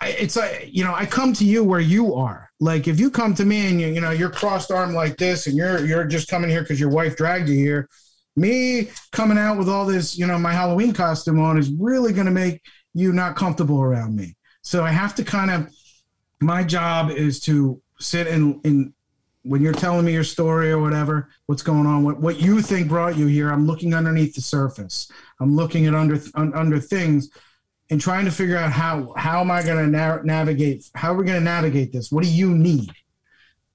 I, 0.00 0.10
it's 0.10 0.36
like 0.36 0.68
you 0.70 0.84
know, 0.84 0.94
I 0.94 1.04
come 1.04 1.32
to 1.34 1.44
you 1.44 1.64
where 1.64 1.80
you 1.80 2.14
are. 2.14 2.48
Like, 2.60 2.86
if 2.86 3.00
you 3.00 3.10
come 3.10 3.34
to 3.34 3.44
me 3.44 3.68
and 3.68 3.80
you 3.80 3.88
you 3.88 4.00
know 4.00 4.12
you're 4.12 4.30
crossed 4.30 4.70
arm 4.70 4.94
like 4.94 5.16
this, 5.16 5.46
and 5.46 5.56
you're 5.56 5.84
you're 5.84 6.04
just 6.04 6.28
coming 6.28 6.48
here 6.48 6.62
because 6.62 6.78
your 6.78 6.90
wife 6.90 7.16
dragged 7.16 7.48
you 7.48 7.56
here. 7.56 7.88
Me 8.36 8.90
coming 9.12 9.38
out 9.38 9.58
with 9.58 9.68
all 9.68 9.86
this, 9.86 10.16
you 10.16 10.26
know, 10.26 10.38
my 10.38 10.52
Halloween 10.52 10.92
costume 10.92 11.40
on 11.40 11.58
is 11.58 11.72
really 11.78 12.12
going 12.12 12.26
to 12.26 12.32
make 12.32 12.60
you 12.92 13.12
not 13.12 13.34
comfortable 13.34 13.80
around 13.80 14.14
me. 14.14 14.36
So 14.62 14.84
I 14.84 14.90
have 14.90 15.14
to 15.16 15.24
kind 15.24 15.50
of. 15.50 15.68
My 16.40 16.62
job 16.62 17.10
is 17.10 17.40
to 17.40 17.80
sit 17.98 18.26
in 18.26 18.60
in 18.62 18.92
when 19.46 19.62
you're 19.62 19.72
telling 19.72 20.04
me 20.04 20.12
your 20.12 20.24
story 20.24 20.70
or 20.70 20.80
whatever, 20.80 21.30
what's 21.46 21.62
going 21.62 21.86
on, 21.86 22.02
what, 22.04 22.20
what 22.20 22.40
you 22.40 22.60
think 22.60 22.88
brought 22.88 23.16
you 23.16 23.26
here, 23.26 23.50
I'm 23.50 23.66
looking 23.66 23.94
underneath 23.94 24.34
the 24.34 24.40
surface. 24.40 25.10
I'm 25.40 25.54
looking 25.54 25.86
at 25.86 25.94
under 25.94 26.18
un, 26.34 26.52
under 26.54 26.78
things 26.80 27.30
and 27.90 28.00
trying 28.00 28.24
to 28.24 28.30
figure 28.30 28.56
out 28.56 28.72
how 28.72 29.12
how 29.16 29.40
am 29.40 29.50
I 29.50 29.62
going 29.62 29.84
to 29.84 29.90
na- 29.90 30.22
navigate? 30.22 30.90
How 30.94 31.12
are 31.12 31.16
we 31.16 31.24
going 31.24 31.38
to 31.38 31.44
navigate 31.44 31.92
this? 31.92 32.10
What 32.10 32.24
do 32.24 32.30
you 32.30 32.50
need? 32.54 32.90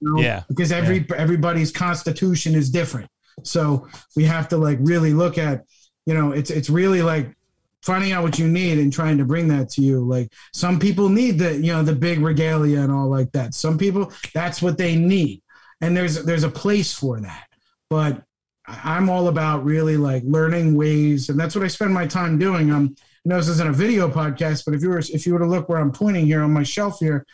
You 0.00 0.14
know? 0.16 0.20
Yeah. 0.20 0.42
Because 0.48 0.72
every 0.72 0.98
Yeah. 1.08 1.16
everybody's 1.16 1.72
constitution 1.72 2.54
is 2.54 2.68
different. 2.70 3.08
So 3.42 3.88
we 4.14 4.24
have 4.24 4.48
to 4.48 4.58
like 4.58 4.78
really 4.80 5.12
look 5.14 5.38
at, 5.38 5.64
you 6.06 6.14
know, 6.14 6.32
it's 6.32 6.50
it's 6.50 6.68
really 6.68 7.02
like 7.02 7.34
finding 7.82 8.12
out 8.12 8.22
what 8.22 8.38
you 8.38 8.46
need 8.46 8.78
and 8.78 8.92
trying 8.92 9.18
to 9.18 9.24
bring 9.24 9.48
that 9.48 9.68
to 9.70 9.80
you. 9.82 10.00
Like 10.06 10.30
some 10.52 10.78
people 10.78 11.08
need 11.08 11.38
the, 11.38 11.56
you 11.56 11.72
know, 11.72 11.82
the 11.82 11.94
big 11.94 12.20
regalia 12.20 12.80
and 12.80 12.92
all 12.92 13.08
like 13.08 13.32
that. 13.32 13.54
Some 13.54 13.76
people 13.78 14.12
that's 14.34 14.62
what 14.62 14.78
they 14.78 14.94
need. 14.96 15.41
And 15.82 15.94
there's 15.96 16.24
there's 16.24 16.44
a 16.44 16.48
place 16.48 16.94
for 16.94 17.20
that. 17.20 17.46
But 17.90 18.22
I'm 18.66 19.10
all 19.10 19.28
about 19.28 19.64
really 19.64 19.96
like 19.98 20.22
learning 20.24 20.76
ways, 20.76 21.28
and 21.28 21.38
that's 21.38 21.54
what 21.54 21.64
I 21.64 21.68
spend 21.68 21.92
my 21.92 22.06
time 22.06 22.38
doing. 22.38 22.70
Um, 22.70 22.94
I 22.98 23.28
know 23.28 23.36
this 23.36 23.48
isn't 23.48 23.68
a 23.68 23.72
video 23.72 24.08
podcast, 24.08 24.64
but 24.64 24.74
if 24.74 24.82
you 24.82 24.88
were 24.88 24.98
if 24.98 25.26
you 25.26 25.34
were 25.34 25.40
to 25.40 25.46
look 25.46 25.68
where 25.68 25.78
I'm 25.78 25.92
pointing 25.92 26.26
here 26.26 26.42
on 26.42 26.52
my 26.52 26.62
shelf 26.62 27.00
here, 27.00 27.26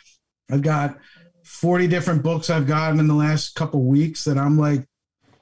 I've 0.51 0.61
got 0.61 0.97
40 1.43 1.87
different 1.87 2.23
books 2.23 2.49
I've 2.49 2.67
gotten 2.67 2.99
in 2.99 3.07
the 3.07 3.15
last 3.15 3.55
couple 3.55 3.83
weeks 3.83 4.23
that 4.25 4.37
I'm 4.37 4.57
like 4.57 4.85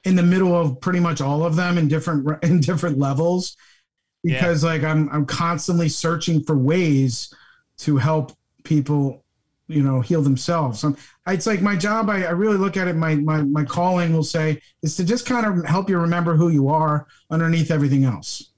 in 0.04 0.16
the 0.16 0.22
middle 0.22 0.54
of 0.54 0.80
pretty 0.80 1.00
much 1.00 1.20
all 1.20 1.44
of 1.44 1.56
them 1.56 1.76
in 1.76 1.88
different 1.88 2.26
in 2.44 2.60
different 2.60 2.98
levels 2.98 3.56
because 4.22 4.64
like 4.64 4.82
I'm 4.82 5.08
I'm 5.10 5.26
constantly 5.26 5.88
searching 5.88 6.42
for 6.42 6.56
ways 6.56 7.32
to 7.78 7.96
help 7.96 8.32
people 8.64 9.24
you 9.68 9.82
know 9.82 10.00
heal 10.00 10.22
themselves. 10.22 10.82
Um, 10.82 10.96
it's 11.26 11.46
like 11.46 11.60
my 11.60 11.76
job. 11.76 12.10
I, 12.10 12.24
I 12.24 12.30
really 12.30 12.56
look 12.56 12.76
at 12.76 12.88
it. 12.88 12.96
My 12.96 13.14
my 13.14 13.42
my 13.42 13.64
calling 13.64 14.12
will 14.12 14.24
say 14.24 14.60
is 14.82 14.96
to 14.96 15.04
just 15.04 15.26
kind 15.26 15.46
of 15.46 15.64
help 15.64 15.88
you 15.88 15.98
remember 15.98 16.34
who 16.34 16.48
you 16.48 16.68
are 16.68 17.06
underneath 17.30 17.70
everything 17.70 18.04
else. 18.04 18.50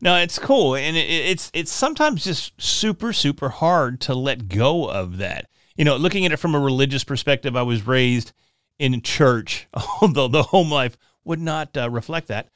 No, 0.00 0.16
it's 0.16 0.38
cool, 0.38 0.76
and 0.76 0.96
it, 0.96 1.08
it's 1.08 1.50
it's 1.52 1.72
sometimes 1.72 2.24
just 2.24 2.60
super 2.60 3.12
super 3.12 3.50
hard 3.50 4.00
to 4.02 4.14
let 4.14 4.48
go 4.48 4.88
of 4.88 5.18
that. 5.18 5.48
You 5.76 5.84
know, 5.84 5.96
looking 5.96 6.24
at 6.24 6.32
it 6.32 6.38
from 6.38 6.54
a 6.54 6.60
religious 6.60 7.04
perspective, 7.04 7.56
I 7.56 7.62
was 7.62 7.86
raised 7.86 8.32
in 8.78 9.00
church, 9.02 9.68
although 10.00 10.28
the 10.28 10.44
home 10.44 10.70
life 10.70 10.96
would 11.24 11.40
not 11.40 11.76
uh, 11.76 11.90
reflect 11.90 12.28
that. 12.28 12.48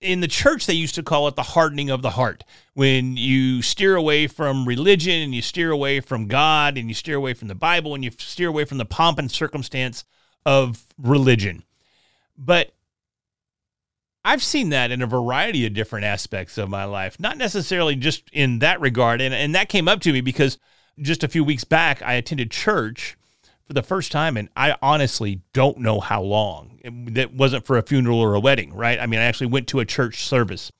In 0.00 0.20
the 0.20 0.28
church, 0.28 0.64
they 0.64 0.74
used 0.74 0.94
to 0.94 1.02
call 1.02 1.28
it 1.28 1.36
the 1.36 1.42
hardening 1.42 1.90
of 1.90 2.00
the 2.00 2.10
heart. 2.10 2.42
When 2.72 3.18
you 3.18 3.60
steer 3.60 3.96
away 3.96 4.26
from 4.26 4.66
religion 4.66 5.20
and 5.20 5.34
you 5.34 5.42
steer 5.42 5.70
away 5.70 6.00
from 6.00 6.26
God 6.26 6.78
and 6.78 6.88
you 6.88 6.94
steer 6.94 7.16
away 7.16 7.34
from 7.34 7.48
the 7.48 7.54
Bible 7.54 7.94
and 7.94 8.02
you 8.02 8.10
steer 8.16 8.48
away 8.48 8.64
from 8.64 8.78
the 8.78 8.86
pomp 8.86 9.18
and 9.18 9.30
circumstance 9.30 10.04
of 10.46 10.86
religion. 10.96 11.64
But 12.38 12.72
I've 14.24 14.42
seen 14.42 14.70
that 14.70 14.90
in 14.90 15.02
a 15.02 15.06
variety 15.06 15.66
of 15.66 15.74
different 15.74 16.06
aspects 16.06 16.56
of 16.56 16.70
my 16.70 16.84
life, 16.84 17.20
not 17.20 17.36
necessarily 17.36 17.94
just 17.94 18.24
in 18.32 18.60
that 18.60 18.80
regard. 18.80 19.20
And, 19.20 19.34
and 19.34 19.54
that 19.54 19.68
came 19.68 19.88
up 19.88 20.00
to 20.00 20.12
me 20.12 20.22
because 20.22 20.58
just 20.98 21.22
a 21.22 21.28
few 21.28 21.44
weeks 21.44 21.64
back, 21.64 22.00
I 22.02 22.14
attended 22.14 22.50
church 22.50 23.18
for 23.64 23.74
the 23.74 23.82
first 23.82 24.10
time, 24.12 24.36
and 24.36 24.48
I 24.56 24.76
honestly 24.82 25.42
don't 25.52 25.78
know 25.78 26.00
how 26.00 26.22
long. 26.22 26.69
That 26.84 27.34
wasn't 27.34 27.66
for 27.66 27.76
a 27.76 27.82
funeral 27.82 28.18
or 28.18 28.34
a 28.34 28.40
wedding, 28.40 28.72
right? 28.72 28.98
I 28.98 29.06
mean, 29.06 29.20
I 29.20 29.24
actually 29.24 29.48
went 29.48 29.68
to 29.68 29.80
a 29.80 29.84
church 29.84 30.24
service. 30.24 30.70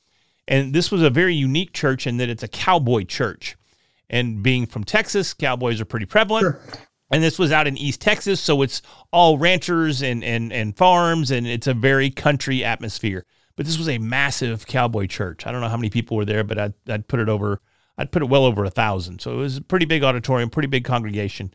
And 0.48 0.72
this 0.74 0.90
was 0.90 1.02
a 1.02 1.10
very 1.10 1.34
unique 1.34 1.72
church 1.72 2.06
in 2.06 2.16
that 2.16 2.28
it's 2.28 2.42
a 2.42 2.48
cowboy 2.48 3.04
church. 3.04 3.56
And 4.08 4.42
being 4.42 4.66
from 4.66 4.84
Texas, 4.84 5.32
cowboys 5.32 5.80
are 5.80 5.84
pretty 5.84 6.06
prevalent. 6.06 6.42
Sure. 6.42 6.60
And 7.12 7.22
this 7.22 7.38
was 7.38 7.52
out 7.52 7.66
in 7.66 7.76
East 7.76 8.00
Texas, 8.00 8.40
so 8.40 8.62
it's 8.62 8.82
all 9.12 9.36
ranchers 9.36 10.00
and, 10.00 10.22
and, 10.22 10.52
and 10.52 10.76
farms, 10.76 11.30
and 11.30 11.46
it's 11.46 11.66
a 11.66 11.74
very 11.74 12.08
country 12.10 12.64
atmosphere. 12.64 13.26
But 13.56 13.66
this 13.66 13.78
was 13.78 13.88
a 13.88 13.98
massive 13.98 14.66
cowboy 14.66 15.06
church. 15.06 15.46
I 15.46 15.52
don't 15.52 15.60
know 15.60 15.68
how 15.68 15.76
many 15.76 15.90
people 15.90 16.16
were 16.16 16.24
there, 16.24 16.44
but 16.44 16.58
I'd, 16.58 16.74
I'd 16.88 17.08
put 17.08 17.20
it 17.20 17.28
over, 17.28 17.60
I'd 17.98 18.12
put 18.12 18.22
it 18.22 18.28
well 18.28 18.44
over 18.44 18.64
a 18.64 18.70
thousand. 18.70 19.20
So 19.20 19.32
it 19.32 19.36
was 19.36 19.56
a 19.56 19.62
pretty 19.62 19.86
big 19.86 20.04
auditorium, 20.04 20.50
pretty 20.50 20.68
big 20.68 20.84
congregation. 20.84 21.52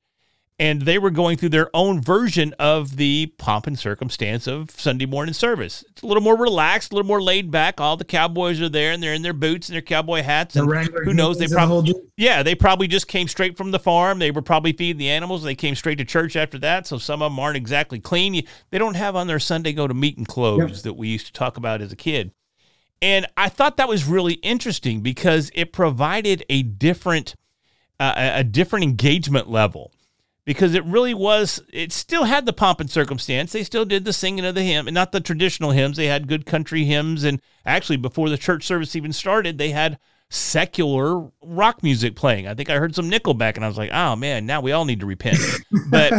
And 0.57 0.83
they 0.83 0.97
were 0.97 1.09
going 1.09 1.35
through 1.35 1.49
their 1.49 1.69
own 1.73 2.01
version 2.01 2.55
of 2.57 2.95
the 2.95 3.33
pomp 3.37 3.67
and 3.67 3.77
circumstance 3.77 4.47
of 4.47 4.71
Sunday 4.71 5.05
morning 5.05 5.33
service. 5.33 5.83
It's 5.89 6.01
a 6.01 6.05
little 6.05 6.23
more 6.23 6.37
relaxed, 6.37 6.93
a 6.93 6.95
little 6.95 7.07
more 7.07 7.21
laid 7.21 7.51
back. 7.51 7.81
All 7.81 7.97
the 7.97 8.05
cowboys 8.05 8.61
are 8.61 8.69
there, 8.69 8.93
and 8.93 9.03
they're 9.03 9.13
in 9.13 9.21
their 9.21 9.33
boots 9.33 9.67
and 9.67 9.73
their 9.73 9.81
cowboy 9.81 10.21
hats. 10.21 10.55
And 10.55 10.69
Wrangler 10.69 11.03
who 11.03 11.13
knows? 11.13 11.37
They 11.39 11.47
the 11.47 11.55
probably 11.55 11.93
yeah, 12.15 12.41
they 12.41 12.55
probably 12.55 12.87
just 12.87 13.09
came 13.09 13.27
straight 13.27 13.57
from 13.57 13.71
the 13.71 13.79
farm. 13.79 14.19
They 14.19 14.31
were 14.31 14.41
probably 14.41 14.71
feeding 14.71 14.97
the 14.97 15.09
animals. 15.09 15.43
They 15.43 15.55
came 15.55 15.75
straight 15.75 15.97
to 15.97 16.05
church 16.05 16.37
after 16.37 16.57
that. 16.59 16.87
So 16.87 16.97
some 16.97 17.21
of 17.21 17.33
them 17.33 17.39
aren't 17.39 17.57
exactly 17.57 17.99
clean. 17.99 18.41
They 18.69 18.77
don't 18.77 18.95
have 18.95 19.17
on 19.17 19.27
their 19.27 19.39
Sunday 19.39 19.73
go 19.73 19.87
to 19.87 19.93
meeting 19.93 20.23
clothes 20.23 20.71
Yep. 20.71 20.81
that 20.83 20.93
we 20.93 21.09
used 21.09 21.25
to 21.27 21.33
talk 21.33 21.57
about 21.57 21.81
as 21.81 21.91
a 21.91 21.97
kid. 21.97 22.31
And 23.01 23.25
I 23.35 23.49
thought 23.49 23.75
that 23.75 23.89
was 23.89 24.05
really 24.05 24.35
interesting 24.35 25.01
because 25.01 25.51
it 25.53 25.73
provided 25.73 26.45
a 26.49 26.63
different 26.63 27.35
uh, 27.99 28.13
a 28.35 28.43
different 28.45 28.83
engagement 28.83 29.49
level 29.49 29.91
because 30.45 30.73
it 30.75 30.85
really 30.85 31.13
was 31.13 31.61
it 31.73 31.91
still 31.91 32.23
had 32.25 32.45
the 32.45 32.53
pomp 32.53 32.79
and 32.79 32.89
circumstance. 32.89 33.51
They 33.51 33.63
still 33.63 33.85
did 33.85 34.05
the 34.05 34.13
singing 34.13 34.45
of 34.45 34.55
the 34.55 34.63
hymn 34.63 34.87
and 34.87 34.93
not 34.95 35.11
the 35.11 35.19
traditional 35.21 35.71
hymns. 35.71 35.97
They 35.97 36.05
had 36.07 36.27
good 36.27 36.45
country 36.45 36.85
hymns 36.85 37.23
and 37.23 37.41
actually 37.65 37.97
before 37.97 38.29
the 38.29 38.37
church 38.37 38.63
service 38.65 38.95
even 38.95 39.11
started 39.13 39.57
they 39.57 39.71
had 39.71 39.97
secular 40.29 41.29
rock 41.41 41.81
music 41.83 42.15
playing. 42.15 42.47
I 42.47 42.53
think 42.53 42.69
i 42.69 42.77
heard 42.77 42.95
some 42.95 43.09
nickelback 43.09 43.55
and 43.55 43.65
i 43.65 43.67
was 43.67 43.77
like 43.77 43.91
oh 43.93 44.15
man 44.15 44.45
now 44.45 44.61
we 44.61 44.71
all 44.71 44.85
need 44.85 44.99
to 44.99 45.05
repent. 45.05 45.37
But 45.89 46.11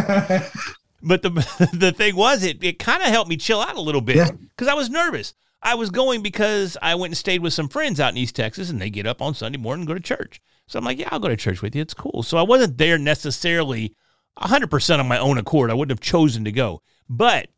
but 1.03 1.23
the 1.23 1.31
the 1.73 1.93
thing 1.93 2.17
was 2.17 2.43
it 2.43 2.63
it 2.65 2.79
kind 2.79 3.03
of 3.03 3.09
helped 3.09 3.29
me 3.31 3.37
chill 3.37 3.61
out 3.61 3.77
a 3.77 3.81
little 3.81 4.01
bit 4.01 4.17
Yeah. 4.17 4.31
because 4.31 4.69
i 4.69 4.75
was 4.75 4.91
nervous. 4.91 5.35
I 5.63 5.75
was 5.75 5.91
going 5.91 6.23
because 6.23 6.77
i 6.83 6.95
went 6.95 7.11
and 7.13 7.17
stayed 7.19 7.43
with 7.43 7.53
some 7.53 7.69
friends 7.69 8.01
out 8.01 8.11
in 8.13 8.17
east 8.19 8.37
texas 8.37 8.71
and 8.71 8.81
they 8.81 8.91
get 8.91 9.07
up 9.07 9.21
on 9.23 9.35
sunday 9.35 9.59
morning 9.59 9.83
and 9.83 9.89
go 9.89 9.95
to 9.95 10.01
church. 10.01 10.41
So 10.67 10.79
i'm 10.79 10.85
like 10.85 10.99
yeah 10.99 11.09
i'll 11.13 11.19
go 11.21 11.29
to 11.29 11.37
church 11.37 11.63
with 11.63 11.75
you. 11.77 11.83
It's 11.83 11.95
cool. 11.95 12.23
So 12.23 12.39
i 12.39 12.43
wasn't 12.43 12.79
there 12.79 12.99
necessarily 12.99 13.95
100% 14.39 14.99
on 14.99 15.09
my 15.09 15.19
own 15.19 15.39
accord 15.39 15.71
i 15.71 15.75
wouldn't 15.75 15.97
have 15.99 16.01
chosen 16.01 16.45
to 16.45 16.53
go 16.53 16.83
but 17.09 17.49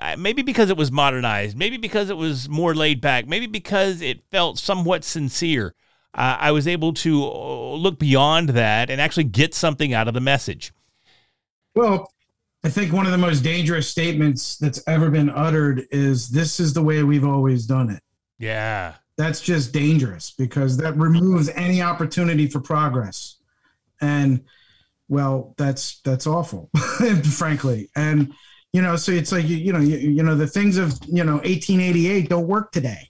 uh, 0.00 0.14
maybe 0.18 0.42
because 0.42 0.68
it 0.70 0.76
was 0.76 0.92
modernized 0.92 1.56
maybe 1.56 1.76
because 1.76 2.10
it 2.10 2.16
was 2.16 2.48
more 2.48 2.74
laid 2.74 3.00
back 3.00 3.26
maybe 3.26 3.46
because 3.46 4.00
it 4.02 4.22
felt 4.30 4.58
somewhat 4.58 5.04
sincere 5.04 5.74
uh, 6.14 6.36
i 6.38 6.50
was 6.50 6.66
able 6.68 6.92
to 6.92 7.24
uh, 7.24 7.72
look 7.74 7.98
beyond 7.98 8.50
that 8.50 8.90
and 8.90 9.00
actually 9.00 9.24
get 9.24 9.54
something 9.54 9.94
out 9.94 10.08
of 10.08 10.14
the 10.14 10.20
message 10.20 10.72
Well, 11.74 12.10
I 12.64 12.68
think 12.70 12.92
one 12.92 13.06
of 13.06 13.12
the 13.12 13.18
most 13.18 13.40
dangerous 13.42 13.88
statements 13.88 14.56
that's 14.56 14.82
ever 14.88 15.10
been 15.10 15.30
uttered 15.30 15.86
is 15.90 16.28
this 16.28 16.58
is 16.58 16.72
the 16.72 16.82
way 16.82 17.02
we've 17.02 17.24
always 17.24 17.66
done 17.66 17.90
it. 17.90 18.02
yeah 18.38 18.94
That's 19.16 19.40
just 19.40 19.72
dangerous 19.72 20.32
because 20.36 20.76
that 20.78 20.96
removes 20.96 21.48
any 21.50 21.80
opportunity 21.80 22.46
for 22.48 22.60
progress. 22.60 23.36
And 24.00 24.44
well, 25.08 25.54
that's 25.56 26.00
that's 26.00 26.26
awful, 26.26 26.70
frankly. 27.32 27.90
And 27.96 28.32
you 28.72 28.82
know, 28.82 28.96
so 28.96 29.12
it's 29.12 29.32
like 29.32 29.46
you, 29.46 29.56
you 29.56 29.72
know, 29.72 29.80
you, 29.80 29.96
you 29.96 30.22
know, 30.22 30.34
the 30.34 30.46
things 30.46 30.76
of 30.76 30.98
you 31.06 31.24
know 31.24 31.34
1888 31.36 32.28
don't 32.28 32.46
work 32.46 32.72
today, 32.72 33.08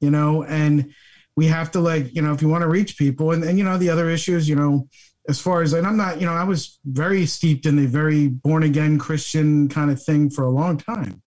you 0.00 0.10
know, 0.10 0.44
and 0.44 0.92
we 1.36 1.46
have 1.46 1.70
to 1.72 1.80
like 1.80 2.14
you 2.14 2.22
know 2.22 2.32
if 2.32 2.42
you 2.42 2.48
want 2.48 2.62
to 2.62 2.68
reach 2.68 2.96
people 2.96 3.32
and, 3.32 3.44
and 3.44 3.58
you 3.58 3.64
know 3.64 3.76
the 3.76 3.90
other 3.90 4.08
issues 4.08 4.48
you 4.48 4.56
know 4.56 4.88
as 5.28 5.40
far 5.40 5.62
as 5.62 5.72
and 5.72 5.86
i'm 5.86 5.96
not 5.96 6.20
you 6.20 6.26
know 6.26 6.32
i 6.32 6.44
was 6.44 6.78
very 6.84 7.26
steeped 7.26 7.66
in 7.66 7.76
the 7.76 7.86
very 7.86 8.28
born 8.28 8.62
again 8.62 8.98
christian 8.98 9.68
kind 9.68 9.90
of 9.90 10.02
thing 10.02 10.30
for 10.30 10.44
a 10.44 10.50
long 10.50 10.76
time 10.76 11.20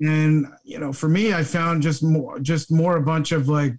and 0.00 0.46
you 0.64 0.78
know 0.78 0.92
for 0.92 1.08
me 1.08 1.32
i 1.32 1.42
found 1.42 1.82
just 1.82 2.02
more 2.02 2.38
just 2.40 2.70
more 2.70 2.96
a 2.96 3.02
bunch 3.02 3.32
of 3.32 3.48
like 3.48 3.72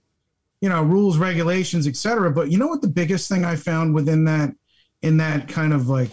you 0.62 0.70
know 0.70 0.84
rules 0.84 1.18
regulations 1.18 1.88
etc 1.88 2.32
but 2.32 2.52
you 2.52 2.58
know 2.58 2.68
what 2.68 2.82
the 2.82 2.88
biggest 2.88 3.30
thing 3.30 3.46
i 3.46 3.56
found 3.56 3.94
within 3.94 4.26
that 4.26 4.52
in 5.02 5.18
that 5.18 5.48
kind 5.48 5.74
of 5.74 5.90
like 5.90 6.12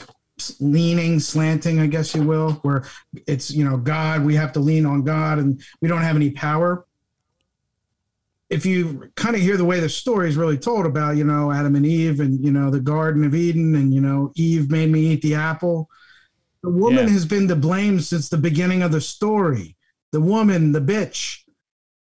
leaning 0.60 1.20
slanting 1.20 1.78
i 1.78 1.86
guess 1.86 2.14
you 2.14 2.22
will 2.22 2.52
where 2.62 2.84
it's 3.28 3.50
you 3.52 3.64
know 3.64 3.76
god 3.76 4.24
we 4.24 4.34
have 4.34 4.52
to 4.52 4.58
lean 4.60 4.84
on 4.84 5.02
god 5.04 5.38
and 5.38 5.62
we 5.80 5.88
don't 5.88 6.02
have 6.02 6.16
any 6.16 6.30
power 6.30 6.84
if 8.50 8.66
you 8.66 9.10
kind 9.16 9.34
of 9.34 9.42
hear 9.42 9.56
the 9.56 9.64
way 9.64 9.80
the 9.80 9.88
story 9.88 10.28
is 10.28 10.36
really 10.36 10.58
told 10.58 10.84
about, 10.86 11.16
you 11.16 11.24
know, 11.24 11.50
Adam 11.50 11.74
and 11.74 11.86
Eve 11.86 12.20
and, 12.20 12.44
you 12.44 12.52
know, 12.52 12.70
the 12.70 12.78
Garden 12.78 13.24
of 13.24 13.34
Eden 13.34 13.74
and, 13.74 13.92
you 13.92 14.00
know, 14.02 14.32
Eve 14.36 14.70
made 14.70 14.90
me 14.92 15.00
eat 15.00 15.22
the 15.22 15.34
apple. 15.34 15.88
The 16.62 16.70
woman 16.70 17.06
Yeah. 17.06 17.12
has 17.14 17.24
been 17.24 17.48
to 17.48 17.56
blame 17.56 18.00
since 18.00 18.28
the 18.28 18.36
beginning 18.36 18.82
of 18.82 18.92
the 18.92 19.00
story. 19.00 19.76
The 20.12 20.20
woman, 20.20 20.72
the 20.72 20.80
bitch. 20.80 21.38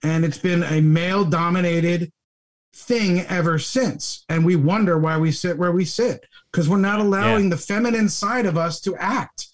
And 0.04 0.26
it's 0.26 0.38
been 0.38 0.64
a 0.64 0.82
male 0.82 1.24
dominated 1.24 2.12
thing 2.76 3.22
ever 3.22 3.58
since. 3.58 4.26
And 4.30 4.46
we 4.46 4.56
wonder 4.58 5.00
why 5.00 5.18
we 5.18 5.32
sit 5.32 5.58
where 5.58 5.72
we 5.72 5.86
sit 5.86 6.26
because 6.54 6.70
we're 6.70 6.78
not 6.78 7.00
allowing 7.00 7.50
the 7.50 7.58
feminine 7.58 8.08
side 8.08 8.46
of 8.46 8.58
us 8.58 8.80
to 8.82 8.96
act. 8.98 9.48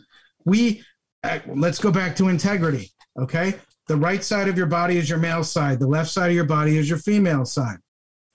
We, 0.44 0.84
uh, 1.24 1.40
let's 1.48 1.80
go 1.80 1.92
back 1.92 2.16
to 2.18 2.28
integrity. 2.28 2.92
Okay. 3.18 3.56
The 3.88 3.96
right 3.96 4.22
side 4.22 4.50
of 4.50 4.58
your 4.58 4.68
body 4.68 4.98
is 4.98 5.10
your 5.10 5.18
male 5.18 5.44
side. 5.44 5.80
The 5.80 5.88
left 5.88 6.12
side 6.12 6.28
of 6.28 6.36
your 6.36 6.44
body 6.44 6.78
is 6.78 6.90
your 6.90 7.00
female 7.00 7.46
side. 7.46 7.78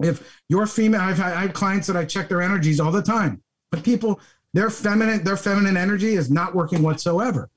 If 0.02 0.40
you're 0.48 0.66
female, 0.66 1.02
I've, 1.02 1.20
I 1.20 1.42
have 1.42 1.52
clients 1.52 1.86
that 1.88 1.96
I 1.96 2.06
check 2.06 2.28
their 2.28 2.40
energies 2.40 2.80
all 2.80 2.90
the 2.90 3.02
time, 3.02 3.42
but 3.70 3.84
people, 3.84 4.18
their 4.54 4.70
feminine, 4.70 5.22
their 5.22 5.36
feminine 5.36 5.76
energy 5.76 6.14
is 6.14 6.30
not 6.30 6.54
working 6.54 6.82
whatsoever. 6.82 7.50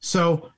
So, 0.00 0.50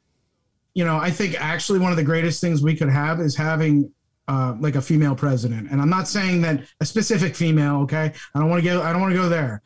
you 0.72 0.84
know, 0.84 0.96
I 0.96 1.10
think 1.10 1.34
actually 1.38 1.80
one 1.80 1.90
of 1.90 1.96
the 1.96 2.04
greatest 2.04 2.40
things 2.40 2.62
we 2.62 2.76
could 2.76 2.88
have 2.88 3.20
is 3.20 3.36
having 3.36 3.92
uh, 4.28 4.54
like 4.60 4.74
a 4.76 4.82
female 4.82 5.14
president. 5.14 5.70
And 5.70 5.80
I'm 5.80 5.90
not 5.90 6.08
saying 6.08 6.42
that 6.42 6.64
a 6.80 6.86
specific 6.86 7.36
female. 7.36 7.82
Okay, 7.82 8.12
I 8.34 8.38
don't 8.38 8.48
want 8.48 8.62
to 8.62 8.68
go. 8.68 8.82
I 8.82 8.92
don't 8.92 9.00
want 9.00 9.12
to 9.12 9.20
go 9.20 9.28
there. 9.28 9.62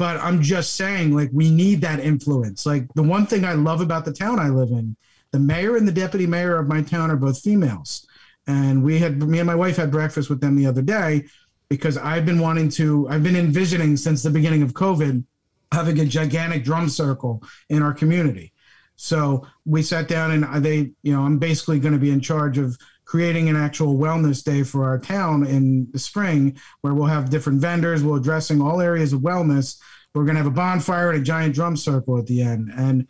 but 0.00 0.16
I'm 0.22 0.40
just 0.40 0.76
saying, 0.76 1.14
like, 1.14 1.28
we 1.30 1.50
need 1.50 1.82
that 1.82 2.00
influence. 2.00 2.64
Like, 2.64 2.88
the 2.94 3.02
one 3.02 3.26
thing 3.26 3.44
I 3.44 3.52
love 3.52 3.82
about 3.82 4.06
the 4.06 4.14
town 4.14 4.38
I 4.38 4.48
live 4.48 4.70
in, 4.70 4.96
the 5.30 5.38
mayor 5.38 5.76
and 5.76 5.86
the 5.86 5.92
deputy 5.92 6.26
mayor 6.26 6.56
of 6.56 6.66
my 6.66 6.80
town 6.80 7.10
are 7.10 7.16
both 7.16 7.42
females. 7.42 8.06
And 8.46 8.82
we 8.82 8.98
had, 8.98 9.22
me 9.22 9.40
and 9.40 9.46
my 9.46 9.54
wife 9.54 9.76
had 9.76 9.90
breakfast 9.90 10.30
with 10.30 10.40
them 10.40 10.56
the 10.56 10.66
other 10.66 10.80
day 10.80 11.26
because 11.68 11.98
I've 11.98 12.24
been 12.24 12.40
wanting 12.40 12.70
to, 12.70 13.08
I've 13.10 13.22
been 13.22 13.36
envisioning 13.36 13.94
since 13.98 14.22
the 14.22 14.30
beginning 14.30 14.62
of 14.62 14.72
COVID 14.72 15.22
having 15.70 16.00
a 16.00 16.06
gigantic 16.06 16.64
drum 16.64 16.88
circle 16.88 17.42
in 17.68 17.82
our 17.82 17.92
community. 17.92 18.54
So 18.96 19.46
we 19.66 19.82
sat 19.82 20.08
down 20.08 20.30
and 20.30 20.64
they, 20.64 20.92
you 21.02 21.14
know, 21.14 21.20
I'm 21.20 21.38
basically 21.38 21.78
going 21.78 21.92
to 21.92 22.00
be 22.00 22.10
in 22.10 22.22
charge 22.22 22.56
of 22.56 22.74
creating 23.10 23.48
an 23.48 23.56
actual 23.56 23.96
wellness 23.96 24.44
day 24.44 24.62
for 24.62 24.84
our 24.84 24.96
town 24.96 25.44
in 25.44 25.84
the 25.90 25.98
spring 25.98 26.56
where 26.82 26.94
we'll 26.94 27.08
have 27.08 27.28
different 27.28 27.60
vendors, 27.60 28.04
we'll 28.04 28.14
addressing 28.14 28.62
all 28.62 28.80
areas 28.80 29.12
of 29.12 29.18
wellness. 29.22 29.80
We're 30.14 30.22
going 30.22 30.36
to 30.36 30.42
have 30.44 30.46
a 30.46 30.54
bonfire 30.54 31.10
and 31.10 31.20
a 31.20 31.24
giant 31.24 31.52
drum 31.52 31.76
circle 31.76 32.18
at 32.18 32.26
the 32.28 32.40
end. 32.40 32.70
And 32.72 33.08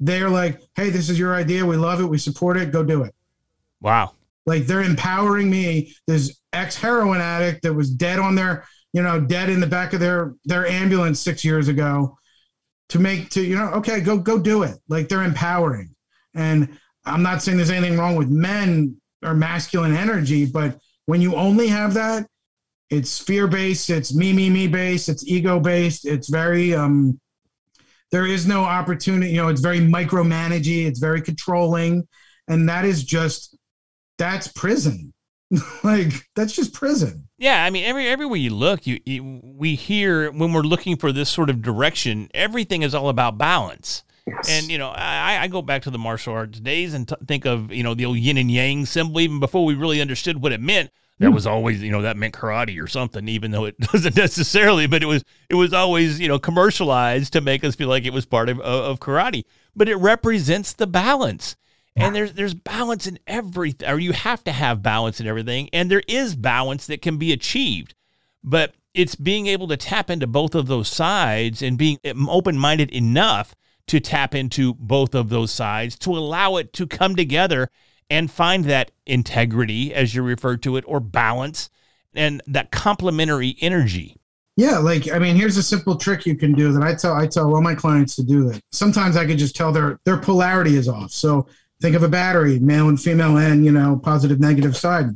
they're 0.00 0.30
like, 0.30 0.62
hey, 0.74 0.88
this 0.88 1.10
is 1.10 1.18
your 1.18 1.34
idea. 1.34 1.66
We 1.66 1.76
love 1.76 2.00
it. 2.00 2.06
We 2.06 2.16
support 2.16 2.56
it. 2.56 2.72
Go 2.72 2.82
do 2.82 3.02
it. 3.02 3.14
Wow. 3.82 4.14
Like 4.46 4.66
they're 4.66 4.80
empowering 4.80 5.50
me, 5.50 5.94
this 6.06 6.40
ex 6.54 6.74
heroin 6.74 7.20
addict 7.20 7.62
that 7.64 7.74
was 7.74 7.90
dead 7.90 8.18
on 8.18 8.34
their, 8.34 8.64
you 8.94 9.02
know, 9.02 9.20
dead 9.20 9.50
in 9.50 9.60
the 9.60 9.66
back 9.66 9.92
of 9.92 10.00
their 10.00 10.34
their 10.46 10.66
ambulance 10.66 11.20
six 11.20 11.44
years 11.44 11.68
ago 11.68 12.16
to 12.88 12.98
make 12.98 13.28
to, 13.30 13.42
you 13.42 13.56
know, 13.56 13.68
okay, 13.72 14.00
go 14.00 14.16
go 14.16 14.38
do 14.38 14.62
it. 14.62 14.78
Like 14.88 15.10
they're 15.10 15.22
empowering. 15.22 15.94
And 16.34 16.78
I'm 17.04 17.22
not 17.22 17.42
saying 17.42 17.58
there's 17.58 17.70
anything 17.70 17.98
wrong 17.98 18.16
with 18.16 18.30
men 18.30 18.96
or 19.22 19.34
masculine 19.34 19.94
energy, 19.94 20.46
but 20.46 20.78
when 21.06 21.20
you 21.20 21.34
only 21.34 21.68
have 21.68 21.94
that, 21.94 22.26
it's 22.90 23.18
fear 23.18 23.46
based, 23.46 23.90
it's 23.90 24.14
me, 24.14 24.32
me, 24.32 24.50
me 24.50 24.68
based, 24.68 25.08
it's 25.08 25.26
ego 25.26 25.58
based, 25.58 26.06
it's 26.06 26.28
very 26.28 26.74
um 26.74 27.18
there 28.10 28.26
is 28.26 28.46
no 28.46 28.62
opportunity, 28.62 29.32
you 29.32 29.38
know, 29.38 29.48
it's 29.48 29.62
very 29.62 29.80
micromanaging, 29.80 30.86
it's 30.86 30.98
very 30.98 31.22
controlling, 31.22 32.06
and 32.48 32.68
that 32.68 32.84
is 32.84 33.02
just 33.02 33.56
that's 34.18 34.48
prison. 34.48 35.12
like 35.84 36.12
that's 36.34 36.52
just 36.52 36.72
prison. 36.72 37.28
Yeah, 37.38 37.64
I 37.64 37.70
mean, 37.70 37.84
every 37.84 38.08
everywhere 38.08 38.38
you 38.38 38.54
look, 38.54 38.86
you, 38.86 39.00
you 39.04 39.40
we 39.42 39.74
hear 39.74 40.30
when 40.30 40.52
we're 40.52 40.62
looking 40.62 40.96
for 40.96 41.12
this 41.12 41.28
sort 41.28 41.50
of 41.50 41.62
direction, 41.62 42.30
everything 42.32 42.82
is 42.82 42.94
all 42.94 43.08
about 43.08 43.36
balance. 43.38 44.02
Yes. 44.26 44.48
And 44.48 44.70
you 44.70 44.78
know, 44.78 44.88
I, 44.88 45.38
I 45.42 45.48
go 45.48 45.62
back 45.62 45.82
to 45.82 45.90
the 45.90 45.98
martial 45.98 46.34
arts 46.34 46.60
days 46.60 46.94
and 46.94 47.08
t- 47.08 47.16
think 47.26 47.44
of 47.44 47.72
you 47.72 47.82
know 47.82 47.94
the 47.94 48.04
old 48.04 48.18
yin 48.18 48.36
and 48.36 48.50
yang 48.50 48.86
symbol. 48.86 49.20
Even 49.20 49.40
before 49.40 49.64
we 49.64 49.74
really 49.74 50.00
understood 50.00 50.40
what 50.40 50.52
it 50.52 50.60
meant, 50.60 50.90
there 51.18 51.28
hmm. 51.28 51.34
was 51.34 51.46
always 51.46 51.82
you 51.82 51.90
know 51.90 52.02
that 52.02 52.16
meant 52.16 52.34
karate 52.34 52.80
or 52.80 52.86
something. 52.86 53.26
Even 53.28 53.50
though 53.50 53.64
it 53.64 53.78
doesn't 53.92 54.16
necessarily, 54.16 54.86
but 54.86 55.02
it 55.02 55.06
was 55.06 55.24
it 55.48 55.56
was 55.56 55.72
always 55.72 56.20
you 56.20 56.28
know 56.28 56.38
commercialized 56.38 57.32
to 57.32 57.40
make 57.40 57.64
us 57.64 57.74
feel 57.74 57.88
like 57.88 58.04
it 58.04 58.12
was 58.12 58.24
part 58.24 58.48
of 58.48 58.60
of 58.60 59.00
karate. 59.00 59.44
But 59.74 59.88
it 59.88 59.96
represents 59.96 60.72
the 60.72 60.86
balance, 60.86 61.56
and 61.96 62.14
there's 62.14 62.34
there's 62.34 62.54
balance 62.54 63.08
in 63.08 63.18
everything, 63.26 63.88
or 63.88 63.98
you 63.98 64.12
have 64.12 64.44
to 64.44 64.52
have 64.52 64.84
balance 64.84 65.20
in 65.20 65.26
everything, 65.26 65.68
and 65.72 65.90
there 65.90 66.02
is 66.06 66.36
balance 66.36 66.86
that 66.86 67.02
can 67.02 67.16
be 67.16 67.32
achieved, 67.32 67.96
but 68.44 68.74
it's 68.94 69.14
being 69.16 69.46
able 69.46 69.66
to 69.68 69.76
tap 69.76 70.10
into 70.10 70.26
both 70.26 70.54
of 70.54 70.66
those 70.66 70.88
sides 70.88 71.62
and 71.62 71.78
being 71.78 71.98
open 72.28 72.58
minded 72.58 72.90
enough 72.90 73.54
to 73.88 74.00
tap 74.00 74.34
into 74.34 74.74
both 74.74 75.14
of 75.14 75.28
those 75.28 75.50
sides 75.50 75.98
to 75.98 76.10
allow 76.10 76.56
it 76.56 76.72
to 76.74 76.86
come 76.86 77.16
together 77.16 77.68
and 78.10 78.30
find 78.30 78.66
that 78.66 78.90
integrity, 79.06 79.94
as 79.94 80.14
you 80.14 80.22
refer 80.22 80.56
to 80.58 80.76
it, 80.76 80.84
or 80.86 81.00
balance 81.00 81.70
and 82.14 82.42
that 82.46 82.70
complementary 82.70 83.56
energy. 83.60 84.16
Yeah, 84.56 84.78
like 84.78 85.10
I 85.10 85.18
mean, 85.18 85.34
here's 85.34 85.56
a 85.56 85.62
simple 85.62 85.96
trick 85.96 86.26
you 86.26 86.36
can 86.36 86.52
do 86.52 86.72
that 86.72 86.82
I 86.82 86.94
tell 86.94 87.14
I 87.14 87.26
tell 87.26 87.54
all 87.54 87.62
my 87.62 87.74
clients 87.74 88.14
to 88.16 88.22
do 88.22 88.50
that. 88.50 88.60
Sometimes 88.70 89.16
I 89.16 89.24
can 89.24 89.38
just 89.38 89.56
tell 89.56 89.72
their 89.72 89.98
their 90.04 90.18
polarity 90.18 90.76
is 90.76 90.88
off. 90.88 91.10
So 91.10 91.46
think 91.80 91.96
of 91.96 92.02
a 92.02 92.08
battery, 92.08 92.58
male 92.58 92.90
and 92.90 93.00
female, 93.00 93.38
and 93.38 93.64
you 93.64 93.72
know, 93.72 93.98
positive 94.02 94.40
negative 94.40 94.76
side. 94.76 95.06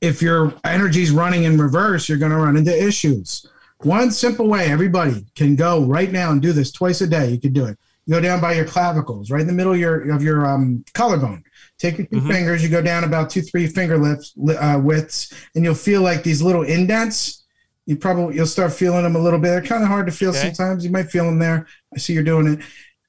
If 0.00 0.22
your 0.22 0.54
energy 0.62 1.02
is 1.02 1.10
running 1.10 1.44
in 1.44 1.58
reverse, 1.58 2.08
you're 2.08 2.18
going 2.18 2.30
to 2.30 2.38
run 2.38 2.56
into 2.56 2.86
issues. 2.86 3.46
One 3.78 4.10
simple 4.12 4.46
way 4.46 4.70
everybody 4.70 5.24
can 5.34 5.56
go 5.56 5.84
right 5.84 6.12
now 6.12 6.30
and 6.30 6.40
do 6.40 6.52
this 6.52 6.70
twice 6.70 7.00
a 7.00 7.08
day. 7.08 7.30
You 7.30 7.40
can 7.40 7.52
do 7.52 7.66
it 7.66 7.76
you 8.06 8.14
go 8.14 8.20
down 8.20 8.40
by 8.40 8.54
your 8.54 8.64
clavicles, 8.64 9.30
right 9.30 9.40
in 9.40 9.46
the 9.46 9.52
middle 9.52 9.72
of 9.72 9.78
your 9.78 10.10
of 10.10 10.22
your 10.22 10.46
um, 10.46 10.84
collarbone. 10.94 11.44
Take 11.78 11.98
your 11.98 12.06
2 12.06 12.16
mm-hmm. 12.16 12.30
fingers, 12.30 12.62
you 12.62 12.68
go 12.68 12.80
down 12.80 13.04
about 13.04 13.28
two, 13.28 13.42
three 13.42 13.66
finger 13.66 13.98
lips, 13.98 14.32
uh, 14.48 14.80
widths, 14.82 15.34
and 15.54 15.62
you'll 15.62 15.74
feel 15.74 16.00
like 16.00 16.22
these 16.22 16.40
little 16.40 16.62
indents. 16.62 17.44
You 17.84 17.96
probably 17.96 18.36
you'll 18.36 18.46
start 18.46 18.72
feeling 18.72 19.02
them 19.02 19.14
a 19.14 19.18
little 19.18 19.38
bit. 19.38 19.48
They're 19.48 19.62
kind 19.62 19.82
of 19.82 19.88
hard 19.88 20.06
to 20.06 20.12
feel 20.12 20.30
okay. 20.30 20.52
sometimes. 20.52 20.84
You 20.84 20.90
might 20.90 21.10
feel 21.10 21.24
them 21.24 21.38
there. 21.38 21.66
I 21.94 21.98
see 21.98 22.14
you're 22.14 22.22
doing 22.22 22.46
it. 22.46 22.60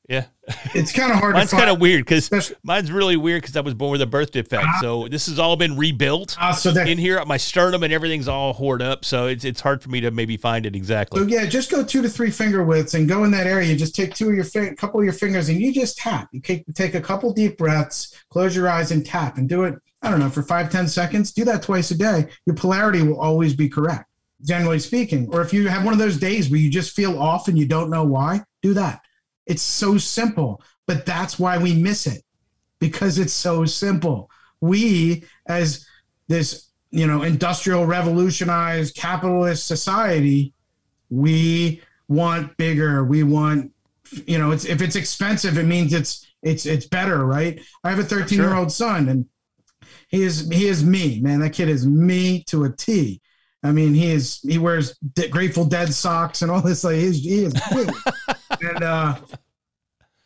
Yeah. 0.08 0.28
It's 0.74 0.94
kind 0.94 1.12
of 1.12 1.20
hard 1.20 1.34
mine's 1.34 1.52
kind 1.52 1.70
of 1.70 1.82
weird 1.82 2.06
because 2.06 2.54
mine's 2.64 2.90
really 2.90 3.18
weird 3.18 3.42
because 3.42 3.58
I 3.58 3.62
was 3.62 3.74
born 3.74 3.92
with 3.92 4.02
a 4.02 4.06
birth 4.06 4.32
defect. 4.32 4.64
Uh, 4.66 4.80
so 4.80 5.08
this 5.10 5.26
has 5.26 5.38
all 5.38 5.58
been 5.58 5.76
rebuilt 5.76 6.38
uh, 6.40 6.54
so 6.54 6.72
that, 6.72 6.88
in 6.88 6.98
here. 6.98 7.24
My 7.26 7.36
sternum 7.36 7.84
and 7.84 7.92
everything's 7.92 8.30
all 8.30 8.54
hoard 8.54 8.82
up. 8.82 9.04
So 9.04 9.28
it's 9.28 9.44
it's 9.44 9.60
hard 9.60 9.82
for 9.82 9.90
me 9.90 10.00
to 10.02 10.12
maybe 10.12 10.38
find 10.38 10.66
it 10.66 10.78
exactly. 10.78 11.20
So 11.20 11.28
yeah, 11.28 11.46
just 11.46 11.70
go 11.70 11.84
two 11.84 12.02
to 12.02 12.08
three 12.08 12.32
finger 12.32 12.64
widths 12.64 12.94
and 12.94 13.10
go 13.10 13.26
in 13.26 13.32
that 13.32 13.48
area. 13.48 13.76
Just 13.76 13.96
take 13.96 14.16
two 14.16 14.30
of 14.30 14.36
your 14.36 14.46
fi- 14.46 14.74
couple 14.76 15.02
of 15.02 15.04
your 15.04 15.14
fingers 15.14 15.50
and 15.50 15.60
you 15.60 15.74
just 15.74 15.98
tap. 15.98 16.30
You 16.32 16.40
take, 16.40 16.64
take 16.74 16.96
a 16.96 17.02
couple 17.02 17.34
deep 17.34 17.58
breaths, 17.58 18.16
close 18.30 18.56
your 18.56 18.70
eyes 18.70 18.92
and 18.92 19.06
tap 19.06 19.38
and 19.38 19.50
do 19.50 19.66
it. 19.66 19.76
I 20.02 20.10
don't 20.10 20.22
know 20.22 20.30
for 20.30 20.44
five 20.44 20.72
ten 20.72 20.88
seconds. 20.88 21.34
Do 21.34 21.44
that 21.44 21.64
twice 21.64 21.92
a 21.92 21.98
day. 21.98 22.30
Your 22.46 22.56
polarity 22.56 23.02
will 23.02 23.20
always 23.20 23.54
be 23.54 23.68
correct, 23.68 24.06
generally 24.42 24.80
speaking. 24.80 25.28
Or 25.34 25.42
if 25.42 25.52
you 25.52 25.68
have 25.68 25.84
one 25.84 25.94
of 25.94 26.00
those 26.00 26.18
days 26.18 26.50
where 26.50 26.62
you 26.62 26.70
just 26.70 26.96
feel 26.96 27.20
off 27.20 27.50
and 27.50 27.58
you 27.58 27.66
don't 27.66 27.90
know 27.90 28.06
why, 28.06 28.44
do 28.62 28.74
that 28.74 29.02
it's 29.48 29.62
so 29.62 29.98
simple, 29.98 30.62
but 30.86 31.06
that's 31.06 31.40
why 31.40 31.58
we 31.58 31.74
miss 31.74 32.06
it 32.06 32.24
because 32.80 33.18
it's 33.18 33.34
so 33.34 33.66
simple. 33.66 34.30
We, 34.62 35.24
as 35.48 35.86
this, 36.28 36.70
you 36.92 37.08
know, 37.08 37.24
industrial 37.24 37.86
revolutionized 37.86 38.96
capitalist 38.96 39.68
society, 39.68 40.54
we 41.10 41.82
want 42.08 42.56
bigger. 42.58 43.04
We 43.04 43.24
want, 43.24 43.72
you 44.26 44.38
know, 44.38 44.52
it's 44.52 44.66
if 44.66 44.82
it's 44.82 44.96
expensive, 44.96 45.58
it 45.58 45.66
means 45.66 45.94
it's 45.94 46.28
it's 46.42 46.66
it's 46.66 46.88
better, 46.88 47.26
right? 47.26 47.60
I 47.84 47.90
have 47.90 48.00
a 48.00 48.04
13 48.04 48.38
year 48.38 48.54
old 48.54 48.72
son, 48.72 49.10
and 49.10 49.26
he 50.08 50.24
is 50.24 50.50
he 50.50 50.68
is 50.68 50.84
me, 50.84 51.20
man. 51.22 51.40
That 51.40 51.52
kid 51.52 51.70
is 51.70 51.86
me 51.86 52.44
to 52.44 52.66
a 52.66 52.72
T. 52.72 53.22
I 53.64 53.72
mean, 53.72 53.94
he 53.94 54.12
is 54.12 54.40
he 54.42 54.58
wears 54.58 54.98
Grateful 55.30 55.66
Dead 55.66 55.94
socks 55.94 56.42
and 56.42 56.52
all 56.52 56.62
this. 56.62 56.84
Like 56.84 56.96
he's, 56.96 57.24
he 57.24 57.44
is 57.44 57.54
and 58.62 58.84
uh, 58.84 59.16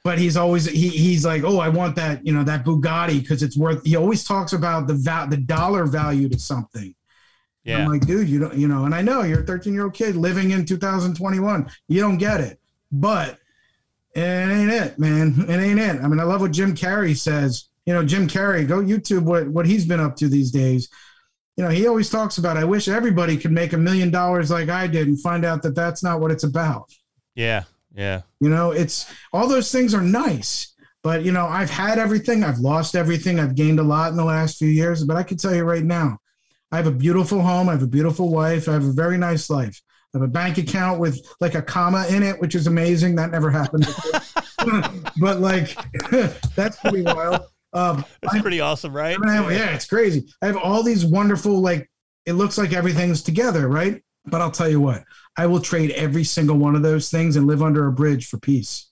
but 0.03 0.17
he's 0.17 0.37
always 0.37 0.65
he 0.65 0.89
he's 0.89 1.25
like, 1.25 1.43
oh, 1.43 1.59
I 1.59 1.69
want 1.69 1.95
that 1.95 2.25
you 2.25 2.33
know 2.33 2.43
that 2.43 2.65
Bugatti 2.65 3.21
because 3.21 3.43
it's 3.43 3.57
worth. 3.57 3.83
He 3.85 3.95
always 3.95 4.23
talks 4.23 4.53
about 4.53 4.87
the 4.87 4.95
va- 4.95 5.27
the 5.29 5.37
dollar 5.37 5.85
value 5.85 6.29
to 6.29 6.39
something. 6.39 6.93
Yeah, 7.63 7.79
I'm 7.79 7.89
like, 7.89 8.05
dude, 8.05 8.27
you 8.27 8.39
don't 8.39 8.55
you 8.55 8.67
know, 8.67 8.85
and 8.85 8.95
I 8.95 9.01
know 9.01 9.23
you're 9.23 9.41
a 9.41 9.45
13 9.45 9.73
year 9.73 9.83
old 9.83 9.93
kid 9.93 10.15
living 10.15 10.51
in 10.51 10.65
2021. 10.65 11.69
You 11.87 12.01
don't 12.01 12.17
get 12.17 12.41
it, 12.41 12.59
but 12.91 13.37
it 14.15 14.21
ain't 14.21 14.71
it, 14.71 14.97
man. 14.97 15.45
It 15.47 15.59
ain't 15.59 15.79
it. 15.79 16.01
I 16.01 16.07
mean, 16.07 16.19
I 16.19 16.23
love 16.23 16.41
what 16.41 16.51
Jim 16.51 16.75
Carrey 16.75 17.15
says. 17.15 17.65
You 17.85 17.93
know, 17.93 18.05
Jim 18.05 18.27
Carrey, 18.27 18.67
go 18.67 18.77
YouTube 18.77 19.23
what 19.23 19.47
what 19.47 19.65
he's 19.65 19.85
been 19.85 19.99
up 19.99 20.15
to 20.17 20.27
these 20.27 20.51
days 20.51 20.89
you 21.57 21.63
know, 21.63 21.69
he 21.69 21.87
always 21.87 22.09
talks 22.09 22.37
about, 22.37 22.57
I 22.57 22.63
wish 22.63 22.87
everybody 22.87 23.37
could 23.37 23.51
make 23.51 23.73
a 23.73 23.77
million 23.77 24.09
dollars 24.09 24.49
like 24.49 24.69
I 24.69 24.87
did 24.87 25.07
and 25.07 25.19
find 25.21 25.45
out 25.45 25.61
that 25.63 25.75
that's 25.75 26.01
not 26.01 26.19
what 26.19 26.31
it's 26.31 26.43
about. 26.43 26.91
Yeah. 27.35 27.63
Yeah. 27.93 28.21
You 28.39 28.49
know, 28.49 28.71
it's 28.71 29.11
all 29.33 29.47
those 29.47 29.71
things 29.71 29.93
are 29.93 30.01
nice, 30.01 30.73
but 31.03 31.23
you 31.23 31.31
know, 31.31 31.45
I've 31.45 31.69
had 31.69 31.99
everything, 31.99 32.43
I've 32.43 32.59
lost 32.59 32.95
everything, 32.95 33.39
I've 33.39 33.55
gained 33.55 33.79
a 33.79 33.83
lot 33.83 34.11
in 34.11 34.17
the 34.17 34.25
last 34.25 34.57
few 34.57 34.69
years, 34.69 35.03
but 35.03 35.17
I 35.17 35.23
can 35.23 35.37
tell 35.37 35.53
you 35.53 35.63
right 35.63 35.83
now, 35.83 36.17
I 36.71 36.77
have 36.77 36.87
a 36.87 36.91
beautiful 36.91 37.41
home, 37.41 37.69
I 37.69 37.73
have 37.73 37.83
a 37.83 37.87
beautiful 37.87 38.29
wife, 38.29 38.69
I 38.69 38.73
have 38.73 38.85
a 38.85 38.93
very 38.93 39.17
nice 39.17 39.49
life. 39.49 39.81
I 40.13 40.17
have 40.17 40.27
a 40.27 40.31
bank 40.31 40.57
account 40.57 40.99
with 40.99 41.25
like 41.39 41.55
a 41.55 41.61
comma 41.61 42.05
in 42.09 42.21
it, 42.21 42.39
which 42.41 42.53
is 42.53 42.67
amazing. 42.67 43.15
That 43.15 43.31
never 43.31 43.49
happened 43.49 43.87
but 45.21 45.39
like 45.39 45.75
that's 46.55 46.77
pretty 46.77 47.03
wild. 47.03 47.45
Um, 47.73 48.03
That's 48.21 48.35
I, 48.35 48.41
pretty 48.41 48.59
awesome, 48.59 48.93
right? 48.93 49.17
Have, 49.25 49.51
yeah, 49.51 49.73
it's 49.73 49.85
crazy. 49.85 50.27
I 50.41 50.47
have 50.47 50.57
all 50.57 50.83
these 50.83 51.05
wonderful, 51.05 51.61
like, 51.61 51.89
it 52.25 52.33
looks 52.33 52.57
like 52.57 52.73
everything's 52.73 53.23
together, 53.23 53.67
right? 53.67 54.01
But 54.25 54.41
I'll 54.41 54.51
tell 54.51 54.69
you 54.69 54.79
what, 54.79 55.03
I 55.37 55.47
will 55.47 55.59
trade 55.59 55.91
every 55.91 56.23
single 56.23 56.57
one 56.57 56.75
of 56.75 56.83
those 56.83 57.09
things 57.09 57.35
and 57.35 57.47
live 57.47 57.63
under 57.63 57.87
a 57.87 57.91
bridge 57.91 58.27
for 58.27 58.37
peace. 58.37 58.87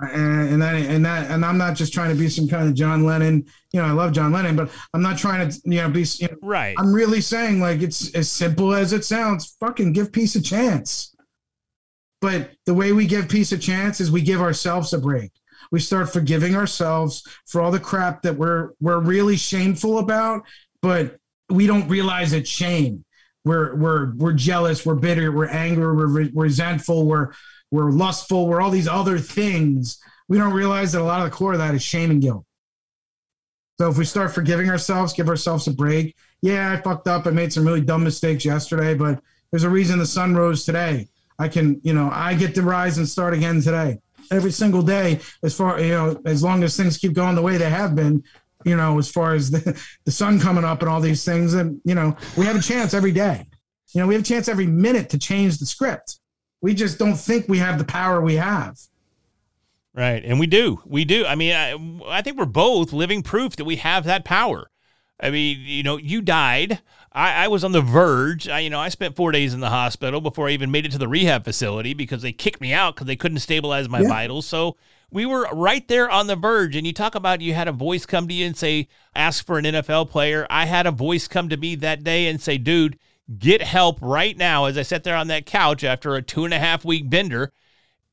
And, 0.00 0.48
and 0.48 0.62
that 0.62 0.74
and 0.74 1.04
that 1.04 1.30
and 1.30 1.44
I'm 1.44 1.58
not 1.58 1.76
just 1.76 1.92
trying 1.92 2.08
to 2.08 2.18
be 2.18 2.30
some 2.30 2.48
kind 2.48 2.66
of 2.68 2.74
John 2.74 3.04
Lennon. 3.04 3.44
You 3.72 3.80
know, 3.80 3.86
I 3.86 3.90
love 3.90 4.12
John 4.12 4.32
Lennon, 4.32 4.56
but 4.56 4.70
I'm 4.94 5.02
not 5.02 5.18
trying 5.18 5.48
to 5.48 5.60
you 5.66 5.76
know 5.76 5.90
be 5.90 6.06
you 6.18 6.28
know, 6.28 6.36
right. 6.42 6.74
I'm 6.78 6.92
really 6.92 7.20
saying 7.20 7.60
like 7.60 7.82
it's 7.82 8.14
as 8.14 8.30
simple 8.30 8.72
as 8.72 8.94
it 8.94 9.04
sounds. 9.04 9.56
Fucking 9.60 9.92
give 9.92 10.10
peace 10.10 10.36
a 10.36 10.42
chance. 10.42 11.14
But 12.22 12.52
the 12.64 12.74
way 12.74 12.92
we 12.92 13.06
give 13.06 13.28
peace 13.28 13.52
a 13.52 13.58
chance 13.58 14.00
is 14.00 14.10
we 14.10 14.22
give 14.22 14.40
ourselves 14.40 14.94
a 14.94 14.98
break 14.98 15.32
we 15.70 15.80
start 15.80 16.12
forgiving 16.12 16.56
ourselves 16.56 17.26
for 17.46 17.60
all 17.60 17.70
the 17.70 17.80
crap 17.80 18.22
that 18.22 18.36
we're 18.36 18.70
we're 18.80 19.00
really 19.00 19.36
shameful 19.36 19.98
about, 19.98 20.42
but 20.82 21.16
we 21.48 21.66
don't 21.66 21.88
realize 21.88 22.32
it's 22.32 22.50
shame. 22.50 23.04
We're 23.44 23.74
we're 23.74 24.14
we're 24.14 24.32
jealous, 24.32 24.84
we're 24.84 24.94
bitter, 24.94 25.32
we're 25.32 25.48
angry, 25.48 25.94
we're 25.94 26.06
re- 26.06 26.32
resentful, 26.34 27.06
we're 27.06 27.32
we're 27.70 27.90
lustful, 27.90 28.46
we're 28.46 28.60
all 28.60 28.70
these 28.70 28.88
other 28.88 29.18
things. 29.18 29.98
We 30.28 30.38
don't 30.38 30.52
realize 30.52 30.92
that 30.92 31.00
a 31.00 31.04
lot 31.04 31.20
of 31.24 31.30
the 31.30 31.36
core 31.36 31.52
of 31.52 31.58
that 31.58 31.74
is 31.74 31.82
shame 31.82 32.10
and 32.10 32.20
guilt. 32.20 32.44
So 33.80 33.88
if 33.88 33.96
we 33.96 34.04
start 34.04 34.34
forgiving 34.34 34.68
ourselves, 34.68 35.14
give 35.14 35.28
ourselves 35.28 35.66
a 35.66 35.72
break. 35.72 36.14
Yeah, 36.42 36.72
I 36.72 36.82
fucked 36.82 37.08
up. 37.08 37.26
I 37.26 37.30
made 37.30 37.52
some 37.52 37.64
really 37.64 37.80
dumb 37.80 38.04
mistakes 38.04 38.44
yesterday, 38.44 38.94
but 38.94 39.22
there's 39.50 39.64
a 39.64 39.70
reason 39.70 39.98
the 39.98 40.06
sun 40.06 40.34
rose 40.34 40.64
today. 40.64 41.08
I 41.38 41.48
can, 41.48 41.80
you 41.82 41.94
know, 41.94 42.10
I 42.12 42.34
get 42.34 42.54
to 42.56 42.62
rise 42.62 42.98
and 42.98 43.08
start 43.08 43.32
again 43.32 43.62
today. 43.62 43.98
Every 44.30 44.52
single 44.52 44.82
day, 44.82 45.20
as 45.42 45.54
far 45.56 45.80
you 45.80 45.92
know, 45.92 46.20
as 46.26 46.42
long 46.42 46.62
as 46.62 46.76
things 46.76 46.98
keep 46.98 47.14
going 47.14 47.34
the 47.34 47.42
way 47.42 47.56
they 47.56 47.70
have 47.70 47.94
been, 47.96 48.22
you 48.64 48.76
know, 48.76 48.98
as 48.98 49.10
far 49.10 49.34
as 49.34 49.50
the, 49.50 49.80
the 50.04 50.10
sun 50.10 50.40
coming 50.40 50.64
up 50.64 50.80
and 50.80 50.88
all 50.88 51.00
these 51.00 51.24
things, 51.24 51.54
and 51.54 51.80
you 51.84 51.94
know, 51.94 52.16
we 52.36 52.46
have 52.46 52.56
a 52.56 52.62
chance 52.62 52.94
every 52.94 53.12
day. 53.12 53.46
You 53.92 54.00
know, 54.00 54.06
we 54.06 54.14
have 54.14 54.22
a 54.22 54.26
chance 54.26 54.48
every 54.48 54.66
minute 54.66 55.10
to 55.10 55.18
change 55.18 55.58
the 55.58 55.66
script. 55.66 56.18
We 56.60 56.74
just 56.74 56.98
don't 56.98 57.16
think 57.16 57.48
we 57.48 57.58
have 57.58 57.78
the 57.78 57.84
power 57.84 58.20
we 58.20 58.36
have. 58.36 58.78
Right. 59.92 60.22
And 60.24 60.38
we 60.38 60.46
do. 60.46 60.80
We 60.84 61.04
do. 61.04 61.26
I 61.26 61.34
mean, 61.34 61.52
I, 61.52 62.18
I 62.18 62.22
think 62.22 62.38
we're 62.38 62.44
both 62.44 62.92
living 62.92 63.22
proof 63.22 63.56
that 63.56 63.64
we 63.64 63.76
have 63.76 64.04
that 64.04 64.24
power. 64.24 64.70
I 65.18 65.30
mean, 65.30 65.58
you 65.60 65.82
know, 65.82 65.96
you 65.96 66.22
died. 66.22 66.80
I, 67.12 67.44
I, 67.44 67.48
was 67.48 67.64
on 67.64 67.72
the 67.72 67.80
verge. 67.80 68.48
I, 68.48 68.60
you 68.60 68.70
know, 68.70 68.78
I 68.78 68.88
spent 68.88 69.16
four 69.16 69.32
days 69.32 69.52
in 69.52 69.60
the 69.60 69.70
hospital 69.70 70.20
before 70.20 70.48
I 70.48 70.52
even 70.52 70.70
made 70.70 70.86
it 70.86 70.92
to 70.92 70.98
the 70.98 71.08
rehab 71.08 71.44
facility 71.44 71.92
because 71.92 72.22
they 72.22 72.32
kicked 72.32 72.60
me 72.60 72.72
out 72.72 72.94
because 72.94 73.06
they 73.06 73.16
couldn't 73.16 73.40
stabilize 73.40 73.88
my 73.88 74.00
yeah. 74.00 74.08
vitals. 74.08 74.46
So 74.46 74.76
we 75.10 75.26
were 75.26 75.48
right 75.52 75.86
there 75.88 76.08
on 76.08 76.28
the 76.28 76.36
verge. 76.36 76.76
And 76.76 76.86
you 76.86 76.92
talk 76.92 77.16
about 77.16 77.40
you 77.40 77.54
had 77.54 77.68
a 77.68 77.72
voice 77.72 78.06
come 78.06 78.28
to 78.28 78.34
you 78.34 78.46
and 78.46 78.56
say, 78.56 78.88
ask 79.14 79.44
for 79.44 79.58
an 79.58 79.64
NFL 79.64 80.10
player. 80.10 80.46
I 80.48 80.66
had 80.66 80.86
a 80.86 80.92
voice 80.92 81.26
come 81.26 81.48
to 81.48 81.56
me 81.56 81.74
that 81.76 82.04
day 82.04 82.28
and 82.28 82.40
say, 82.40 82.58
dude, 82.58 82.98
get 83.38 83.62
help 83.62 83.98
right 84.00 84.36
now. 84.36 84.66
As 84.66 84.78
I 84.78 84.82
sat 84.82 85.02
there 85.02 85.16
on 85.16 85.28
that 85.28 85.46
couch 85.46 85.82
after 85.82 86.14
a 86.14 86.22
two 86.22 86.44
and 86.44 86.54
a 86.54 86.58
half 86.58 86.84
week 86.84 87.10
bender, 87.10 87.52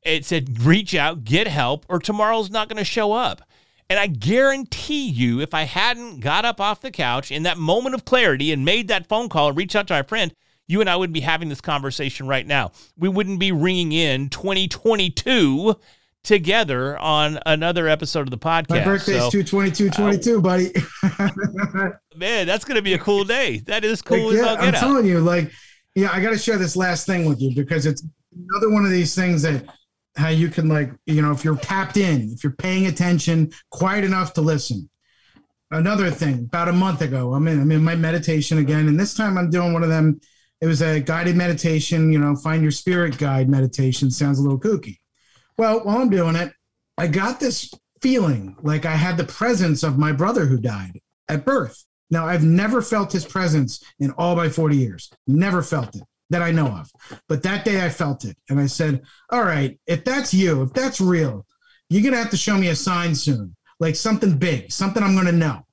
it 0.01 0.25
said, 0.25 0.61
reach 0.61 0.95
out, 0.95 1.23
get 1.23 1.47
help, 1.47 1.85
or 1.89 1.99
tomorrow's 1.99 2.49
not 2.49 2.69
going 2.69 2.77
to 2.77 2.85
show 2.85 3.13
up. 3.13 3.41
And 3.89 3.99
I 3.99 4.07
guarantee 4.07 5.07
you, 5.07 5.39
if 5.39 5.53
I 5.53 5.63
hadn't 5.63 6.19
got 6.19 6.43
up 6.43 6.59
off 6.59 6.81
the 6.81 6.91
couch 6.91 7.31
in 7.31 7.43
that 7.43 7.57
moment 7.57 7.95
of 7.95 8.03
clarity 8.03 8.51
and 8.51 8.65
made 8.65 8.89
that 8.89 9.07
phone 9.07 9.29
call 9.29 9.47
and 9.49 9.57
reached 9.57 9.75
out 9.75 9.87
to 9.87 9.93
my 9.93 10.03
friend, 10.03 10.33
you 10.67 10.81
and 10.81 10.89
I 10.89 10.97
would 10.97 11.13
be 11.13 11.21
having 11.21 11.47
this 11.47 11.61
conversation 11.61 12.27
right 12.27 12.45
now. 12.45 12.71
We 12.97 13.07
wouldn't 13.07 13.39
be 13.39 13.53
ringing 13.53 13.93
in 13.93 14.29
2022 14.29 15.75
together 16.23 16.97
on 16.99 17.39
another 17.45 17.87
episode 17.87 18.21
of 18.21 18.31
the 18.31 18.37
podcast. 18.37 18.69
My 18.69 18.83
birthday's 18.83 19.21
so, 19.21 19.31
22222, 19.31 20.37
uh, 20.37 20.41
buddy. 20.41 20.73
man, 22.17 22.45
that's 22.45 22.65
going 22.65 22.75
to 22.75 22.81
be 22.81 22.93
a 22.93 22.99
cool 22.99 23.23
day. 23.23 23.59
That 23.59 23.85
is 23.85 24.01
cool. 24.01 24.33
Like, 24.33 24.37
yeah, 24.37 24.55
I'm 24.59 24.75
out. 24.75 24.79
telling 24.79 25.05
you, 25.05 25.21
like, 25.21 25.49
yeah, 25.95 26.09
I 26.11 26.19
got 26.19 26.31
to 26.31 26.37
share 26.37 26.57
this 26.57 26.75
last 26.75 27.07
thing 27.07 27.25
with 27.25 27.41
you 27.41 27.55
because 27.55 27.85
it's 27.85 28.03
another 28.49 28.69
one 28.69 28.83
of 28.83 28.91
these 28.91 29.15
things 29.15 29.41
that 29.43 29.63
how 30.17 30.29
you 30.29 30.49
can 30.49 30.67
like 30.67 30.91
you 31.05 31.21
know 31.21 31.31
if 31.31 31.43
you're 31.43 31.57
tapped 31.57 31.97
in 31.97 32.31
if 32.31 32.43
you're 32.43 32.53
paying 32.53 32.87
attention 32.87 33.51
quiet 33.69 34.03
enough 34.03 34.33
to 34.33 34.41
listen. 34.41 34.89
Another 35.69 36.09
thing 36.09 36.45
about 36.45 36.69
a 36.69 36.73
month 36.73 37.01
ago 37.01 37.33
i'm 37.33 37.47
in 37.47 37.61
i'm 37.61 37.71
in 37.71 37.83
my 37.83 37.95
meditation 37.95 38.57
again 38.57 38.87
and 38.87 38.99
this 38.99 39.13
time 39.13 39.37
i'm 39.37 39.49
doing 39.49 39.73
one 39.73 39.83
of 39.83 39.89
them. 39.89 40.19
It 40.59 40.65
was 40.65 40.81
a 40.81 40.99
guided 40.99 41.35
meditation 41.35 42.11
you 42.11 42.19
know 42.19 42.35
find 42.35 42.61
your 42.61 42.71
spirit 42.71 43.17
guide 43.17 43.49
meditation. 43.49 44.09
Sounds 44.11 44.39
a 44.39 44.41
little 44.41 44.59
kooky. 44.59 44.97
Well 45.57 45.81
while 45.81 45.97
i'm 45.99 46.09
doing 46.09 46.35
it 46.35 46.51
i 46.97 47.07
got 47.07 47.39
this 47.39 47.73
feeling 48.01 48.55
like 48.61 48.85
i 48.85 48.95
had 48.95 49.17
the 49.17 49.23
presence 49.23 49.83
of 49.83 49.97
my 49.97 50.11
brother 50.11 50.45
who 50.45 50.57
died 50.57 50.99
at 51.29 51.45
birth. 51.45 51.85
Now 52.09 52.25
i've 52.25 52.43
never 52.43 52.81
felt 52.81 53.11
his 53.11 53.25
presence 53.25 53.83
in 53.99 54.11
all 54.11 54.35
my 54.35 54.49
40 54.49 54.77
years. 54.77 55.11
Never 55.27 55.61
felt 55.61 55.95
it 55.95 56.03
that 56.29 56.41
I 56.41 56.51
know 56.51 56.67
of. 56.67 56.91
But 57.27 57.43
that 57.43 57.65
day 57.65 57.83
I 57.83 57.89
felt 57.89 58.25
it. 58.25 58.37
And 58.49 58.59
I 58.59 58.67
said, 58.67 59.01
All 59.29 59.43
right, 59.43 59.79
if 59.87 60.03
that's 60.03 60.33
you, 60.33 60.63
if 60.63 60.73
that's 60.73 61.01
real, 61.01 61.45
you're 61.89 62.01
going 62.01 62.13
to 62.13 62.19
have 62.19 62.31
to 62.31 62.37
show 62.37 62.57
me 62.57 62.67
a 62.67 62.75
sign 62.75 63.15
soon, 63.15 63.55
like 63.79 63.95
something 63.95 64.37
big, 64.37 64.71
something 64.71 65.01
I'm 65.01 65.13
going 65.13 65.27
to 65.27 65.31
know. 65.31 65.65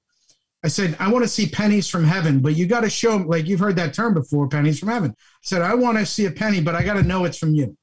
I 0.65 0.69
said, 0.69 0.97
I 0.99 1.11
want 1.11 1.25
to 1.25 1.29
see 1.29 1.47
pennies 1.47 1.91
from 1.91 2.05
heaven, 2.05 2.41
but 2.41 2.57
you 2.57 2.67
got 2.67 2.81
to 2.81 2.91
show, 2.91 3.17
like 3.17 3.47
you've 3.47 3.61
heard 3.61 3.77
that 3.77 3.93
term 3.93 4.15
before, 4.15 4.49
pennies 4.49 4.79
from 4.79 4.89
heaven. 4.89 5.11
I 5.19 5.25
said, 5.43 5.61
I 5.61 5.75
want 5.75 5.99
to 5.99 6.07
see 6.07 6.25
a 6.25 6.31
penny, 6.31 6.63
but 6.63 6.75
I 6.75 6.83
got 6.83 6.95
to 6.95 7.03
know 7.03 7.27
it's 7.27 7.37
from 7.37 7.55
you. 7.55 7.77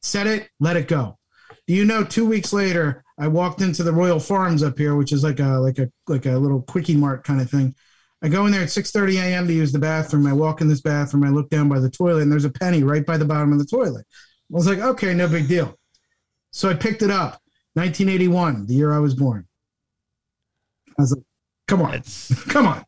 Said 0.00 0.26
it, 0.26 0.48
let 0.58 0.76
it 0.76 0.88
go. 0.88 1.18
Do 1.66 1.74
you 1.74 1.84
know 1.84 2.02
two 2.02 2.26
weeks 2.26 2.52
later, 2.52 3.04
I 3.18 3.28
walked 3.28 3.60
into 3.60 3.82
the 3.82 3.92
Royal 3.92 4.18
Farms 4.18 4.62
up 4.62 4.78
here, 4.78 4.96
which 4.96 5.12
is 5.12 5.22
like 5.22 5.38
a 5.38 5.58
like 5.60 5.78
a 5.78 5.88
like 6.08 6.26
a 6.26 6.36
little 6.36 6.62
quickie 6.62 6.96
mart 6.96 7.24
kind 7.24 7.40
of 7.40 7.50
thing. 7.50 7.74
I 8.22 8.28
go 8.28 8.46
in 8.46 8.52
there 8.52 8.62
at 8.62 8.68
6:30 8.68 9.16
a.m. 9.20 9.46
to 9.48 9.52
use 9.52 9.72
the 9.72 9.78
bathroom. 9.78 10.26
I 10.26 10.32
walk 10.32 10.60
in 10.60 10.68
this 10.68 10.80
bathroom. 10.80 11.24
I 11.24 11.30
look 11.30 11.50
down 11.50 11.68
by 11.68 11.80
the 11.80 11.90
toilet, 11.90 12.22
and 12.22 12.30
there's 12.30 12.44
a 12.44 12.50
penny 12.50 12.84
right 12.84 13.04
by 13.04 13.16
the 13.16 13.24
bottom 13.24 13.52
of 13.52 13.58
the 13.58 13.66
toilet. 13.66 14.06
I 14.08 14.54
was 14.54 14.66
like, 14.66 14.78
okay, 14.78 15.12
no 15.14 15.28
big 15.28 15.48
deal. 15.48 15.76
So 16.50 16.68
I 16.68 16.74
picked 16.74 17.02
it 17.02 17.10
up. 17.10 17.40
1981, 17.74 18.66
the 18.66 18.74
year 18.74 18.92
I 18.92 18.98
was 18.98 19.14
born. 19.14 19.46
I 20.98 21.02
was 21.02 21.12
like, 21.12 21.24
come 21.66 21.80
on, 21.80 22.02
come 22.48 22.66
on 22.66 22.84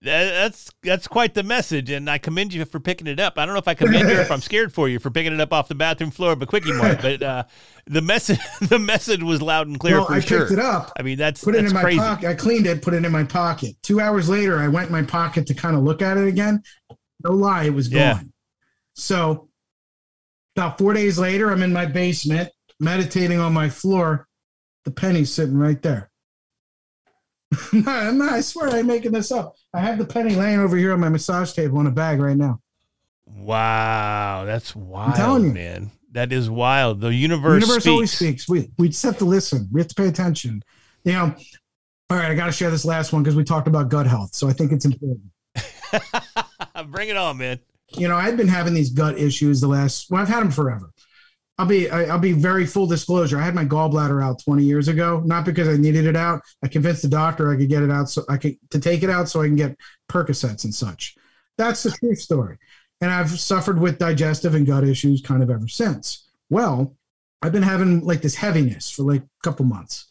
that's 0.00 0.70
that's 0.82 1.08
quite 1.08 1.34
the 1.34 1.42
message, 1.42 1.90
and 1.90 2.08
I 2.08 2.18
commend 2.18 2.54
you 2.54 2.64
for 2.64 2.78
picking 2.78 3.08
it 3.08 3.18
up. 3.18 3.36
I 3.36 3.44
don't 3.44 3.54
know 3.54 3.58
if 3.58 3.66
I 3.66 3.74
commend 3.74 4.08
you 4.08 4.20
if 4.20 4.30
I'm 4.30 4.40
scared 4.42 4.72
for 4.72 4.88
you 4.88 5.00
for 5.00 5.10
picking 5.10 5.32
it 5.32 5.40
up 5.40 5.52
off 5.52 5.66
the 5.66 5.74
bathroom 5.74 6.12
floor 6.12 6.32
of 6.32 6.40
a 6.40 6.46
quickie 6.46 6.72
mart, 6.72 6.98
but 7.02 7.20
uh, 7.20 7.44
the 7.86 8.00
message 8.00 8.38
the 8.60 8.78
message 8.78 9.22
was 9.22 9.42
loud 9.42 9.66
and 9.66 9.78
clear. 9.78 9.98
Well, 9.98 10.12
I 10.12 10.20
sure. 10.20 10.40
picked 10.40 10.52
it 10.52 10.60
up. 10.60 10.92
I 10.96 11.02
mean, 11.02 11.18
that's 11.18 11.42
put 11.42 11.56
it 11.56 11.62
that's 11.62 11.72
in 11.72 11.74
my 11.74 11.82
crazy. 11.82 11.98
pocket. 11.98 12.28
I 12.28 12.34
cleaned 12.34 12.66
it, 12.66 12.80
put 12.80 12.94
it 12.94 13.04
in 13.04 13.10
my 13.10 13.24
pocket. 13.24 13.76
Two 13.82 14.00
hours 14.00 14.28
later, 14.28 14.58
I 14.58 14.68
went 14.68 14.86
in 14.86 14.92
my 14.92 15.02
pocket 15.02 15.46
to 15.48 15.54
kind 15.54 15.76
of 15.76 15.82
look 15.82 16.00
at 16.00 16.16
it 16.16 16.28
again. 16.28 16.62
No 17.24 17.32
lie, 17.32 17.64
it 17.64 17.74
was 17.74 17.88
yeah. 17.88 18.14
gone. 18.14 18.32
So 18.94 19.48
about 20.54 20.78
four 20.78 20.92
days 20.92 21.18
later, 21.18 21.50
I'm 21.50 21.62
in 21.62 21.72
my 21.72 21.86
basement 21.86 22.50
meditating 22.78 23.40
on 23.40 23.52
my 23.52 23.68
floor. 23.68 24.28
The 24.84 24.92
penny's 24.92 25.32
sitting 25.32 25.58
right 25.58 25.80
there. 25.82 26.10
I 27.86 28.40
swear 28.40 28.70
I'm 28.70 28.86
making 28.86 29.12
this 29.12 29.32
up. 29.32 29.56
I 29.78 29.82
have 29.82 29.98
the 29.98 30.04
penny 30.04 30.34
laying 30.34 30.58
over 30.58 30.76
here 30.76 30.92
on 30.92 31.00
my 31.00 31.08
massage 31.08 31.52
table 31.52 31.80
in 31.80 31.86
a 31.86 31.90
bag 31.90 32.20
right 32.20 32.36
now. 32.36 32.60
Wow, 33.26 34.44
that's 34.44 34.74
wild, 34.74 35.10
I'm 35.10 35.16
telling 35.16 35.44
you. 35.44 35.52
man. 35.52 35.90
That 36.12 36.32
is 36.32 36.50
wild. 36.50 37.00
The 37.00 37.14
universe, 37.14 37.60
the 37.62 37.66
universe 37.66 37.84
speaks. 37.84 37.92
always 37.92 38.12
speaks. 38.12 38.48
We 38.48 38.70
we 38.78 38.88
just 38.88 39.02
have 39.04 39.18
to 39.18 39.24
listen. 39.24 39.68
We 39.70 39.80
have 39.80 39.88
to 39.88 39.94
pay 39.94 40.08
attention. 40.08 40.64
You 41.04 41.12
know. 41.12 41.34
All 42.10 42.16
right, 42.16 42.30
I 42.30 42.34
got 42.34 42.46
to 42.46 42.52
share 42.52 42.70
this 42.70 42.86
last 42.86 43.12
one 43.12 43.22
because 43.22 43.36
we 43.36 43.44
talked 43.44 43.68
about 43.68 43.90
gut 43.90 44.06
health, 44.06 44.34
so 44.34 44.48
I 44.48 44.52
think 44.54 44.72
it's 44.72 44.86
important. 44.86 45.30
Bring 46.90 47.10
it 47.10 47.18
on, 47.18 47.36
man. 47.36 47.60
You 47.90 48.08
know, 48.08 48.16
I've 48.16 48.36
been 48.36 48.48
having 48.48 48.72
these 48.72 48.90
gut 48.90 49.18
issues 49.18 49.60
the 49.60 49.68
last. 49.68 50.10
Well, 50.10 50.22
I've 50.22 50.28
had 50.28 50.40
them 50.40 50.50
forever. 50.50 50.90
I'll 51.58 51.66
be 51.66 51.90
I, 51.90 52.12
will 52.12 52.20
be 52.20 52.32
very 52.32 52.66
full 52.66 52.86
disclosure. 52.86 53.38
I 53.38 53.42
had 53.42 53.54
my 53.54 53.64
gallbladder 53.64 54.22
out 54.22 54.42
20 54.44 54.62
years 54.62 54.86
ago, 54.88 55.22
not 55.24 55.44
because 55.44 55.68
I 55.68 55.76
needed 55.76 56.06
it 56.06 56.16
out. 56.16 56.42
I 56.62 56.68
convinced 56.68 57.02
the 57.02 57.08
doctor 57.08 57.52
I 57.52 57.56
could 57.56 57.68
get 57.68 57.82
it 57.82 57.90
out 57.90 58.08
so 58.08 58.22
I 58.28 58.36
could 58.36 58.56
to 58.70 58.78
take 58.78 59.02
it 59.02 59.10
out 59.10 59.28
so 59.28 59.42
I 59.42 59.46
can 59.46 59.56
get 59.56 59.76
Percocets 60.08 60.64
and 60.64 60.74
such. 60.74 61.16
That's 61.56 61.82
the 61.82 61.90
true 61.90 62.14
story. 62.14 62.58
And 63.00 63.10
I've 63.10 63.30
suffered 63.30 63.80
with 63.80 63.98
digestive 63.98 64.54
and 64.54 64.66
gut 64.66 64.84
issues 64.84 65.20
kind 65.20 65.42
of 65.42 65.50
ever 65.50 65.68
since. 65.68 66.28
Well, 66.48 66.96
I've 67.42 67.52
been 67.52 67.62
having 67.62 68.04
like 68.04 68.22
this 68.22 68.36
heaviness 68.36 68.90
for 68.90 69.02
like 69.02 69.22
a 69.22 69.42
couple 69.42 69.64
months. 69.64 70.06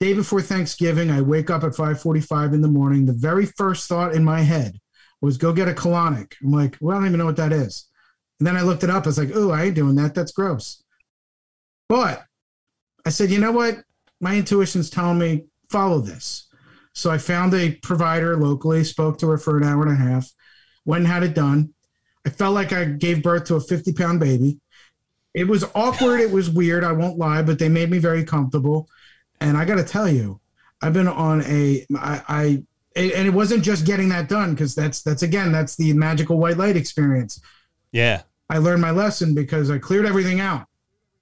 Day 0.00 0.14
before 0.14 0.40
Thanksgiving, 0.40 1.10
I 1.10 1.20
wake 1.20 1.50
up 1.50 1.64
at 1.64 1.72
5:45 1.72 2.54
in 2.54 2.62
the 2.62 2.68
morning. 2.68 3.04
The 3.04 3.12
very 3.12 3.44
first 3.44 3.88
thought 3.88 4.14
in 4.14 4.24
my 4.24 4.40
head 4.40 4.80
was 5.20 5.36
go 5.36 5.52
get 5.52 5.68
a 5.68 5.72
colonic. 5.72 6.32
I'm 6.42 6.50
like, 6.50 6.78
well, 6.80 6.96
I 6.96 7.00
don't 7.00 7.08
even 7.08 7.18
know 7.18 7.26
what 7.26 7.36
that 7.36 7.52
is. 7.52 7.86
And 8.42 8.46
then 8.48 8.56
I 8.56 8.62
looked 8.62 8.82
it 8.82 8.90
up. 8.90 9.04
I 9.04 9.06
was 9.06 9.18
like, 9.18 9.30
oh, 9.36 9.52
I 9.52 9.66
ain't 9.66 9.76
doing 9.76 9.94
that. 9.94 10.16
That's 10.16 10.32
gross. 10.32 10.82
But 11.88 12.24
I 13.06 13.10
said, 13.10 13.30
you 13.30 13.38
know 13.38 13.52
what? 13.52 13.84
My 14.20 14.34
intuition's 14.34 14.90
telling 14.90 15.20
me 15.20 15.44
follow 15.70 16.00
this. 16.00 16.48
So 16.92 17.08
I 17.08 17.18
found 17.18 17.54
a 17.54 17.76
provider 17.84 18.36
locally, 18.36 18.82
spoke 18.82 19.18
to 19.18 19.28
her 19.28 19.38
for 19.38 19.58
an 19.58 19.62
hour 19.62 19.84
and 19.84 19.92
a 19.92 19.94
half, 19.94 20.28
went 20.84 21.04
and 21.04 21.12
had 21.12 21.22
it 21.22 21.36
done. 21.36 21.72
I 22.26 22.30
felt 22.30 22.52
like 22.52 22.72
I 22.72 22.86
gave 22.86 23.22
birth 23.22 23.44
to 23.44 23.54
a 23.54 23.60
50 23.60 23.92
pound 23.92 24.18
baby. 24.18 24.58
It 25.34 25.46
was 25.46 25.64
awkward. 25.76 26.18
it 26.18 26.32
was 26.32 26.50
weird. 26.50 26.82
I 26.82 26.90
won't 26.90 27.18
lie, 27.18 27.42
but 27.42 27.60
they 27.60 27.68
made 27.68 27.92
me 27.92 27.98
very 27.98 28.24
comfortable. 28.24 28.88
And 29.40 29.56
I 29.56 29.64
got 29.64 29.76
to 29.76 29.84
tell 29.84 30.08
you, 30.08 30.40
I've 30.82 30.94
been 30.94 31.06
on 31.06 31.42
a, 31.42 31.86
I, 31.94 32.22
I 32.28 32.44
and 32.96 33.28
it 33.28 33.32
wasn't 33.32 33.62
just 33.62 33.86
getting 33.86 34.08
that 34.08 34.28
done 34.28 34.50
because 34.50 34.74
that's 34.74 35.00
that's 35.00 35.22
again 35.22 35.52
that's 35.52 35.76
the 35.76 35.92
magical 35.92 36.38
white 36.38 36.56
light 36.56 36.76
experience. 36.76 37.40
Yeah. 37.92 38.22
I 38.52 38.58
learned 38.58 38.82
my 38.82 38.90
lesson 38.90 39.34
because 39.34 39.70
I 39.70 39.78
cleared 39.78 40.04
everything 40.04 40.40
out. 40.40 40.66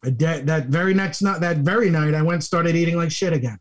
De- 0.03 0.43
that 0.43 0.66
very 0.66 0.95
next 0.95 1.22
night, 1.22 1.41
that 1.41 1.59
very 1.59 1.89
night, 1.89 2.12
I 2.12 2.22
went 2.22 2.43
started 2.43 2.74
eating 2.74 2.97
like 2.97 3.12
shit 3.12 3.33
again. 3.33 3.59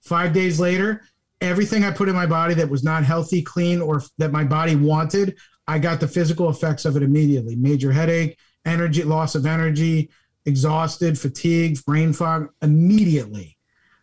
Five 0.00 0.32
days 0.32 0.58
later, 0.58 1.02
everything 1.42 1.84
I 1.84 1.90
put 1.90 2.08
in 2.08 2.14
my 2.14 2.24
body 2.24 2.54
that 2.54 2.70
was 2.70 2.82
not 2.82 3.04
healthy, 3.04 3.42
clean, 3.42 3.82
or 3.82 4.02
that 4.16 4.32
my 4.32 4.42
body 4.42 4.74
wanted, 4.74 5.36
I 5.68 5.78
got 5.78 6.00
the 6.00 6.08
physical 6.08 6.48
effects 6.48 6.86
of 6.86 6.96
it 6.96 7.02
immediately. 7.02 7.56
Major 7.56 7.92
headache, 7.92 8.38
energy, 8.64 9.02
loss 9.02 9.34
of 9.34 9.44
energy, 9.44 10.08
exhausted, 10.46 11.18
fatigued, 11.18 11.84
brain 11.84 12.14
fog 12.14 12.48
immediately. 12.62 13.58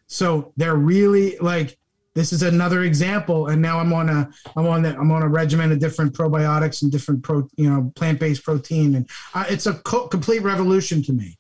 So 0.06 0.54
they're 0.58 0.76
really 0.76 1.40
like 1.40 1.77
this 2.18 2.34
is 2.34 2.42
another 2.42 2.82
example 2.82 3.48
and 3.48 3.62
now 3.62 3.80
i'm 3.80 3.94
on 3.94 4.10
a 4.10 4.28
i'm 4.56 4.66
on 4.66 4.82
the, 4.82 4.98
i'm 4.98 5.12
on 5.12 5.22
a 5.22 5.28
regimen 5.28 5.72
of 5.72 5.78
different 5.78 6.14
probiotics 6.14 6.82
and 6.82 6.92
different 6.92 7.22
pro 7.22 7.48
you 7.58 7.70
know 7.70 7.92
plant-based 7.96 8.44
protein 8.44 8.96
and 8.96 9.08
uh, 9.36 9.46
it's 9.48 9.68
a 9.68 9.74
co- 9.74 10.08
complete 10.08 10.42
revolution 10.42 11.04
to 11.04 11.14
me. 11.14 11.38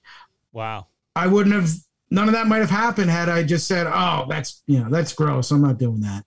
Wow. 0.53 0.87
I 1.15 1.25
wouldn't 1.25 1.55
have 1.55 1.71
none 2.11 2.27
of 2.27 2.33
that 2.35 2.47
might 2.47 2.59
have 2.59 2.69
happened 2.69 3.09
had 3.09 3.27
i 3.27 3.41
just 3.43 3.67
said 3.67 3.87
oh 3.87 4.25
that's 4.29 4.61
you 4.67 4.79
know 4.79 4.89
that's 4.89 5.13
gross. 5.13 5.49
I'm 5.51 5.61
not 5.61 5.79
doing 5.79 6.01
that. 6.01 6.23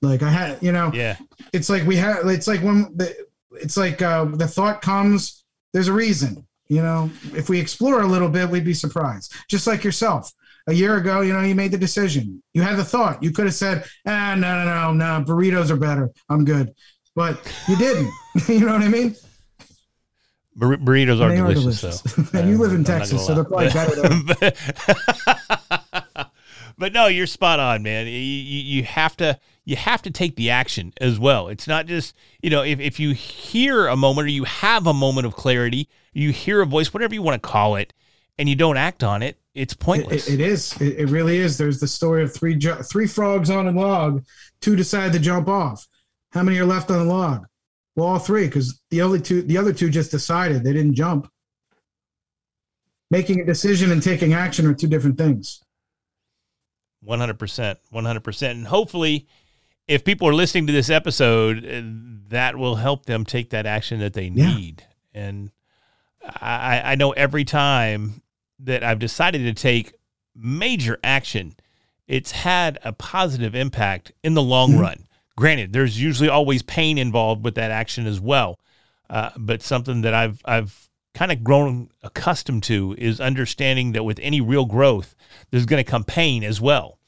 Like 0.00 0.22
i 0.22 0.30
had 0.30 0.62
you 0.62 0.70
know 0.70 0.92
yeah. 0.94 1.16
it's 1.52 1.68
like 1.68 1.84
we 1.84 1.96
have 1.96 2.26
it's 2.28 2.46
like 2.46 2.60
when 2.62 2.96
the 2.96 3.14
it's 3.52 3.76
like 3.76 4.00
uh 4.00 4.26
the 4.26 4.46
thought 4.46 4.80
comes 4.80 5.44
there's 5.72 5.88
a 5.88 5.92
reason 5.92 6.46
you 6.68 6.80
know? 6.80 7.10
If 7.36 7.50
we 7.50 7.60
explore 7.60 8.00
a 8.00 8.06
little 8.06 8.30
bit 8.30 8.48
we'd 8.48 8.64
be 8.64 8.72
surprised. 8.72 9.34
Just 9.48 9.66
like 9.66 9.84
yourself 9.84 10.32
a 10.68 10.72
year 10.72 10.96
ago, 10.96 11.20
you 11.20 11.32
know, 11.32 11.40
you 11.40 11.54
made 11.54 11.72
the 11.72 11.78
decision. 11.78 12.42
You 12.52 12.62
had 12.62 12.76
the 12.76 12.84
thought. 12.84 13.22
You 13.22 13.32
could 13.32 13.46
have 13.46 13.54
said, 13.54 13.84
ah, 14.06 14.34
no, 14.34 14.64
no, 14.64 14.92
no, 14.92 14.92
no, 14.92 15.24
burritos 15.24 15.70
are 15.70 15.76
better. 15.76 16.10
I'm 16.28 16.44
good. 16.44 16.74
But 17.14 17.40
you 17.68 17.76
didn't. 17.76 18.10
you 18.48 18.60
know 18.60 18.72
what 18.72 18.82
I 18.82 18.88
mean? 18.88 19.16
Bur- 20.54 20.78
burritos 20.78 21.20
are 21.20 21.34
delicious, 21.34 21.80
delicious. 21.80 22.32
and 22.34 22.48
you 22.48 22.58
live 22.58 22.72
in 22.72 22.84
Texas, 22.84 23.26
so 23.26 23.34
they're 23.34 23.44
probably 23.44 23.70
better. 23.70 24.52
but 26.78 26.92
no, 26.92 27.06
you're 27.06 27.26
spot 27.26 27.58
on, 27.58 27.82
man. 27.82 28.06
You, 28.06 28.12
you, 28.12 28.60
you 28.60 28.82
have 28.84 29.16
to 29.16 29.38
you 29.64 29.76
have 29.76 30.02
to 30.02 30.10
take 30.10 30.36
the 30.36 30.50
action 30.50 30.92
as 31.00 31.18
well. 31.18 31.48
It's 31.48 31.66
not 31.66 31.86
just 31.86 32.14
you 32.42 32.50
know 32.50 32.62
if 32.62 32.80
if 32.80 33.00
you 33.00 33.12
hear 33.12 33.86
a 33.86 33.96
moment 33.96 34.26
or 34.26 34.30
you 34.30 34.44
have 34.44 34.86
a 34.86 34.92
moment 34.92 35.26
of 35.26 35.34
clarity, 35.34 35.88
you 36.12 36.32
hear 36.32 36.60
a 36.60 36.66
voice, 36.66 36.92
whatever 36.92 37.14
you 37.14 37.22
want 37.22 37.42
to 37.42 37.48
call 37.48 37.76
it, 37.76 37.94
and 38.38 38.46
you 38.46 38.54
don't 38.54 38.76
act 38.76 39.02
on 39.02 39.22
it, 39.22 39.38
it's 39.54 39.74
pointless. 39.74 40.28
it, 40.28 40.34
it 40.34 40.40
is. 40.40 40.80
It, 40.80 40.98
it, 40.98 41.06
really 41.06 41.38
is. 41.38 41.58
There's 41.58 41.80
the 41.80 41.88
story 41.88 42.22
of 42.22 42.32
three 42.34 42.54
ju- 42.54 42.82
three 42.82 43.06
frogs 43.06 43.50
on 43.50 43.68
a 43.68 43.70
log. 43.70 44.24
Two 44.60 44.76
decide 44.76 45.12
to 45.12 45.18
jump 45.18 45.48
off. 45.48 45.86
How 46.32 46.42
many 46.42 46.58
are 46.58 46.64
left 46.64 46.90
on 46.90 47.06
the 47.06 47.12
log? 47.12 47.46
Well, 47.94 48.06
all 48.06 48.18
three, 48.18 48.46
because 48.46 48.80
the 48.90 49.02
only 49.02 49.20
two, 49.20 49.42
the 49.42 49.58
other 49.58 49.72
two 49.72 49.90
just 49.90 50.10
decided 50.10 50.64
they 50.64 50.72
didn't 50.72 50.94
jump. 50.94 51.30
Making 53.10 53.40
a 53.40 53.44
decision 53.44 53.92
and 53.92 54.02
taking 54.02 54.32
action 54.32 54.66
are 54.66 54.72
two 54.72 54.86
different 54.86 55.18
things. 55.18 55.62
One 57.02 57.18
hundred 57.18 57.38
percent, 57.38 57.78
one 57.90 58.06
hundred 58.06 58.24
percent, 58.24 58.56
and 58.56 58.66
hopefully, 58.66 59.26
if 59.86 60.04
people 60.04 60.26
are 60.28 60.34
listening 60.34 60.66
to 60.68 60.72
this 60.72 60.88
episode, 60.88 61.66
uh, 61.66 61.82
that 62.30 62.56
will 62.56 62.76
help 62.76 63.04
them 63.04 63.26
take 63.26 63.50
that 63.50 63.66
action 63.66 64.00
that 64.00 64.14
they 64.14 64.30
need. 64.30 64.86
Yeah. 65.12 65.20
And 65.20 65.50
I, 66.24 66.80
I 66.92 66.94
know 66.94 67.10
every 67.10 67.44
time 67.44 68.22
that 68.64 68.84
I've 68.84 68.98
decided 68.98 69.42
to 69.44 69.60
take 69.60 69.94
major 70.34 70.98
action, 71.02 71.54
it's 72.06 72.32
had 72.32 72.78
a 72.84 72.92
positive 72.92 73.54
impact 73.54 74.12
in 74.22 74.34
the 74.34 74.42
long 74.42 74.72
mm-hmm. 74.72 74.80
run. 74.80 75.06
Granted, 75.36 75.72
there's 75.72 76.00
usually 76.00 76.28
always 76.28 76.62
pain 76.62 76.98
involved 76.98 77.44
with 77.44 77.54
that 77.54 77.70
action 77.70 78.06
as 78.06 78.20
well, 78.20 78.60
uh, 79.08 79.30
but 79.36 79.62
something 79.62 80.02
that 80.02 80.14
I've 80.14 80.40
I've 80.44 80.90
kind 81.14 81.32
of 81.32 81.44
grown 81.44 81.90
accustomed 82.02 82.62
to 82.64 82.94
is 82.98 83.20
understanding 83.20 83.92
that 83.92 84.04
with 84.04 84.18
any 84.22 84.40
real 84.40 84.64
growth, 84.64 85.14
there's 85.50 85.66
going 85.66 85.82
to 85.82 85.90
come 85.90 86.04
pain 86.04 86.42
as 86.42 86.60
well. 86.60 86.98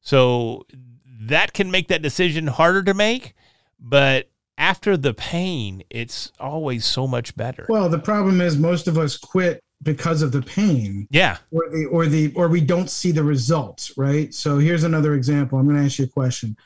So 0.00 0.66
that 1.06 1.52
can 1.52 1.70
make 1.70 1.88
that 1.88 2.02
decision 2.02 2.46
harder 2.46 2.82
to 2.82 2.94
make, 2.94 3.34
but 3.78 4.30
after 4.58 4.96
the 4.96 5.14
pain, 5.14 5.82
it's 5.90 6.32
always 6.38 6.84
so 6.84 7.06
much 7.06 7.36
better. 7.36 7.66
Well, 7.68 7.88
the 7.88 7.98
problem 7.98 8.40
is 8.40 8.56
most 8.56 8.86
of 8.86 8.98
us 8.98 9.16
quit 9.16 9.62
because 9.82 10.22
of 10.22 10.32
the 10.32 10.42
pain. 10.42 11.06
Yeah. 11.10 11.38
Or 11.50 11.68
the 11.70 11.86
or 11.86 12.06
the 12.06 12.32
or 12.34 12.48
we 12.48 12.60
don't 12.60 12.90
see 12.90 13.12
the 13.12 13.24
results, 13.24 13.92
right? 13.96 14.32
So 14.32 14.58
here's 14.58 14.84
another 14.84 15.14
example. 15.14 15.58
I'm 15.58 15.66
going 15.66 15.78
to 15.78 15.84
ask 15.84 15.98
you 15.98 16.04
a 16.04 16.08
question. 16.08 16.56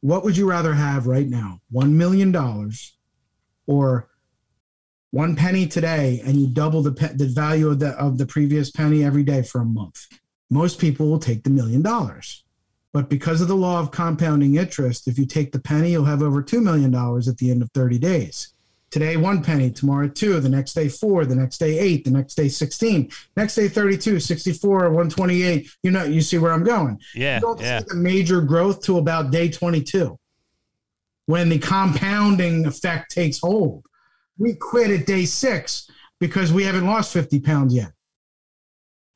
What 0.00 0.24
would 0.24 0.36
you 0.36 0.48
rather 0.48 0.74
have 0.74 1.06
right 1.06 1.28
now? 1.28 1.60
1 1.70 1.96
million 1.96 2.32
dollars 2.32 2.96
or 3.66 4.08
one 5.10 5.36
penny 5.36 5.66
today 5.66 6.22
and 6.24 6.36
you 6.36 6.48
double 6.48 6.82
the 6.82 6.92
pe- 6.92 7.14
the 7.14 7.26
value 7.26 7.68
of 7.68 7.78
the 7.78 7.90
of 7.90 8.18
the 8.18 8.26
previous 8.26 8.70
penny 8.70 9.04
every 9.04 9.22
day 9.22 9.42
for 9.42 9.60
a 9.60 9.64
month. 9.64 10.06
Most 10.50 10.78
people 10.78 11.08
will 11.08 11.18
take 11.18 11.44
the 11.44 11.50
million 11.50 11.82
dollars. 11.82 12.44
But 12.92 13.08
because 13.08 13.40
of 13.40 13.48
the 13.48 13.56
law 13.56 13.80
of 13.80 13.90
compounding 13.90 14.56
interest, 14.56 15.08
if 15.08 15.18
you 15.18 15.24
take 15.24 15.52
the 15.52 15.58
penny, 15.58 15.92
you'll 15.92 16.04
have 16.04 16.22
over 16.22 16.42
$2 16.42 16.62
million 16.62 16.94
at 16.94 17.38
the 17.38 17.50
end 17.50 17.62
of 17.62 17.70
30 17.72 17.98
days. 17.98 18.52
Today, 18.92 19.16
one 19.16 19.42
penny, 19.42 19.70
tomorrow, 19.70 20.06
two, 20.06 20.38
the 20.38 20.50
next 20.50 20.74
day, 20.74 20.86
four, 20.86 21.24
the 21.24 21.34
next 21.34 21.56
day, 21.56 21.78
eight, 21.78 22.04
the 22.04 22.10
next 22.10 22.34
day, 22.34 22.46
16, 22.46 23.10
next 23.38 23.54
day, 23.54 23.66
32, 23.66 24.20
64, 24.20 24.78
128. 24.90 25.70
You 25.82 25.90
know, 25.90 26.04
you 26.04 26.20
see 26.20 26.36
where 26.36 26.52
I'm 26.52 26.62
going. 26.62 27.00
Yeah. 27.14 27.36
You 27.36 27.40
don't 27.40 27.60
yeah. 27.60 27.78
see 27.78 27.86
the 27.88 27.94
major 27.94 28.42
growth 28.42 28.82
to 28.82 28.98
about 28.98 29.30
day 29.30 29.48
22 29.48 30.18
when 31.24 31.48
the 31.48 31.58
compounding 31.58 32.66
effect 32.66 33.10
takes 33.10 33.38
hold. 33.38 33.86
We 34.36 34.54
quit 34.54 34.90
at 34.90 35.06
day 35.06 35.24
six 35.24 35.90
because 36.20 36.52
we 36.52 36.64
haven't 36.64 36.86
lost 36.86 37.14
50 37.14 37.40
pounds 37.40 37.74
yet. 37.74 37.92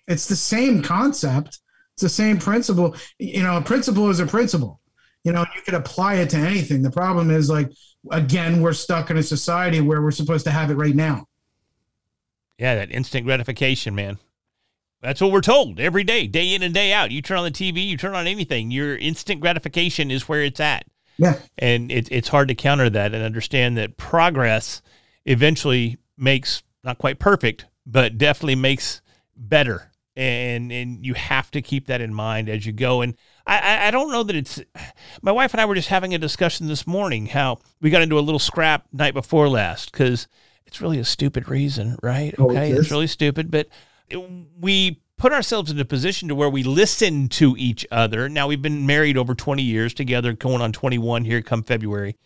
It's 0.08 0.26
the 0.26 0.36
same 0.36 0.82
concept, 0.82 1.60
it's 1.92 2.02
the 2.02 2.08
same 2.08 2.38
principle. 2.38 2.96
You 3.18 3.42
know, 3.42 3.58
a 3.58 3.62
principle 3.62 4.08
is 4.08 4.20
a 4.20 4.26
principle. 4.26 4.80
You 5.24 5.32
know, 5.32 5.44
you 5.54 5.60
could 5.62 5.74
apply 5.74 6.14
it 6.14 6.30
to 6.30 6.36
anything. 6.38 6.80
The 6.80 6.90
problem 6.90 7.30
is 7.30 7.50
like 7.50 7.70
again, 8.10 8.60
we're 8.60 8.72
stuck 8.72 9.10
in 9.10 9.16
a 9.16 9.22
society 9.22 9.80
where 9.80 10.02
we're 10.02 10.10
supposed 10.10 10.44
to 10.44 10.50
have 10.50 10.70
it 10.70 10.74
right 10.74 10.94
now. 10.94 11.26
Yeah, 12.58 12.76
that 12.76 12.90
instant 12.90 13.26
gratification, 13.26 13.94
man. 13.94 14.18
That's 15.02 15.20
what 15.20 15.30
we're 15.30 15.42
told 15.42 15.78
every 15.78 16.04
day, 16.04 16.26
day 16.26 16.54
in 16.54 16.62
and 16.62 16.72
day 16.72 16.92
out. 16.92 17.10
You 17.10 17.22
turn 17.22 17.38
on 17.38 17.44
the 17.44 17.50
TV, 17.50 17.86
you 17.86 17.96
turn 17.96 18.14
on 18.14 18.26
anything, 18.26 18.70
your 18.70 18.96
instant 18.96 19.40
gratification 19.40 20.10
is 20.10 20.28
where 20.28 20.42
it's 20.42 20.58
at. 20.58 20.86
Yeah. 21.18 21.38
And 21.58 21.92
it, 21.92 22.08
it's 22.10 22.28
hard 22.28 22.48
to 22.48 22.54
counter 22.54 22.90
that 22.90 23.14
and 23.14 23.22
understand 23.22 23.76
that 23.76 23.96
progress 23.96 24.82
eventually 25.24 25.98
makes 26.16 26.62
not 26.82 26.98
quite 26.98 27.18
perfect, 27.18 27.66
but 27.84 28.18
definitely 28.18 28.56
makes 28.56 29.00
better. 29.36 29.90
And 30.16 30.72
and 30.72 31.04
you 31.04 31.12
have 31.14 31.50
to 31.50 31.60
keep 31.60 31.88
that 31.88 32.00
in 32.00 32.14
mind 32.14 32.48
as 32.48 32.64
you 32.64 32.72
go. 32.72 33.02
And 33.02 33.16
I, 33.46 33.88
I 33.88 33.90
don't 33.90 34.10
know 34.10 34.22
that 34.24 34.34
it's. 34.34 34.60
My 35.22 35.32
wife 35.32 35.54
and 35.54 35.60
I 35.60 35.64
were 35.66 35.74
just 35.74 35.88
having 35.88 36.14
a 36.14 36.18
discussion 36.18 36.66
this 36.66 36.86
morning 36.86 37.26
how 37.26 37.58
we 37.80 37.90
got 37.90 38.02
into 38.02 38.18
a 38.18 38.20
little 38.20 38.40
scrap 38.40 38.86
night 38.92 39.14
before 39.14 39.48
last 39.48 39.92
because 39.92 40.26
it's 40.66 40.80
really 40.80 40.98
a 40.98 41.04
stupid 41.04 41.48
reason, 41.48 41.96
right? 42.02 42.34
Oh, 42.38 42.50
okay, 42.50 42.72
it's 42.72 42.90
really 42.90 43.06
stupid, 43.06 43.50
but 43.50 43.68
it, 44.08 44.18
we 44.60 45.00
put 45.16 45.32
ourselves 45.32 45.70
in 45.70 45.78
a 45.78 45.84
position 45.84 46.28
to 46.28 46.34
where 46.34 46.50
we 46.50 46.62
listen 46.62 47.28
to 47.28 47.54
each 47.56 47.86
other. 47.90 48.28
Now 48.28 48.48
we've 48.48 48.60
been 48.60 48.84
married 48.84 49.16
over 49.16 49.34
20 49.34 49.62
years 49.62 49.94
together, 49.94 50.32
going 50.32 50.60
on 50.60 50.72
21 50.72 51.24
here 51.24 51.40
come 51.40 51.62
February. 51.62 52.16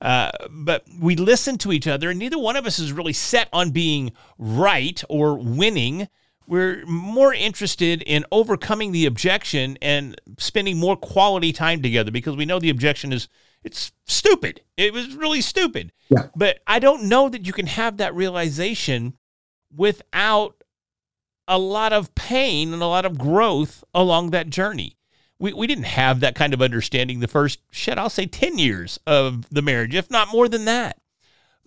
Uh, 0.00 0.30
but 0.50 0.84
we 1.00 1.16
listen 1.16 1.56
to 1.56 1.72
each 1.72 1.86
other, 1.86 2.10
and 2.10 2.18
neither 2.18 2.38
one 2.38 2.56
of 2.56 2.66
us 2.66 2.78
is 2.78 2.92
really 2.92 3.12
set 3.12 3.48
on 3.52 3.70
being 3.70 4.12
right 4.38 5.02
or 5.08 5.38
winning 5.38 6.08
we're 6.46 6.84
more 6.86 7.32
interested 7.32 8.02
in 8.02 8.24
overcoming 8.30 8.92
the 8.92 9.06
objection 9.06 9.78
and 9.80 10.20
spending 10.38 10.78
more 10.78 10.96
quality 10.96 11.52
time 11.52 11.82
together 11.82 12.10
because 12.10 12.36
we 12.36 12.44
know 12.44 12.58
the 12.58 12.70
objection 12.70 13.12
is 13.12 13.28
it's 13.64 13.92
stupid. 14.04 14.60
It 14.76 14.92
was 14.92 15.14
really 15.16 15.40
stupid. 15.40 15.92
Yeah. 16.10 16.28
But 16.36 16.60
I 16.66 16.78
don't 16.78 17.04
know 17.04 17.30
that 17.30 17.46
you 17.46 17.52
can 17.52 17.66
have 17.66 17.96
that 17.96 18.14
realization 18.14 19.16
without 19.74 20.62
a 21.48 21.58
lot 21.58 21.92
of 21.92 22.14
pain 22.14 22.72
and 22.72 22.82
a 22.82 22.86
lot 22.86 23.04
of 23.04 23.18
growth 23.18 23.82
along 23.94 24.30
that 24.30 24.50
journey. 24.50 24.98
We, 25.38 25.52
we 25.52 25.66
didn't 25.66 25.84
have 25.84 26.20
that 26.20 26.34
kind 26.34 26.54
of 26.54 26.62
understanding 26.62 27.20
the 27.20 27.28
first, 27.28 27.60
shit, 27.70 27.98
I'll 27.98 28.10
say 28.10 28.26
10 28.26 28.58
years 28.58 29.00
of 29.06 29.48
the 29.50 29.62
marriage, 29.62 29.94
if 29.94 30.10
not 30.10 30.28
more 30.28 30.48
than 30.48 30.64
that. 30.66 30.98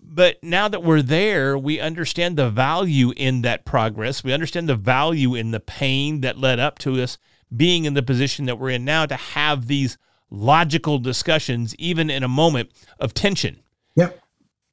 But 0.00 0.42
now 0.42 0.68
that 0.68 0.82
we're 0.82 1.02
there, 1.02 1.56
we 1.58 1.80
understand 1.80 2.36
the 2.36 2.50
value 2.50 3.12
in 3.16 3.42
that 3.42 3.64
progress. 3.64 4.24
We 4.24 4.32
understand 4.32 4.68
the 4.68 4.76
value 4.76 5.34
in 5.34 5.50
the 5.50 5.60
pain 5.60 6.22
that 6.22 6.38
led 6.38 6.58
up 6.58 6.78
to 6.80 7.00
us 7.02 7.18
being 7.54 7.84
in 7.84 7.94
the 7.94 8.02
position 8.02 8.46
that 8.46 8.58
we're 8.58 8.70
in 8.70 8.84
now 8.84 9.06
to 9.06 9.16
have 9.16 9.66
these 9.66 9.98
logical 10.30 10.98
discussions, 10.98 11.74
even 11.76 12.10
in 12.10 12.22
a 12.22 12.28
moment 12.28 12.70
of 12.98 13.14
tension. 13.14 13.62
Yep. 13.96 14.20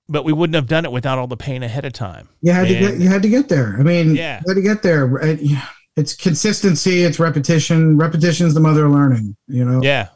But 0.07 0.23
we 0.23 0.33
wouldn't 0.33 0.55
have 0.55 0.67
done 0.67 0.85
it 0.85 0.91
without 0.91 1.17
all 1.17 1.27
the 1.27 1.37
pain 1.37 1.63
ahead 1.63 1.85
of 1.85 1.93
time. 1.93 2.29
You 2.41 2.51
had 2.51 2.67
and, 2.67 2.75
to 2.75 2.79
get. 2.79 2.99
You 2.99 3.09
had 3.09 3.21
to 3.23 3.29
get 3.29 3.49
there. 3.49 3.75
I 3.79 3.83
mean, 3.83 4.15
yeah. 4.15 4.41
you 4.45 4.53
had 4.53 4.55
to 4.55 4.61
get 4.61 4.83
there. 4.83 5.19
It's 5.95 6.13
consistency. 6.13 7.03
It's 7.03 7.19
repetition. 7.19 7.97
Repetition 7.97 8.45
is 8.45 8.53
the 8.53 8.59
mother 8.59 8.85
of 8.85 8.91
learning. 8.91 9.35
You 9.47 9.65
know. 9.65 9.81
Yeah. 9.81 10.09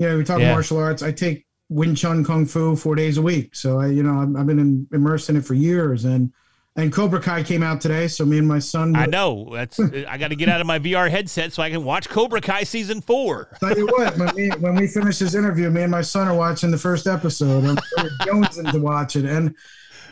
You 0.00 0.08
know, 0.08 0.16
we 0.18 0.24
talk 0.24 0.40
yeah. 0.40 0.52
martial 0.52 0.78
arts. 0.78 1.02
I 1.02 1.12
take 1.12 1.46
Wing 1.74 1.94
Chun 1.96 2.24
Kung 2.24 2.46
Fu 2.46 2.76
four 2.76 2.94
days 2.94 3.18
a 3.18 3.22
week. 3.22 3.56
So 3.56 3.80
I, 3.80 3.88
you 3.88 4.04
know, 4.04 4.20
I've, 4.20 4.36
I've 4.36 4.46
been 4.46 4.60
in, 4.60 4.86
immersed 4.92 5.28
in 5.28 5.36
it 5.36 5.44
for 5.44 5.54
years. 5.54 6.04
And 6.04 6.32
and 6.76 6.92
Cobra 6.92 7.20
Kai 7.20 7.42
came 7.42 7.62
out 7.62 7.80
today, 7.80 8.08
so 8.08 8.24
me 8.24 8.38
and 8.38 8.48
my 8.48 8.58
son. 8.58 8.96
I 8.96 9.06
know 9.06 9.48
that's. 9.52 9.78
Uh, 9.78 10.04
I 10.08 10.18
got 10.18 10.28
to 10.28 10.36
get 10.36 10.48
out 10.48 10.60
of 10.60 10.66
my 10.66 10.78
VR 10.78 11.08
headset 11.10 11.52
so 11.52 11.62
I 11.62 11.70
can 11.70 11.84
watch 11.84 12.08
Cobra 12.08 12.40
Kai 12.40 12.64
season 12.64 13.00
four. 13.00 13.56
Tell 13.60 13.76
you 13.76 13.86
what, 13.86 14.16
when 14.18 14.34
we 14.34 14.48
when 14.50 14.74
we 14.76 14.86
finish 14.86 15.18
this 15.18 15.34
interview, 15.34 15.70
me 15.70 15.82
and 15.82 15.90
my 15.90 16.02
son 16.02 16.26
are 16.26 16.34
watching 16.34 16.70
the 16.70 16.78
first 16.78 17.06
episode. 17.06 17.64
I'm 17.64 17.76
jonesing 18.22 18.70
to 18.72 18.80
watch 18.80 19.14
it. 19.16 19.24
And 19.24 19.54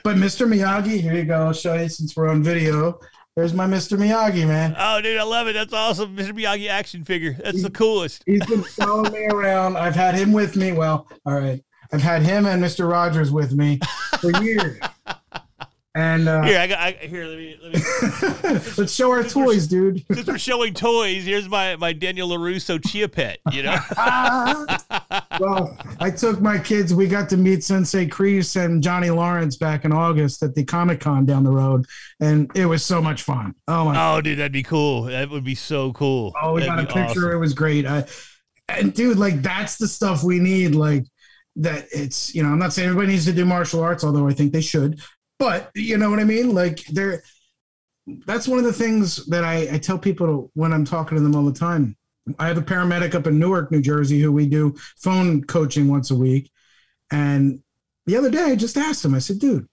but 0.04 0.16
Mr. 0.16 0.46
Miyagi, 0.48 1.00
here 1.00 1.14
you 1.14 1.24
go. 1.24 1.46
I'll 1.46 1.52
show 1.52 1.74
you 1.74 1.88
since 1.88 2.16
we're 2.16 2.28
on 2.28 2.42
video. 2.42 3.00
There's 3.34 3.54
my 3.54 3.66
Mr. 3.66 3.96
Miyagi, 3.96 4.46
man. 4.46 4.74
Oh, 4.78 5.00
dude, 5.00 5.16
I 5.16 5.22
love 5.22 5.46
it. 5.46 5.54
That's 5.54 5.72
awesome. 5.72 6.14
Mr. 6.14 6.32
Miyagi 6.32 6.68
action 6.68 7.02
figure. 7.02 7.34
That's 7.42 7.62
the 7.62 7.70
coolest. 7.70 8.22
He's 8.26 8.44
been 8.44 8.62
following 8.62 9.10
me 9.10 9.24
around. 9.26 9.78
I've 9.78 9.94
had 9.94 10.14
him 10.14 10.32
with 10.32 10.54
me. 10.54 10.72
Well, 10.72 11.06
all 11.24 11.40
right. 11.40 11.62
I've 11.94 12.02
had 12.02 12.22
him 12.22 12.44
and 12.44 12.62
Mr. 12.62 12.90
Rogers 12.90 13.30
with 13.30 13.52
me 13.52 13.80
for 14.20 14.30
years. 14.42 14.78
And 15.94 16.26
uh, 16.26 16.42
here, 16.42 16.58
I 16.58 16.66
got 16.66 16.78
I, 16.78 16.92
here. 16.92 17.26
Let 17.26 17.36
me 17.36 17.58
let 17.62 17.74
me. 17.74 18.60
let's 18.78 18.94
show 18.94 19.10
our 19.10 19.22
toys, 19.22 19.66
dude. 19.66 20.02
Since 20.12 20.26
we're 20.26 20.38
showing 20.38 20.72
toys, 20.72 21.24
here's 21.24 21.50
my 21.50 21.76
my 21.76 21.92
Daniel 21.92 22.30
LaRusso 22.30 22.82
Chia 22.86 23.08
pet. 23.08 23.40
You 23.52 23.64
know. 23.64 23.76
well, 25.38 25.76
I 26.00 26.10
took 26.10 26.40
my 26.40 26.58
kids. 26.58 26.94
We 26.94 27.08
got 27.08 27.28
to 27.28 27.36
meet 27.36 27.62
Sensei 27.62 28.06
Kreese 28.06 28.56
and 28.56 28.82
Johnny 28.82 29.10
Lawrence 29.10 29.56
back 29.56 29.84
in 29.84 29.92
August 29.92 30.42
at 30.42 30.54
the 30.54 30.64
Comic 30.64 30.98
Con 31.00 31.26
down 31.26 31.44
the 31.44 31.50
road, 31.50 31.84
and 32.20 32.50
it 32.54 32.64
was 32.64 32.82
so 32.82 33.02
much 33.02 33.22
fun. 33.22 33.54
Oh 33.68 33.84
my! 33.84 34.16
Oh, 34.16 34.22
dude, 34.22 34.38
that'd 34.38 34.50
be 34.50 34.62
cool. 34.62 35.02
That 35.02 35.28
would 35.28 35.44
be 35.44 35.54
so 35.54 35.92
cool. 35.92 36.32
Oh, 36.40 36.54
we 36.54 36.62
that'd 36.62 36.74
got 36.74 36.84
a 36.84 37.06
picture. 37.06 37.26
Awesome. 37.26 37.32
It 37.32 37.38
was 37.38 37.52
great. 37.52 37.84
I, 37.84 38.06
and 38.68 38.94
dude, 38.94 39.18
like 39.18 39.42
that's 39.42 39.76
the 39.76 39.88
stuff 39.88 40.24
we 40.24 40.38
need. 40.38 40.74
Like 40.74 41.04
that. 41.56 41.84
It's 41.92 42.34
you 42.34 42.42
know, 42.42 42.48
I'm 42.48 42.58
not 42.58 42.72
saying 42.72 42.88
everybody 42.88 43.12
needs 43.12 43.26
to 43.26 43.32
do 43.34 43.44
martial 43.44 43.82
arts, 43.82 44.04
although 44.04 44.26
I 44.26 44.32
think 44.32 44.54
they 44.54 44.62
should 44.62 44.98
but 45.42 45.72
you 45.74 45.98
know 45.98 46.08
what 46.08 46.20
I 46.20 46.24
mean? 46.24 46.54
Like 46.54 46.84
there 46.86 47.24
that's 48.26 48.46
one 48.46 48.60
of 48.60 48.64
the 48.64 48.72
things 48.72 49.26
that 49.26 49.42
I, 49.42 49.68
I 49.72 49.78
tell 49.78 49.98
people 49.98 50.52
when 50.54 50.72
I'm 50.72 50.84
talking 50.84 51.16
to 51.16 51.22
them 51.22 51.34
all 51.34 51.44
the 51.44 51.58
time. 51.58 51.96
I 52.38 52.46
have 52.46 52.58
a 52.58 52.62
paramedic 52.62 53.16
up 53.16 53.26
in 53.26 53.40
Newark, 53.40 53.72
New 53.72 53.82
Jersey, 53.82 54.20
who 54.20 54.30
we 54.30 54.46
do 54.46 54.76
phone 54.98 55.42
coaching 55.42 55.88
once 55.88 56.12
a 56.12 56.14
week. 56.14 56.48
And 57.10 57.60
the 58.06 58.16
other 58.16 58.30
day, 58.30 58.44
I 58.44 58.54
just 58.54 58.76
asked 58.76 59.04
him. 59.04 59.16
I 59.16 59.18
said, 59.18 59.40
"Dude, 59.40 59.66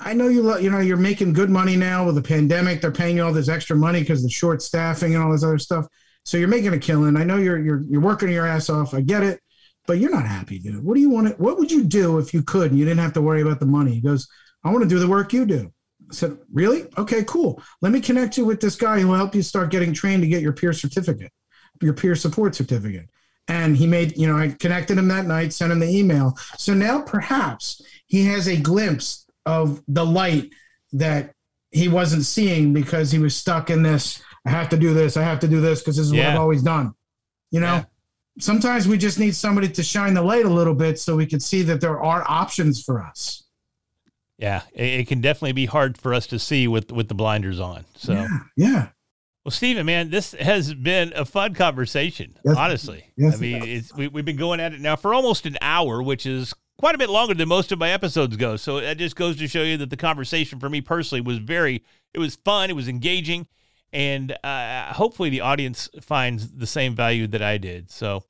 I 0.00 0.12
know 0.12 0.26
you 0.26 0.58
you 0.58 0.70
know 0.70 0.80
you're 0.80 0.96
making 0.96 1.34
good 1.34 1.50
money 1.50 1.76
now 1.76 2.04
with 2.04 2.16
the 2.16 2.22
pandemic. 2.22 2.80
They're 2.80 2.90
paying 2.90 3.16
you 3.16 3.24
all 3.24 3.32
this 3.32 3.48
extra 3.48 3.76
money 3.76 4.00
because 4.00 4.18
of 4.18 4.24
the 4.24 4.30
short 4.30 4.60
staffing 4.60 5.14
and 5.14 5.22
all 5.22 5.30
this 5.30 5.44
other 5.44 5.58
stuff. 5.58 5.86
So 6.24 6.36
you're 6.36 6.48
making 6.48 6.74
a 6.74 6.80
killing. 6.80 7.16
I 7.16 7.22
know 7.22 7.36
you're 7.36 7.60
you're 7.60 7.82
you're 7.88 8.00
working 8.00 8.30
your 8.30 8.46
ass 8.46 8.68
off. 8.68 8.92
I 8.92 9.02
get 9.02 9.22
it, 9.22 9.40
but 9.86 9.98
you're 9.98 10.10
not 10.10 10.26
happy, 10.26 10.58
dude. 10.58 10.84
What 10.84 10.94
do 10.94 11.00
you 11.00 11.10
want 11.10 11.28
to? 11.28 11.34
What 11.34 11.58
would 11.58 11.70
you 11.70 11.84
do 11.84 12.18
if 12.18 12.34
you 12.34 12.42
could 12.42 12.72
and 12.72 12.78
you 12.80 12.84
didn't 12.84 13.04
have 13.04 13.12
to 13.12 13.22
worry 13.22 13.42
about 13.42 13.60
the 13.60 13.66
money?" 13.66 13.94
He 13.94 14.00
goes, 14.00 14.26
I 14.64 14.70
want 14.70 14.82
to 14.82 14.88
do 14.88 14.98
the 14.98 15.08
work 15.08 15.32
you 15.32 15.46
do. 15.46 15.72
I 16.10 16.14
said, 16.14 16.38
Really? 16.52 16.86
Okay, 16.98 17.24
cool. 17.24 17.62
Let 17.80 17.92
me 17.92 18.00
connect 18.00 18.36
you 18.36 18.44
with 18.44 18.60
this 18.60 18.76
guy 18.76 19.00
who 19.00 19.08
will 19.08 19.14
help 19.16 19.34
you 19.34 19.42
start 19.42 19.70
getting 19.70 19.92
trained 19.92 20.22
to 20.22 20.28
get 20.28 20.42
your 20.42 20.52
peer 20.52 20.72
certificate, 20.72 21.32
your 21.80 21.94
peer 21.94 22.14
support 22.14 22.54
certificate. 22.54 23.08
And 23.48 23.76
he 23.76 23.86
made, 23.86 24.16
you 24.16 24.28
know, 24.28 24.36
I 24.36 24.50
connected 24.50 24.96
him 24.96 25.08
that 25.08 25.26
night, 25.26 25.52
sent 25.52 25.72
him 25.72 25.80
the 25.80 25.88
email. 25.88 26.36
So 26.56 26.72
now 26.72 27.00
perhaps 27.00 27.82
he 28.06 28.24
has 28.26 28.46
a 28.46 28.56
glimpse 28.56 29.26
of 29.46 29.82
the 29.88 30.04
light 30.04 30.50
that 30.92 31.32
he 31.72 31.88
wasn't 31.88 32.24
seeing 32.24 32.72
because 32.72 33.10
he 33.10 33.18
was 33.18 33.36
stuck 33.36 33.70
in 33.70 33.82
this. 33.82 34.22
I 34.46 34.50
have 34.50 34.68
to 34.70 34.76
do 34.76 34.94
this. 34.94 35.16
I 35.16 35.22
have 35.22 35.40
to 35.40 35.48
do 35.48 35.60
this 35.60 35.80
because 35.80 35.96
this 35.96 36.06
is 36.06 36.12
yeah. 36.12 36.26
what 36.26 36.34
I've 36.34 36.40
always 36.40 36.62
done. 36.62 36.94
You 37.50 37.60
know, 37.60 37.76
yeah. 37.76 37.84
sometimes 38.38 38.86
we 38.86 38.96
just 38.96 39.18
need 39.18 39.34
somebody 39.34 39.68
to 39.68 39.82
shine 39.82 40.14
the 40.14 40.22
light 40.22 40.44
a 40.44 40.50
little 40.50 40.74
bit 40.74 40.98
so 40.98 41.16
we 41.16 41.26
can 41.26 41.40
see 41.40 41.62
that 41.62 41.80
there 41.80 42.00
are 42.00 42.24
options 42.28 42.82
for 42.82 43.02
us. 43.02 43.44
Yeah, 44.40 44.62
it, 44.72 45.00
it, 45.00 45.08
can 45.08 45.20
definitely 45.20 45.52
be 45.52 45.66
hard 45.66 45.98
for 45.98 46.14
us 46.14 46.26
to 46.28 46.38
see 46.38 46.66
with 46.66 46.90
with 46.90 47.08
the 47.08 47.14
blinders 47.14 47.60
on. 47.60 47.84
So 47.94 48.14
yeah, 48.14 48.38
yeah. 48.56 48.88
Well, 49.44 49.52
Stephen, 49.52 49.86
man, 49.86 50.10
this 50.10 50.32
has 50.32 50.74
been 50.74 51.12
a 51.14 51.24
fun 51.24 51.54
conversation. 51.54 52.38
Yes, 52.44 52.56
honestly, 52.56 53.04
yes, 53.16 53.36
I 53.36 53.40
mean, 53.40 53.62
it's, 53.62 53.94
we, 53.94 54.08
we've 54.08 54.24
been 54.24 54.36
going 54.36 54.60
at 54.60 54.72
it 54.72 54.80
now 54.80 54.96
for 54.96 55.14
almost 55.14 55.46
an 55.46 55.56
hour, 55.62 56.02
which 56.02 56.26
is 56.26 56.54
quite 56.78 56.94
a 56.94 56.98
bit 56.98 57.10
longer 57.10 57.34
than 57.34 57.48
most 57.48 57.72
of 57.72 57.78
my 57.78 57.90
episodes 57.90 58.36
go. 58.36 58.56
So 58.56 58.80
that 58.80 58.96
just 58.96 59.14
goes 59.14 59.36
to 59.36 59.48
show 59.48 59.62
you 59.62 59.76
that 59.78 59.90
the 59.90 59.96
conversation 59.96 60.58
for 60.58 60.68
me 60.68 60.80
personally 60.80 61.20
was 61.20 61.38
very, 61.38 61.84
it 62.14 62.18
was 62.18 62.36
fun, 62.36 62.70
it 62.70 62.76
was 62.76 62.88
engaging, 62.88 63.46
and 63.92 64.36
uh, 64.42 64.92
hopefully 64.94 65.28
the 65.28 65.42
audience 65.42 65.88
finds 66.00 66.50
the 66.52 66.66
same 66.66 66.94
value 66.94 67.26
that 67.26 67.42
I 67.42 67.58
did. 67.58 67.90
So 67.90 68.24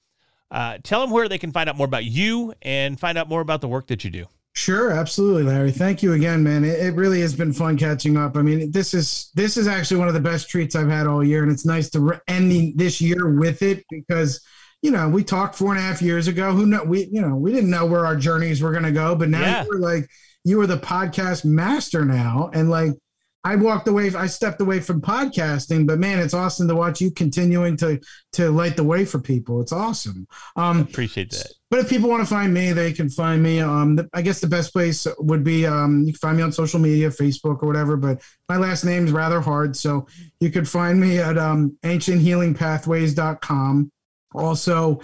uh, 0.50 0.78
tell 0.82 1.00
them 1.00 1.10
where 1.10 1.28
they 1.28 1.38
can 1.38 1.52
find 1.52 1.68
out 1.68 1.76
more 1.76 1.86
about 1.86 2.04
you 2.04 2.54
and 2.62 2.98
find 2.98 3.16
out 3.16 3.28
more 3.28 3.40
about 3.40 3.60
the 3.60 3.68
work 3.68 3.86
that 3.88 4.02
you 4.02 4.10
do. 4.10 4.26
Sure, 4.52 4.90
absolutely, 4.90 5.44
Larry. 5.44 5.70
Thank 5.70 6.02
you 6.02 6.14
again, 6.14 6.42
man. 6.42 6.64
It, 6.64 6.80
it, 6.80 6.94
really 6.94 7.20
has 7.20 7.34
been 7.34 7.52
fun 7.52 7.78
catching 7.78 8.16
up. 8.16 8.36
I 8.36 8.42
mean, 8.42 8.72
this 8.72 8.94
is 8.94 9.30
this 9.34 9.56
is 9.56 9.68
actually 9.68 9.98
one 9.98 10.08
of 10.08 10.14
the 10.14 10.20
best 10.20 10.50
treats 10.50 10.74
I've 10.74 10.88
had 10.88 11.06
all 11.06 11.22
year, 11.22 11.44
and 11.44 11.52
it's 11.52 11.64
nice 11.64 11.88
to 11.90 12.00
re- 12.00 12.18
end 12.26 12.50
the, 12.50 12.72
this 12.74 13.00
year 13.00 13.38
with 13.38 13.62
it 13.62 13.84
because 13.90 14.44
you 14.82 14.90
know 14.90 15.08
we 15.08 15.22
talked 15.22 15.54
four 15.54 15.70
and 15.70 15.78
a 15.78 15.82
half 15.82 16.02
years 16.02 16.26
ago. 16.26 16.52
Who 16.52 16.66
know 16.66 16.82
we 16.82 17.08
you 17.12 17.22
know 17.22 17.36
we 17.36 17.52
didn't 17.52 17.70
know 17.70 17.86
where 17.86 18.04
our 18.04 18.16
journeys 18.16 18.60
were 18.60 18.72
going 18.72 18.84
to 18.84 18.92
go, 18.92 19.14
but 19.14 19.28
now 19.28 19.40
yeah. 19.40 19.64
you're 19.64 19.78
like 19.78 20.10
you 20.44 20.60
are 20.60 20.66
the 20.66 20.78
podcast 20.78 21.44
master 21.44 22.04
now, 22.04 22.50
and 22.52 22.70
like 22.70 22.94
I 23.44 23.54
walked 23.56 23.86
away. 23.86 24.12
I 24.14 24.26
stepped 24.26 24.60
away 24.60 24.80
from 24.80 25.00
podcasting, 25.00 25.86
but 25.86 26.00
man, 26.00 26.18
it's 26.18 26.34
awesome 26.34 26.66
to 26.68 26.74
watch 26.74 27.00
you 27.00 27.12
continuing 27.12 27.76
to 27.78 28.00
to 28.32 28.50
light 28.50 28.76
the 28.76 28.84
way 28.84 29.04
for 29.04 29.20
people. 29.20 29.60
It's 29.60 29.72
awesome. 29.72 30.26
Um, 30.56 30.80
appreciate 30.80 31.30
that. 31.30 31.52
But 31.70 31.78
if 31.78 31.88
people 31.88 32.10
want 32.10 32.20
to 32.20 32.26
find 32.26 32.52
me, 32.52 32.72
they 32.72 32.92
can 32.92 33.08
find 33.08 33.40
me. 33.40 33.60
Um, 33.60 33.94
the, 33.94 34.08
I 34.12 34.22
guess 34.22 34.40
the 34.40 34.48
best 34.48 34.72
place 34.72 35.06
would 35.18 35.44
be 35.44 35.66
um, 35.66 36.02
you 36.04 36.12
can 36.12 36.18
find 36.18 36.36
me 36.36 36.42
on 36.42 36.50
social 36.50 36.80
media, 36.80 37.10
Facebook 37.10 37.62
or 37.62 37.66
whatever. 37.66 37.96
But 37.96 38.22
my 38.48 38.56
last 38.56 38.84
name 38.84 39.06
is 39.06 39.12
rather 39.12 39.40
hard, 39.40 39.76
so 39.76 40.08
you 40.40 40.50
could 40.50 40.68
find 40.68 41.00
me 41.00 41.18
at 41.18 41.38
um, 41.38 41.78
ancienthealingpathways.com. 41.84 43.92
Also, 44.34 45.00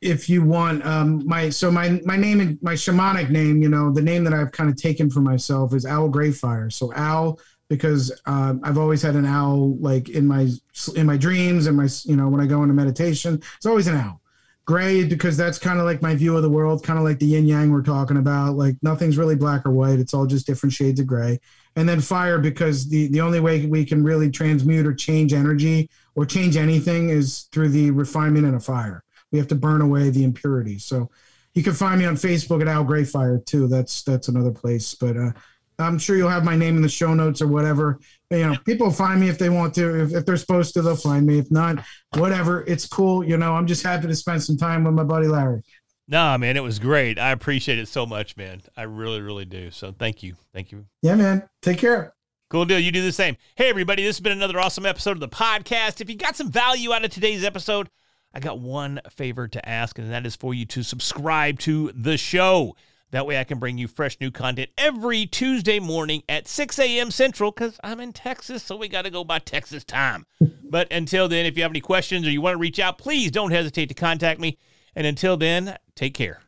if 0.00 0.28
you 0.28 0.44
want 0.44 0.84
um 0.86 1.26
my 1.26 1.48
so 1.48 1.70
my 1.70 2.00
my 2.04 2.16
name 2.16 2.40
and 2.40 2.58
my 2.62 2.74
shamanic 2.74 3.30
name 3.30 3.60
you 3.60 3.68
know 3.68 3.92
the 3.92 4.00
name 4.00 4.22
that 4.22 4.32
i've 4.32 4.52
kind 4.52 4.70
of 4.70 4.76
taken 4.76 5.10
for 5.10 5.20
myself 5.20 5.74
is 5.74 5.84
owl 5.84 6.08
grayfire 6.08 6.72
so 6.72 6.92
owl 6.94 7.40
because 7.68 8.12
um, 8.26 8.60
i've 8.62 8.78
always 8.78 9.02
had 9.02 9.16
an 9.16 9.26
owl 9.26 9.76
like 9.78 10.08
in 10.08 10.24
my 10.24 10.48
in 10.94 11.04
my 11.04 11.16
dreams 11.16 11.66
and 11.66 11.76
my 11.76 11.88
you 12.04 12.14
know 12.14 12.28
when 12.28 12.40
i 12.40 12.46
go 12.46 12.62
into 12.62 12.74
meditation 12.74 13.42
it's 13.56 13.66
always 13.66 13.88
an 13.88 13.96
owl 13.96 14.20
gray 14.68 15.02
because 15.02 15.34
that's 15.34 15.58
kind 15.58 15.80
of 15.80 15.86
like 15.86 16.02
my 16.02 16.14
view 16.14 16.36
of 16.36 16.42
the 16.42 16.50
world 16.50 16.84
kind 16.84 16.98
of 16.98 17.04
like 17.04 17.18
the 17.18 17.24
yin 17.24 17.46
yang 17.46 17.72
we're 17.72 17.80
talking 17.80 18.18
about 18.18 18.54
like 18.54 18.76
nothing's 18.82 19.16
really 19.16 19.34
black 19.34 19.64
or 19.64 19.70
white 19.70 19.98
it's 19.98 20.12
all 20.12 20.26
just 20.26 20.46
different 20.46 20.72
shades 20.72 21.00
of 21.00 21.06
gray 21.06 21.40
and 21.74 21.88
then 21.88 22.02
fire 22.02 22.38
because 22.38 22.86
the 22.88 23.08
the 23.08 23.20
only 23.20 23.40
way 23.40 23.64
we 23.64 23.82
can 23.82 24.04
really 24.04 24.30
transmute 24.30 24.86
or 24.86 24.92
change 24.92 25.32
energy 25.32 25.88
or 26.14 26.26
change 26.26 26.54
anything 26.56 27.08
is 27.08 27.48
through 27.50 27.70
the 27.70 27.90
refinement 27.90 28.46
in 28.46 28.54
a 28.54 28.60
fire 28.60 29.02
we 29.30 29.38
have 29.38 29.48
to 29.48 29.54
burn 29.54 29.80
away 29.80 30.10
the 30.10 30.24
impurities. 30.24 30.84
So 30.84 31.10
you 31.54 31.62
can 31.62 31.74
find 31.74 31.98
me 31.98 32.06
on 32.06 32.16
Facebook 32.16 32.60
at 32.60 32.68
Owl 32.68 32.84
Grayfire 32.84 33.44
too. 33.44 33.68
That's 33.68 34.02
that's 34.02 34.28
another 34.28 34.52
place. 34.52 34.94
But 34.94 35.16
uh, 35.16 35.32
I'm 35.78 35.98
sure 35.98 36.16
you'll 36.16 36.28
have 36.28 36.44
my 36.44 36.56
name 36.56 36.76
in 36.76 36.82
the 36.82 36.88
show 36.88 37.14
notes 37.14 37.42
or 37.42 37.48
whatever. 37.48 38.00
You 38.30 38.46
know, 38.46 38.56
people 38.66 38.90
find 38.90 39.20
me 39.20 39.28
if 39.28 39.38
they 39.38 39.48
want 39.48 39.74
to. 39.76 40.02
If, 40.02 40.14
if 40.14 40.26
they're 40.26 40.36
supposed 40.36 40.74
to, 40.74 40.82
they'll 40.82 40.96
find 40.96 41.26
me. 41.26 41.38
If 41.38 41.50
not, 41.50 41.82
whatever. 42.14 42.62
It's 42.66 42.86
cool. 42.86 43.24
You 43.24 43.38
know, 43.38 43.54
I'm 43.54 43.66
just 43.66 43.82
happy 43.82 44.06
to 44.06 44.14
spend 44.14 44.42
some 44.42 44.58
time 44.58 44.84
with 44.84 44.92
my 44.92 45.04
buddy 45.04 45.28
Larry. 45.28 45.62
Nah, 46.08 46.36
man, 46.38 46.56
it 46.56 46.62
was 46.62 46.78
great. 46.78 47.18
I 47.18 47.30
appreciate 47.32 47.78
it 47.78 47.88
so 47.88 48.06
much, 48.06 48.36
man. 48.36 48.62
I 48.76 48.82
really, 48.82 49.20
really 49.20 49.44
do. 49.44 49.70
So 49.70 49.92
thank 49.92 50.22
you. 50.22 50.36
Thank 50.52 50.72
you. 50.72 50.86
Yeah, 51.02 51.14
man. 51.14 51.48
Take 51.62 51.78
care. 51.78 52.14
Cool 52.50 52.64
deal. 52.64 52.78
You 52.78 52.92
do 52.92 53.02
the 53.02 53.12
same. 53.12 53.36
Hey, 53.56 53.68
everybody. 53.68 54.02
This 54.02 54.16
has 54.16 54.22
been 54.22 54.32
another 54.32 54.58
awesome 54.58 54.86
episode 54.86 55.12
of 55.12 55.20
the 55.20 55.28
podcast. 55.28 56.00
If 56.00 56.08
you 56.08 56.16
got 56.16 56.36
some 56.36 56.50
value 56.50 56.92
out 56.92 57.04
of 57.04 57.10
today's 57.10 57.44
episode, 57.44 57.90
I 58.34 58.40
got 58.40 58.58
one 58.58 59.00
favor 59.10 59.48
to 59.48 59.68
ask, 59.68 59.98
and 59.98 60.10
that 60.10 60.26
is 60.26 60.36
for 60.36 60.52
you 60.52 60.64
to 60.66 60.82
subscribe 60.82 61.58
to 61.60 61.92
the 61.94 62.16
show. 62.16 62.74
That 63.10 63.26
way 63.26 63.38
I 63.38 63.44
can 63.44 63.58
bring 63.58 63.78
you 63.78 63.88
fresh 63.88 64.18
new 64.20 64.30
content 64.30 64.70
every 64.76 65.24
Tuesday 65.24 65.78
morning 65.78 66.22
at 66.28 66.46
6 66.46 66.78
a.m. 66.78 67.10
Central 67.10 67.50
because 67.50 67.80
I'm 67.82 68.00
in 68.00 68.12
Texas, 68.12 68.62
so 68.62 68.76
we 68.76 68.88
got 68.88 69.02
to 69.02 69.10
go 69.10 69.24
by 69.24 69.38
Texas 69.38 69.82
time. 69.82 70.26
but 70.62 70.92
until 70.92 71.26
then, 71.26 71.46
if 71.46 71.56
you 71.56 71.62
have 71.62 71.72
any 71.72 71.80
questions 71.80 72.26
or 72.26 72.30
you 72.30 72.42
want 72.42 72.54
to 72.54 72.58
reach 72.58 72.78
out, 72.78 72.98
please 72.98 73.30
don't 73.30 73.50
hesitate 73.50 73.86
to 73.86 73.94
contact 73.94 74.40
me. 74.40 74.58
And 74.94 75.06
until 75.06 75.36
then, 75.38 75.78
take 75.94 76.12
care. 76.12 76.42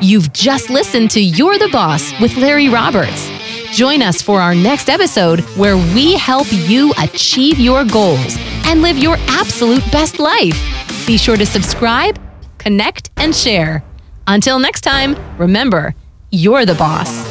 You've 0.00 0.32
just 0.32 0.70
listened 0.70 1.10
to 1.10 1.20
You're 1.20 1.58
the 1.58 1.68
Boss 1.68 2.18
with 2.20 2.36
Larry 2.36 2.68
Roberts. 2.68 3.28
Join 3.72 4.00
us 4.00 4.22
for 4.22 4.40
our 4.40 4.54
next 4.54 4.88
episode 4.88 5.40
where 5.58 5.76
we 5.76 6.14
help 6.14 6.46
you 6.50 6.94
achieve 6.98 7.58
your 7.58 7.84
goals 7.84 8.36
and 8.64 8.80
live 8.80 8.96
your 8.96 9.16
absolute 9.28 9.82
best 9.92 10.18
life. 10.18 10.56
Be 11.06 11.18
sure 11.18 11.36
to 11.36 11.44
subscribe, 11.44 12.18
connect, 12.58 13.10
and 13.18 13.34
share. 13.34 13.84
Until 14.30 14.58
next 14.58 14.82
time, 14.82 15.16
remember, 15.38 15.94
you're 16.30 16.66
the 16.66 16.74
boss. 16.74 17.27